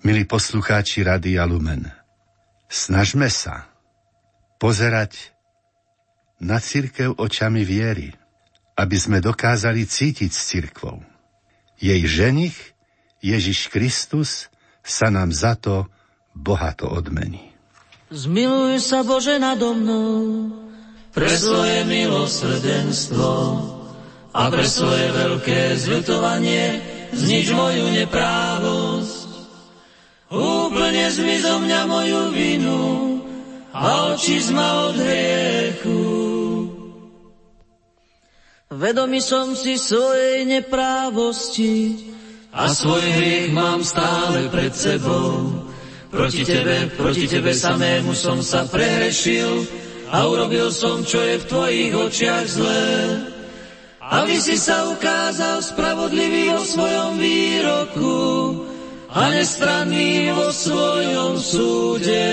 Milí 0.06 0.24
poslucháči 0.30 1.02
Rady 1.02 1.42
Lumen, 1.50 1.90
snažme 2.70 3.26
sa 3.28 3.68
pozerať 4.62 5.34
na 6.40 6.62
církev 6.62 7.18
očami 7.18 7.66
viery, 7.66 8.14
aby 8.78 8.96
sme 8.96 9.18
dokázali 9.20 9.84
cítiť 9.84 10.30
s 10.32 10.42
církvou. 10.56 11.09
Jej 11.80 12.04
ženich, 12.06 12.56
Ježiš 13.24 13.72
Kristus, 13.72 14.52
sa 14.84 15.08
nám 15.08 15.32
za 15.32 15.56
to 15.56 15.88
bohato 16.36 16.92
odmení. 16.92 17.56
Zmiluj 18.12 18.84
sa 18.84 19.08
Bože 19.08 19.40
nado 19.40 19.74
mnou, 19.74 20.52
pre 21.16 21.30
svoje 21.34 21.88
milosrdenstvo, 21.88 23.32
a 24.34 24.42
pre 24.54 24.66
svoje 24.66 25.10
veľké 25.10 25.74
zľutovanie 25.78 26.82
znič 27.14 27.50
moju 27.50 27.86
neprávosť. 27.90 29.30
Úplne 30.30 31.06
zmiz 31.10 31.42
zo 31.42 31.58
mňa 31.58 31.82
moju 31.90 32.22
vinu 32.30 32.82
a 33.74 34.14
oči 34.14 34.38
zma 34.46 34.94
od 34.94 34.96
hriechu. 35.02 36.29
Vedomý 38.70 39.18
som 39.18 39.58
si 39.58 39.82
svojej 39.82 40.46
neprávosti 40.46 42.06
a 42.54 42.70
svoj 42.70 43.02
hriech 43.02 43.50
mám 43.50 43.82
stále 43.82 44.46
pred 44.54 44.70
sebou. 44.70 45.66
Proti 46.14 46.46
tebe, 46.46 46.90
proti 46.94 47.26
tebe 47.26 47.54
samému 47.54 48.14
som 48.14 48.46
sa 48.46 48.70
prehrešil 48.70 49.66
a 50.14 50.26
urobil 50.30 50.70
som, 50.70 51.02
čo 51.02 51.18
je 51.18 51.42
v 51.42 51.48
tvojich 51.50 51.92
očiach 51.98 52.46
zlé 52.46 52.86
aby 54.10 54.42
si 54.42 54.58
sa 54.58 54.90
ukázal 54.90 55.62
spravodlivý 55.62 56.50
vo 56.50 56.66
svojom 56.66 57.22
výroku 57.22 58.22
a 59.14 59.30
nestranný 59.30 60.34
vo 60.34 60.50
svojom 60.50 61.38
súde. 61.38 62.30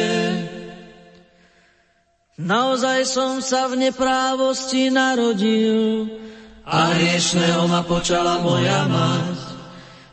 Naozaj 2.40 3.00
som 3.08 3.44
sa 3.44 3.68
v 3.68 3.88
neprávosti 3.88 4.88
narodil 4.88 6.08
a 6.66 6.98
hriešného 6.98 7.70
ma 7.70 7.86
počala 7.86 8.42
moja 8.42 8.90
mať. 8.90 9.38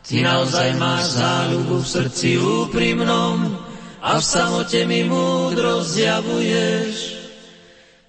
Ty 0.06 0.16
naozaj 0.22 0.68
máš 0.78 1.18
záľubu 1.18 1.82
v 1.82 1.90
srdci 1.90 2.38
úprimnom 2.38 3.58
a 3.98 4.20
v 4.20 4.22
samote 4.22 4.86
mi 4.86 5.02
múdro 5.02 5.82
zjavuješ. 5.82 7.26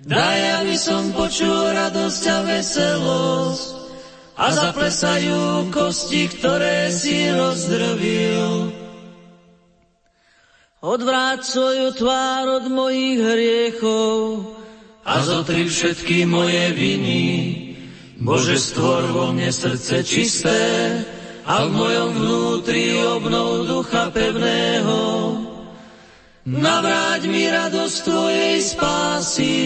Daj, 0.05 0.61
aby 0.61 0.75
som 0.77 1.09
počul 1.17 1.73
radosť 1.73 2.23
a 2.29 2.37
veselosť 2.45 3.67
a 4.37 4.45
zaplesajú 4.53 5.73
kosti, 5.73 6.29
ktoré 6.29 6.93
si 6.93 7.25
rozdrvil. 7.33 8.69
Odvráť 10.85 11.41
svoju 11.49 11.97
tvár 11.97 12.61
od 12.61 12.65
mojich 12.69 13.17
hriechov 13.17 14.53
a 15.01 15.17
zotri 15.25 15.65
všetky 15.65 16.29
moje 16.29 16.69
viny. 16.77 17.64
Bože, 18.15 18.55
stvor 18.55 19.11
vo 19.11 19.35
mne 19.35 19.51
srdce 19.51 19.99
čisté 20.07 20.63
a 21.43 21.67
v 21.67 21.69
mojom 21.75 22.09
vnútri 22.15 22.95
obnov 22.95 23.67
ducha 23.67 24.07
pevného. 24.07 25.03
Navráť 26.47 27.27
mi 27.27 27.43
radosť 27.43 27.97
Tvojej 28.07 28.57
spásy 28.63 29.57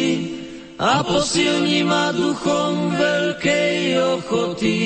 a 0.82 1.06
posilni 1.06 1.86
ma 1.86 2.10
duchom 2.10 2.98
veľkej 2.98 3.78
ochoty. 4.18 4.82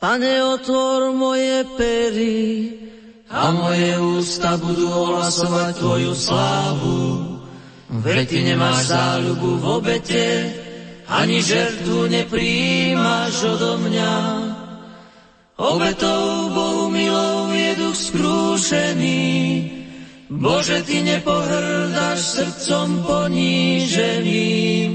Pane, 0.00 0.34
otvor 0.48 1.12
moje 1.12 1.66
pery 1.76 2.40
a 3.28 3.52
moje 3.52 3.92
ústa 4.00 4.56
budú 4.56 4.88
ohlasovať 4.88 5.76
Tvoju 5.76 6.12
slávu. 6.16 7.00
Veď 8.00 8.32
Ty 8.32 8.38
nemáš 8.48 8.94
záľubu 8.94 9.50
v 9.60 9.64
obete, 9.68 10.24
ani 11.14 11.38
žertvu 11.42 12.10
nepríjmaš 12.10 13.34
odo 13.54 13.78
mňa. 13.86 14.14
Obetou 15.54 16.50
Bohu 16.50 16.90
milou 16.90 17.54
je 17.54 17.70
duch 17.78 17.94
skrúšený, 17.94 19.22
Bože, 20.34 20.82
Ty 20.82 20.98
nepohrdáš 21.06 22.18
srdcom 22.18 23.06
poníženým. 23.06 24.90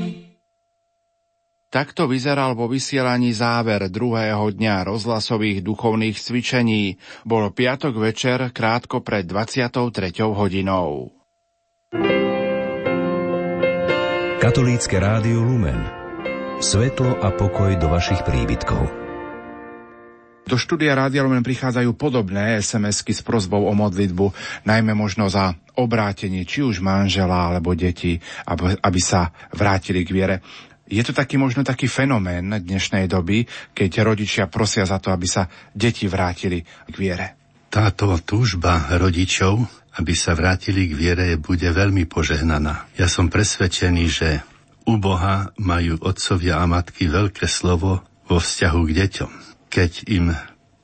Takto 1.70 2.09
vyzeral 2.09 2.57
vo 2.57 2.65
vysielaní 2.65 3.30
záver 3.30 3.93
druhého 3.93 4.41
dňa 4.51 4.89
rozhlasových 4.89 5.61
duchovných 5.61 6.17
cvičení. 6.17 6.97
Bol 7.30 7.53
piatok 7.53 7.93
večer 7.93 8.49
krátko 8.49 9.05
pred 9.05 9.30
23. 9.30 10.17
hodinou. 10.34 11.13
Katolícke 14.41 14.97
rádio 14.97 15.45
Lumen. 15.45 15.99
Svetlo 16.60 17.16
a 17.24 17.32
pokoj 17.32 17.72
do 17.80 17.88
vašich 17.88 18.20
príbytkov. 18.28 18.84
Do 20.43 20.60
štúdia 20.60 20.91
Rádia 20.91 21.24
Lumen 21.24 21.39
prichádzajú 21.39 21.95
podobné 21.95 22.60
SMS-ky 22.60 23.16
s 23.16 23.24
prozbou 23.24 23.64
o 23.64 23.72
modlitbu, 23.72 24.36
najmä 24.68 24.91
možno 24.91 25.32
za 25.32 25.55
obrátenie 25.80 26.43
či 26.43 26.60
už 26.60 26.84
manžela 26.84 27.47
alebo 27.47 27.72
deti, 27.80 28.20
aby, 28.43 28.76
aby 28.76 28.99
sa 28.99 29.32
vrátili 29.55 30.03
k 30.03 30.12
viere. 30.12 30.36
Je 30.84 30.99
to 30.99 31.16
taký 31.16 31.39
možno 31.39 31.64
taký 31.64 31.88
fenomén 31.88 32.51
dnešnej 32.51 33.07
doby, 33.07 33.47
keď 33.72 34.03
rodičia 34.03 34.51
prosia 34.51 34.84
za 34.84 34.99
to, 34.99 35.16
aby 35.16 35.32
sa 35.32 35.47
deti 35.72 36.12
vrátili 36.12 36.60
k 36.91 36.95
viere. 36.99 37.28
Táto 37.72 38.20
túžba 38.20 38.99
rodičov, 38.99 39.64
aby 39.95 40.12
sa 40.12 40.36
vrátili 40.36 40.91
k 40.91 40.93
viere, 40.99 41.39
bude 41.39 41.72
veľmi 41.72 42.03
požehnaná. 42.03 42.91
Ja 42.99 43.07
som 43.07 43.32
presvedčený, 43.32 44.05
že 44.12 44.43
u 44.86 44.95
Boha 44.99 45.51
majú 45.59 45.99
otcovia 46.03 46.61
a 46.61 46.65
matky 46.69 47.11
veľké 47.11 47.45
slovo 47.49 48.03
vo 48.30 48.38
vzťahu 48.38 48.80
k 48.86 48.91
deťom. 49.05 49.32
Keď 49.69 49.91
im 50.13 50.34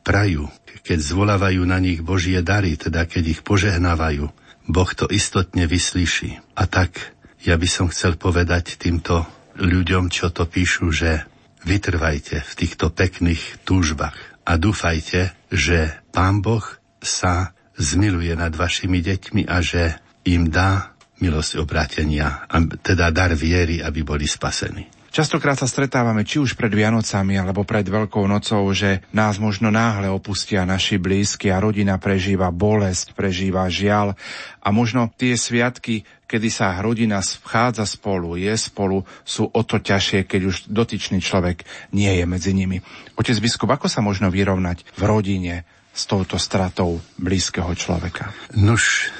prajú, 0.05 0.49
keď 0.85 0.99
zvolávajú 1.01 1.61
na 1.65 1.81
nich 1.81 2.01
Božie 2.05 2.41
dary, 2.45 2.77
teda 2.77 3.09
keď 3.09 3.23
ich 3.37 3.41
požehnávajú, 3.41 4.29
Boh 4.65 4.91
to 4.97 5.05
istotne 5.09 5.69
vyslíši. 5.69 6.57
A 6.57 6.65
tak 6.65 7.17
ja 7.45 7.57
by 7.57 7.67
som 7.69 7.89
chcel 7.89 8.17
povedať 8.17 8.81
týmto 8.81 9.25
ľuďom, 9.57 10.09
čo 10.09 10.33
to 10.33 10.49
píšu, 10.49 10.89
že 10.89 11.25
vytrvajte 11.65 12.41
v 12.41 12.51
týchto 12.57 12.93
pekných 12.93 13.65
túžbách 13.65 14.17
a 14.45 14.57
dúfajte, 14.57 15.33
že 15.49 15.97
Pán 16.13 16.41
Boh 16.41 16.65
sa 17.01 17.53
zmiluje 17.77 18.33
nad 18.37 18.53
vašimi 18.53 19.01
deťmi 19.01 19.49
a 19.49 19.57
že 19.61 19.97
im 20.25 20.49
dá 20.49 20.94
milosť 21.19 21.61
obrátenia, 21.61 22.47
teda 22.83 23.11
dar 23.11 23.31
viery, 23.35 23.79
aby 23.79 24.03
boli 24.03 24.27
spasení. 24.27 24.95
Častokrát 25.15 25.55
sa 25.55 25.63
stretávame 25.63 26.27
či 26.27 26.43
už 26.43 26.59
pred 26.59 26.67
Vianocami 26.75 27.39
alebo 27.39 27.63
pred 27.63 27.87
Veľkou 27.87 28.27
nocou, 28.27 28.67
že 28.75 28.99
nás 29.15 29.39
možno 29.39 29.71
náhle 29.71 30.11
opustia 30.11 30.67
naši 30.67 30.99
blízki 30.99 31.47
a 31.55 31.63
rodina 31.63 31.95
prežíva 31.95 32.51
bolesť, 32.51 33.15
prežíva 33.15 33.63
žiaľ 33.71 34.19
a 34.59 34.75
možno 34.75 35.07
tie 35.15 35.39
sviatky, 35.39 36.03
kedy 36.27 36.51
sa 36.51 36.75
rodina 36.83 37.23
vchádza 37.23 37.87
spolu, 37.87 38.35
je 38.35 38.51
spolu, 38.59 39.07
sú 39.23 39.47
o 39.47 39.61
to 39.63 39.79
ťažšie, 39.79 40.27
keď 40.27 40.41
už 40.51 40.55
dotyčný 40.67 41.23
človek 41.23 41.63
nie 41.95 42.11
je 42.11 42.27
medzi 42.27 42.51
nimi. 42.51 42.83
Otec 43.15 43.39
biskup, 43.39 43.71
ako 43.71 43.87
sa 43.87 44.03
možno 44.03 44.27
vyrovnať 44.27 44.83
v 44.99 45.01
rodine 45.07 45.63
s 45.95 46.11
touto 46.11 46.35
stratou 46.35 46.99
blízkeho 47.15 47.71
človeka? 47.71 48.35
Nož, 48.51 49.15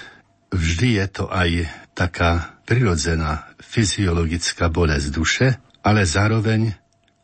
vždy 0.51 0.99
je 0.99 1.07
to 1.07 1.31
aj 1.31 1.71
taká 1.95 2.59
prirodzená 2.67 3.55
fyziologická 3.63 4.67
bolesť 4.67 5.07
duše, 5.09 5.47
ale 5.81 6.03
zároveň 6.03 6.75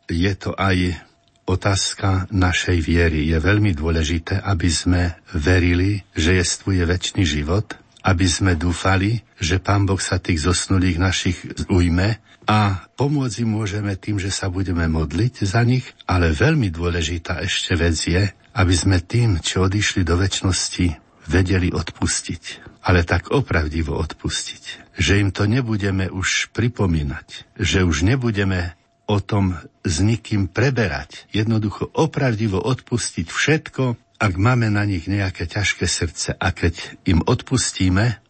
je 0.08 0.32
to 0.34 0.56
aj 0.56 0.96
otázka 1.44 2.30
našej 2.32 2.78
viery. 2.80 3.28
Je 3.28 3.38
veľmi 3.38 3.76
dôležité, 3.76 4.40
aby 4.40 4.68
sme 4.72 5.02
verili, 5.36 6.00
že 6.16 6.40
jestvuje 6.40 6.82
väčší 6.88 7.22
život, 7.28 7.76
aby 8.02 8.26
sme 8.26 8.58
dúfali, 8.58 9.22
že 9.38 9.62
Pán 9.62 9.86
Boh 9.86 10.00
sa 10.00 10.18
tých 10.18 10.42
zosnulých 10.42 10.98
našich 10.98 11.38
ujme 11.70 12.18
a 12.46 12.86
pomôcť 12.98 13.46
im 13.46 13.50
môžeme 13.54 13.94
tým, 13.94 14.18
že 14.18 14.34
sa 14.34 14.50
budeme 14.50 14.90
modliť 14.90 15.46
za 15.46 15.62
nich, 15.62 15.86
ale 16.10 16.34
veľmi 16.34 16.74
dôležitá 16.74 17.38
ešte 17.46 17.78
vec 17.78 17.94
je, 17.94 18.22
aby 18.58 18.74
sme 18.74 18.98
tým, 18.98 19.38
čo 19.38 19.70
odišli 19.70 20.02
do 20.02 20.18
väčšnosti, 20.18 21.11
vedeli 21.28 21.70
odpustiť. 21.70 22.70
Ale 22.82 23.06
tak 23.06 23.30
opravdivo 23.30 23.94
odpustiť 23.94 24.82
že 24.96 25.20
im 25.20 25.32
to 25.32 25.48
nebudeme 25.48 26.08
už 26.12 26.52
pripomínať, 26.52 27.56
že 27.56 27.84
už 27.84 28.04
nebudeme 28.04 28.76
o 29.08 29.18
tom 29.18 29.56
s 29.82 29.98
nikým 30.00 30.48
preberať. 30.48 31.26
Jednoducho 31.32 31.88
opravdivo 31.90 32.60
odpustiť 32.60 33.26
všetko, 33.28 33.84
ak 34.22 34.32
máme 34.38 34.70
na 34.70 34.86
nich 34.86 35.10
nejaké 35.10 35.48
ťažké 35.50 35.88
srdce 35.88 36.36
a 36.38 36.48
keď 36.54 37.02
im 37.08 37.24
odpustíme 37.24 38.22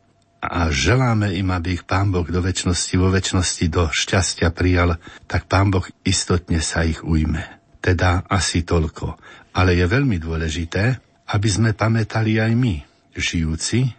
a 0.42 0.60
želáme 0.72 1.30
im, 1.38 1.54
aby 1.54 1.78
ich 1.78 1.84
Pán 1.86 2.10
Boh 2.10 2.26
do 2.26 2.40
väčšnosti, 2.42 2.94
vo 2.98 3.12
väčšnosti 3.12 3.66
do 3.70 3.92
šťastia 3.92 4.50
prijal, 4.50 4.98
tak 5.28 5.46
Pán 5.46 5.70
Boh 5.70 5.84
istotne 6.02 6.58
sa 6.64 6.82
ich 6.82 7.04
ujme. 7.04 7.44
Teda 7.78 8.26
asi 8.26 8.64
toľko. 8.66 9.18
Ale 9.54 9.76
je 9.76 9.86
veľmi 9.86 10.16
dôležité, 10.18 11.11
aby 11.30 11.48
sme 11.48 11.70
pamätali 11.76 12.42
aj 12.42 12.52
my, 12.56 12.74
žijúci, 13.14 13.92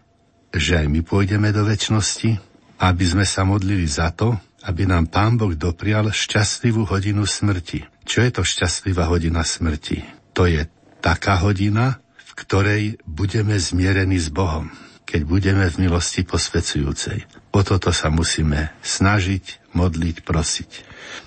že 0.53 0.73
aj 0.77 0.87
my 0.89 1.01
pôjdeme 1.01 1.49
do 1.49 1.65
väčšnosti, 1.65 2.37
aby 2.83 3.05
sme 3.07 3.25
sa 3.25 3.47
modlili 3.47 3.87
za 3.87 4.11
to, 4.13 4.35
aby 4.63 4.87
nám 4.87 5.11
Pán 5.11 5.35
Boh 5.35 5.51
doprial 5.51 6.11
šťastlivú 6.11 6.87
hodinu 6.87 7.27
smrti. 7.27 7.83
Čo 8.07 8.23
je 8.23 8.31
to 8.31 8.41
šťastlivá 8.47 9.07
hodina 9.11 9.43
smrti? 9.43 10.03
To 10.35 10.47
je 10.47 10.67
taká 11.03 11.39
hodina, 11.43 11.99
v 12.15 12.31
ktorej 12.39 12.83
budeme 13.03 13.59
zmierení 13.59 14.17
s 14.17 14.31
Bohom, 14.31 14.71
keď 15.03 15.21
budeme 15.27 15.65
v 15.67 15.87
milosti 15.87 16.23
posvedzujúcej. 16.23 17.27
O 17.53 17.61
toto 17.61 17.91
sa 17.91 18.07
musíme 18.09 18.71
snažiť, 18.81 19.75
modliť, 19.75 20.15
prosiť. 20.25 20.71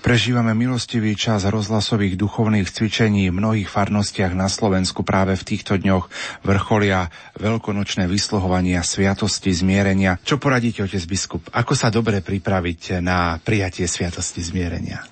Prežívame 0.03 0.53
milostivý 0.53 1.17
čas 1.17 1.43
rozhlasových 1.47 2.15
duchovných 2.15 2.69
cvičení 2.69 3.29
v 3.31 3.37
mnohých 3.37 3.69
farnostiach 3.69 4.33
na 4.37 4.47
Slovensku 4.47 5.01
práve 5.01 5.35
v 5.35 5.43
týchto 5.43 5.75
dňoch 5.79 6.07
vrcholia 6.45 7.09
veľkonočné 7.39 8.05
vysluhovania 8.05 8.85
sviatosti 8.85 9.51
zmierenia. 9.51 10.21
Čo 10.21 10.37
poradíte, 10.37 10.85
otec 10.85 11.03
biskup? 11.09 11.49
Ako 11.51 11.73
sa 11.73 11.91
dobre 11.91 12.21
pripraviť 12.21 13.01
na 13.03 13.41
prijatie 13.41 13.89
sviatosti 13.89 14.43
zmierenia? 14.43 15.03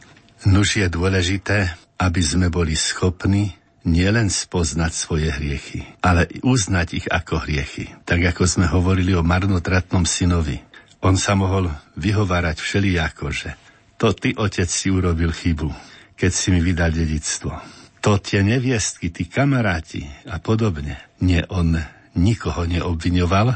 Nuž 0.45 0.77
je 0.77 0.87
dôležité, 0.87 1.73
aby 1.97 2.21
sme 2.21 2.53
boli 2.53 2.77
schopní 2.77 3.57
nielen 3.85 4.33
spoznať 4.33 4.91
svoje 4.93 5.29
hriechy, 5.29 5.85
ale 6.01 6.25
uznať 6.41 6.87
ich 6.97 7.07
ako 7.09 7.45
hriechy. 7.45 7.93
Tak 8.05 8.33
ako 8.33 8.43
sme 8.49 8.65
hovorili 8.69 9.13
o 9.13 9.21
marnotratnom 9.21 10.09
synovi. 10.09 10.57
On 11.05 11.13
sa 11.13 11.37
mohol 11.37 11.69
vyhovárať 11.93 12.57
všelijako, 12.57 13.29
že 13.29 13.53
to 13.95 14.11
ty, 14.11 14.35
otec, 14.35 14.67
si 14.67 14.91
urobil 14.91 15.31
chybu, 15.31 15.71
keď 16.15 16.31
si 16.31 16.47
mi 16.51 16.59
vydal 16.59 16.91
dedictvo. 16.91 17.55
To 18.03 18.21
tie 18.21 18.45
neviestky, 18.45 19.09
tí 19.09 19.25
kamaráti 19.25 20.05
a 20.29 20.37
podobne. 20.37 21.01
Nie, 21.25 21.47
on 21.49 21.73
nikoho 22.13 22.69
neobviňoval, 22.69 23.47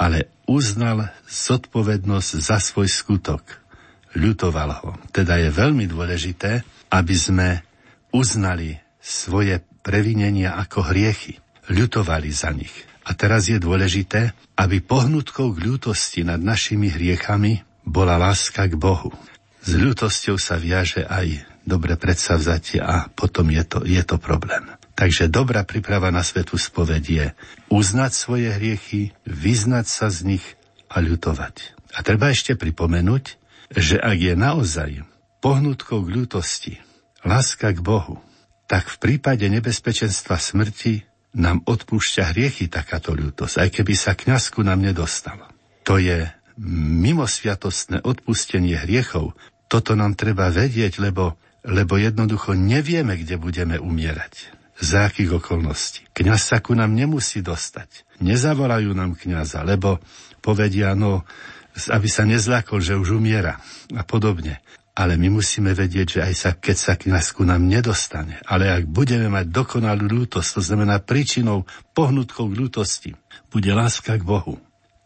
ale 0.00 0.18
uznal 0.50 1.14
zodpovednosť 1.30 2.30
za 2.42 2.58
svoj 2.58 2.90
skutok. 2.90 3.62
Ľutoval 4.12 4.70
ho. 4.82 4.90
Teda 5.14 5.38
je 5.40 5.48
veľmi 5.48 5.88
dôležité, 5.88 6.66
aby 6.92 7.14
sme 7.16 7.48
uznali 8.12 8.76
svoje 9.00 9.62
previnenia 9.80 10.58
ako 10.60 10.92
hriechy. 10.92 11.40
Ľutovali 11.70 12.28
za 12.34 12.50
nich. 12.52 12.74
A 13.06 13.14
teraz 13.14 13.48
je 13.48 13.58
dôležité, 13.58 14.34
aby 14.58 14.82
pohnutkou 14.82 15.54
k 15.54 15.62
ľútosti 15.62 16.22
nad 16.22 16.38
našimi 16.38 16.90
hriechami 16.90 17.62
bola 17.82 18.18
láska 18.18 18.66
k 18.66 18.78
Bohu. 18.78 19.10
S 19.62 19.70
ľutosťou 19.78 20.36
sa 20.42 20.58
viaže 20.58 21.06
aj 21.06 21.46
dobre 21.62 21.94
predsavzatie 21.94 22.82
a 22.82 23.06
potom 23.06 23.46
je 23.54 23.62
to, 23.62 23.78
je 23.86 24.02
to 24.02 24.18
problém. 24.18 24.66
Takže 24.98 25.30
dobrá 25.30 25.62
príprava 25.62 26.10
na 26.10 26.26
svetu 26.26 26.58
spoved 26.58 27.06
je 27.06 27.30
uznať 27.70 28.12
svoje 28.12 28.48
hriechy, 28.52 29.14
vyznať 29.24 29.86
sa 29.88 30.10
z 30.10 30.36
nich 30.36 30.44
a 30.90 31.00
ľutovať. 31.00 31.78
A 31.96 32.04
treba 32.04 32.34
ešte 32.34 32.58
pripomenúť, 32.58 33.38
že 33.72 33.96
ak 33.96 34.18
je 34.18 34.34
naozaj 34.36 34.90
pohnutkou 35.40 36.04
k 36.04 36.12
ľutosti, 36.12 36.74
láska 37.24 37.72
k 37.72 37.80
Bohu, 37.80 38.20
tak 38.68 38.88
v 38.88 38.96
prípade 39.00 39.46
nebezpečenstva 39.48 40.36
smrti 40.36 41.04
nám 41.32 41.64
odpúšťa 41.64 42.32
hriechy 42.36 42.68
takáto 42.68 43.16
ľútosť, 43.16 43.56
aj 43.64 43.68
keby 43.72 43.94
sa 43.96 44.12
kňazku 44.12 44.60
nám 44.60 44.84
nedostalo. 44.84 45.48
To 45.88 45.96
je 45.96 46.28
mimosviatostné 46.60 48.04
odpustenie 48.04 48.76
hriechov, 48.76 49.32
toto 49.72 49.96
nám 49.96 50.12
treba 50.12 50.52
vedieť, 50.52 51.00
lebo, 51.00 51.40
lebo 51.64 51.96
jednoducho 51.96 52.52
nevieme, 52.52 53.16
kde 53.16 53.40
budeme 53.40 53.80
umierať. 53.80 54.52
Za 54.76 55.08
akých 55.08 55.40
okolností. 55.40 56.12
Kňaz 56.12 56.52
sa 56.52 56.58
ku 56.60 56.76
nám 56.76 56.92
nemusí 56.92 57.40
dostať. 57.40 58.20
Nezavolajú 58.20 58.92
nám 58.92 59.16
kňaza, 59.16 59.64
lebo 59.64 59.96
povedia, 60.44 60.92
no, 60.92 61.24
aby 61.88 62.08
sa 62.10 62.28
nezlákol, 62.28 62.84
že 62.84 62.98
už 63.00 63.16
umiera 63.16 63.56
a 63.96 64.02
podobne. 64.04 64.60
Ale 64.92 65.16
my 65.16 65.40
musíme 65.40 65.72
vedieť, 65.72 66.20
že 66.20 66.20
aj 66.20 66.34
sa, 66.36 66.50
keď 66.52 66.76
sa 66.76 66.92
kniaz 67.00 67.32
ku 67.32 67.48
nám 67.48 67.64
nedostane, 67.64 68.44
ale 68.44 68.68
ak 68.68 68.84
budeme 68.84 69.32
mať 69.32 69.48
dokonalú 69.48 70.04
ľútosť, 70.04 70.60
to 70.60 70.60
znamená 70.60 71.00
príčinou 71.00 71.64
pohnutkou 71.96 72.44
k 72.52 72.58
ľútosti, 72.60 73.10
bude 73.48 73.72
láska 73.72 74.20
k 74.20 74.26
Bohu 74.26 74.60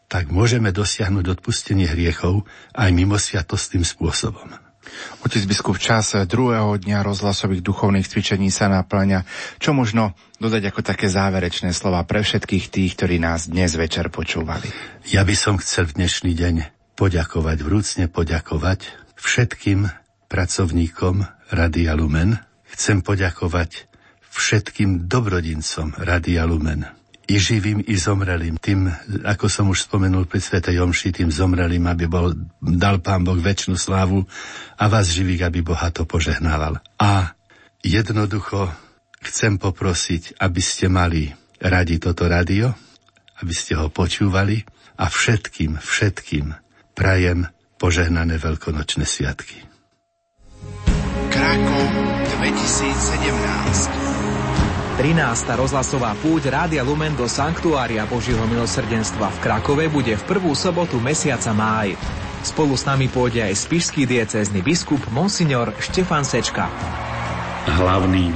tak 0.07 0.31
môžeme 0.31 0.71
dosiahnuť 0.71 1.39
odpustenie 1.39 1.91
hriechov 1.91 2.47
aj 2.75 2.91
mimo 2.95 3.19
sviatostným 3.19 3.83
spôsobom. 3.83 4.67
Otec 5.27 5.43
biskup, 5.51 5.83
čas 5.83 6.15
druhého 6.15 6.79
dňa 6.79 7.03
rozhlasových 7.03 7.59
duchovných 7.59 8.07
cvičení 8.07 8.55
sa 8.55 8.71
naplňa. 8.71 9.27
Čo 9.59 9.75
možno 9.75 10.15
dodať 10.39 10.71
ako 10.71 10.81
také 10.87 11.11
záverečné 11.11 11.75
slova 11.75 12.07
pre 12.07 12.23
všetkých 12.23 12.71
tých, 12.71 12.95
ktorí 12.95 13.19
nás 13.19 13.51
dnes 13.51 13.75
večer 13.75 14.15
počúvali? 14.15 14.71
Ja 15.11 15.27
by 15.27 15.35
som 15.35 15.59
chcel 15.59 15.91
v 15.91 16.07
dnešný 16.07 16.33
deň 16.39 16.55
poďakovať, 16.95 17.59
vrúcne 17.67 18.07
poďakovať 18.07 18.95
všetkým 19.19 19.91
pracovníkom 20.31 21.27
Radia 21.51 21.99
Lumen. 21.99 22.39
Chcem 22.71 23.03
poďakovať 23.03 23.91
všetkým 24.31 25.11
dobrodincom 25.11 25.99
Radia 25.99 26.47
Lumen 26.47 27.06
i 27.27 27.37
živým, 27.43 27.83
i 27.83 27.95
zomrelým. 27.99 28.55
Tým, 28.63 28.87
ako 29.27 29.51
som 29.51 29.67
už 29.67 29.91
spomenul 29.91 30.31
pri 30.31 30.39
Svetej 30.39 30.79
Omši, 30.79 31.23
tým 31.23 31.31
zomrelým, 31.35 31.83
aby 31.91 32.07
bol, 32.07 32.33
dal 32.63 33.03
Pán 33.03 33.27
Boh 33.27 33.39
väčšinu 33.39 33.75
slávu 33.75 34.23
a 34.79 34.85
vás 34.87 35.11
živých, 35.11 35.51
aby 35.51 35.67
Boha 35.67 35.91
to 35.91 36.07
požehnával. 36.07 36.79
A 37.03 37.35
jednoducho 37.83 38.71
chcem 39.27 39.59
poprosiť, 39.59 40.39
aby 40.39 40.63
ste 40.63 40.87
mali 40.87 41.35
radi 41.59 41.99
toto 41.99 42.31
radio, 42.31 42.71
aby 43.43 43.53
ste 43.53 43.75
ho 43.75 43.91
počúvali 43.91 44.63
a 44.97 45.11
všetkým, 45.11 45.83
všetkým 45.83 46.55
prajem 46.95 47.51
požehnané 47.77 48.39
veľkonočné 48.41 49.05
sviatky. 49.05 49.67
Krakov 51.29 51.85
2017 52.41 54.06
13. 54.97 55.61
rozhlasová 55.61 56.17
púť 56.25 56.49
Rádia 56.49 56.81
Lumen 56.81 57.13
do 57.13 57.29
Sanktuária 57.29 58.09
Božieho 58.09 58.41
milosrdenstva 58.49 59.29
v 59.29 59.39
Krakove 59.45 59.85
bude 59.93 60.17
v 60.17 60.25
prvú 60.25 60.57
sobotu 60.57 60.97
mesiaca 60.97 61.53
máj. 61.53 62.01
Spolu 62.41 62.73
s 62.73 62.89
nami 62.89 63.13
pôjde 63.13 63.45
aj 63.45 63.61
spišský 63.61 64.09
diecézny 64.09 64.65
biskup 64.65 65.05
Monsignor 65.13 65.77
Štefan 65.77 66.25
Sečka. 66.25 66.73
Hlavným 67.77 68.33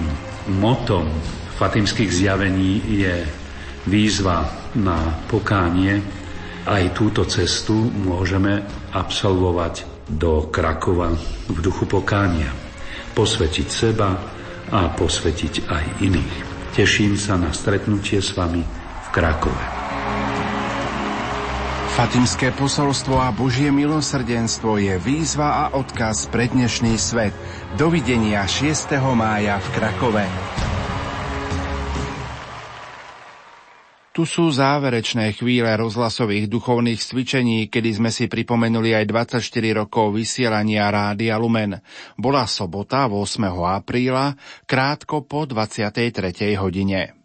motom 0.60 1.08
fatimských 1.56 2.12
zjavení 2.12 2.84
je 2.92 3.24
výzva 3.88 4.44
na 4.76 5.16
pokánie. 5.32 5.96
Aj 6.68 6.84
túto 6.92 7.24
cestu 7.24 7.72
môžeme 7.88 8.60
absolvovať 8.92 9.88
do 10.12 10.52
Krakova 10.52 11.08
v 11.48 11.58
duchu 11.64 11.88
pokánia. 11.88 12.52
Posvetiť 13.16 13.68
seba 13.72 14.12
a 14.68 14.92
posvetiť 14.92 15.54
aj 15.72 15.84
iných. 16.04 16.49
Teším 16.70 17.18
sa 17.18 17.34
na 17.34 17.50
stretnutie 17.50 18.22
s 18.22 18.30
vami 18.38 18.62
v 18.64 19.08
Krakove. 19.10 19.64
Fatimské 21.98 22.54
posolstvo 22.54 23.18
a 23.18 23.34
Božie 23.34 23.74
milosrdenstvo 23.74 24.78
je 24.78 24.94
výzva 25.02 25.66
a 25.66 25.74
odkaz 25.74 26.30
pre 26.30 26.46
dnešný 26.46 26.94
svet. 26.96 27.34
Dovidenia 27.74 28.46
6. 28.46 28.94
mája 29.12 29.58
v 29.58 29.68
Krakove. 29.74 30.69
Tu 34.20 34.28
sú 34.28 34.52
záverečné 34.52 35.32
chvíle 35.32 35.72
rozhlasových 35.80 36.44
duchovných 36.52 37.00
cvičení, 37.00 37.72
kedy 37.72 38.04
sme 38.04 38.12
si 38.12 38.28
pripomenuli 38.28 38.92
aj 38.92 39.08
24 39.08 39.40
rokov 39.72 40.12
vysielania 40.12 40.92
Rádia 40.92 41.40
Lumen. 41.40 41.80
Bola 42.20 42.44
sobota 42.44 43.08
8. 43.08 43.48
apríla, 43.48 44.36
krátko 44.68 45.24
po 45.24 45.48
23. 45.48 46.52
hodine. 46.60 47.16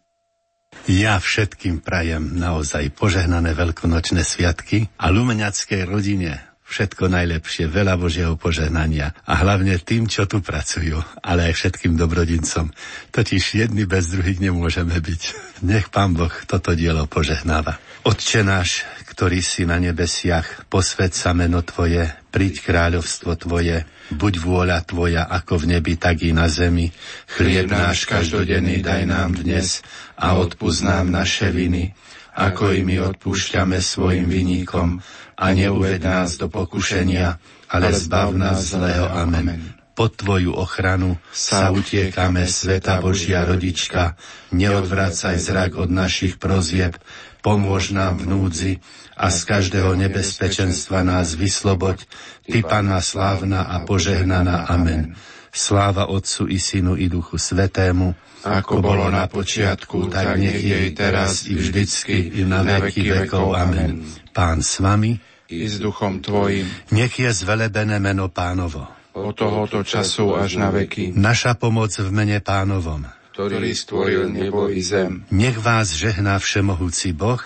Ja 0.87 1.19
všetkým 1.19 1.83
prajem 1.83 2.31
naozaj 2.39 2.95
požehnané 2.95 3.51
veľkonočné 3.51 4.23
sviatky 4.23 4.87
a 4.95 5.11
lumeniackej 5.11 5.83
rodine 5.83 6.54
všetko 6.65 7.13
najlepšie, 7.13 7.69
veľa 7.69 7.95
Božieho 7.95 8.33
požehnania 8.35 9.13
a 9.29 9.37
hlavne 9.45 9.77
tým, 9.77 10.09
čo 10.09 10.25
tu 10.25 10.41
pracujú, 10.41 10.97
ale 11.21 11.49
aj 11.49 11.53
všetkým 11.61 11.93
dobrodincom. 11.93 12.73
Totiž 13.13 13.43
jedni 13.61 13.85
bez 13.85 14.09
druhých 14.09 14.41
nemôžeme 14.41 14.97
byť. 14.97 15.21
Nech 15.69 15.93
Pán 15.93 16.17
Boh 16.17 16.33
toto 16.49 16.73
dielo 16.73 17.05
požehnáva. 17.05 17.77
Otče 18.05 18.45
náš, 18.45 18.85
ktorý 19.09 19.41
si 19.41 19.65
na 19.65 19.81
nebesiach, 19.81 20.69
posved 20.69 21.13
sa 21.13 21.33
meno 21.33 21.65
Tvoje, 21.65 22.05
príď 22.29 22.61
kráľovstvo 22.61 23.33
Tvoje, 23.33 23.81
buď 24.13 24.33
vôľa 24.41 24.77
Tvoja 24.85 25.25
ako 25.25 25.65
v 25.65 25.77
nebi, 25.77 25.97
tak 25.97 26.21
i 26.21 26.29
na 26.29 26.45
zemi. 26.45 26.93
Chlieb 27.25 27.65
náš 27.65 28.05
každodenný 28.05 28.85
daj 28.85 29.09
nám 29.09 29.33
dnes 29.33 29.81
a 30.21 30.37
odpúsť 30.37 30.81
nám 30.85 31.09
naše 31.09 31.49
viny, 31.49 31.97
ako 32.35 32.75
i 32.75 32.83
my 32.83 32.99
odpúšťame 33.15 33.79
svojim 33.79 34.27
viníkom 34.27 34.99
a 35.35 35.51
neuved 35.51 35.99
nás 36.03 36.39
do 36.39 36.47
pokušenia, 36.47 37.39
ale 37.69 37.91
zbav 37.91 38.31
nás 38.35 38.71
zlého. 38.71 39.11
Amen. 39.11 39.75
Pod 39.95 40.11
Tvoju 40.19 40.51
ochranu 40.51 41.15
sa 41.31 41.71
utiekame, 41.71 42.43
Sveta 42.51 42.99
Božia 42.99 43.47
rodička, 43.47 44.19
neodvracaj 44.51 45.39
zrak 45.39 45.79
od 45.79 45.87
našich 45.87 46.35
prozieb, 46.35 46.99
pomôž 47.39 47.95
nám 47.95 48.19
v 48.19 48.27
núdzi 48.27 48.73
a 49.15 49.31
z 49.31 49.39
každého 49.47 49.95
nebezpečenstva 49.95 50.99
nás 51.07 51.39
vysloboď, 51.39 52.03
Ty, 52.43 52.59
Pana 52.67 52.99
slávna 52.99 53.63
a 53.63 53.87
požehnaná. 53.87 54.67
Amen. 54.67 55.15
Sláva 55.55 56.11
Otcu 56.11 56.51
i 56.51 56.59
Synu 56.59 56.99
i 56.99 57.07
Duchu 57.07 57.39
Svetému, 57.39 58.11
ako 58.43 58.83
bolo 58.83 59.07
na 59.07 59.23
počiatku, 59.31 60.11
tak 60.11 60.35
nech 60.35 60.59
jej 60.59 60.91
teraz 60.91 61.47
i 61.47 61.55
vždycky, 61.55 62.35
i 62.37 62.41
na 62.43 62.59
veky 62.61 63.23
vekov. 63.23 63.55
Amen. 63.55 64.03
Pán 64.35 64.59
s 64.59 64.83
vami, 64.83 65.15
i 65.47 65.63
s 65.63 65.79
duchom 65.79 66.19
tvojim. 66.19 66.67
Nech 66.91 67.15
je 67.15 67.31
zvelebené 67.31 68.03
meno 68.03 68.27
pánovo. 68.27 68.83
Od 69.15 69.31
tohoto 69.31 69.79
času 69.79 70.35
až 70.35 70.59
na 70.59 70.75
veky. 70.75 71.15
Naša 71.15 71.55
pomoc 71.55 71.95
v 71.95 72.09
mene 72.11 72.43
pánovom. 72.43 73.07
Ktorý 73.31 73.71
stvoril 73.71 74.27
nebo 74.27 74.67
i 74.67 74.83
zem. 74.83 75.23
Nech 75.31 75.55
vás 75.55 75.95
žehná 75.95 76.35
všemohúci 76.35 77.15
Boh, 77.15 77.39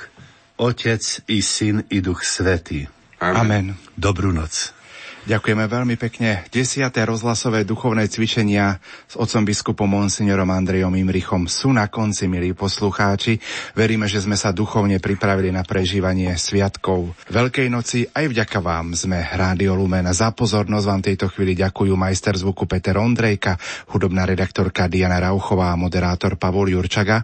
Otec 0.57 1.02
i 1.30 1.45
Syn 1.45 1.86
i 1.94 2.02
Duch 2.02 2.26
Svetý. 2.26 2.90
Amen. 3.22 3.77
Dobrú 3.94 4.34
noc. 4.34 4.73
Ďakujeme 5.30 5.69
veľmi 5.69 5.93
pekne. 5.93 6.41
Desiaté 6.49 7.06
rozhlasové 7.06 7.61
duchovné 7.61 8.10
cvičenia 8.10 8.81
s 9.06 9.14
otcom 9.14 9.45
biskupom 9.45 9.85
Monsignorom 9.85 10.49
Andrejom 10.49 10.89
Imrichom 10.97 11.45
sú 11.45 11.69
na 11.69 11.85
konci, 11.85 12.26
milí 12.26 12.57
poslucháči. 12.57 13.38
Veríme, 13.77 14.10
že 14.10 14.26
sme 14.26 14.34
sa 14.34 14.49
duchovne 14.49 14.97
pripravili 14.97 15.53
na 15.53 15.61
prežívanie 15.61 16.34
sviatkov 16.34 17.14
Veľkej 17.30 17.69
noci. 17.69 18.10
Aj 18.10 18.26
vďaka 18.26 18.57
vám 18.57 18.97
sme 18.97 19.22
Rádio 19.22 19.77
Lumen. 19.77 20.10
Za 20.10 20.34
pozornosť 20.34 20.85
vám 20.89 21.01
tejto 21.06 21.30
chvíli 21.30 21.53
ďakujú 21.53 21.93
majster 21.93 22.34
zvuku 22.34 22.65
Peter 22.65 22.97
Ondrejka, 22.97 23.53
hudobná 23.93 24.26
redaktorka 24.26 24.89
Diana 24.89 25.22
Rauchová 25.22 25.69
a 25.69 25.77
moderátor 25.77 26.41
Pavol 26.41 26.73
Jurčaga. 26.73 27.22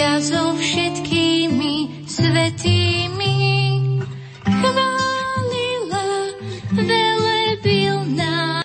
Tebe, 0.00 0.69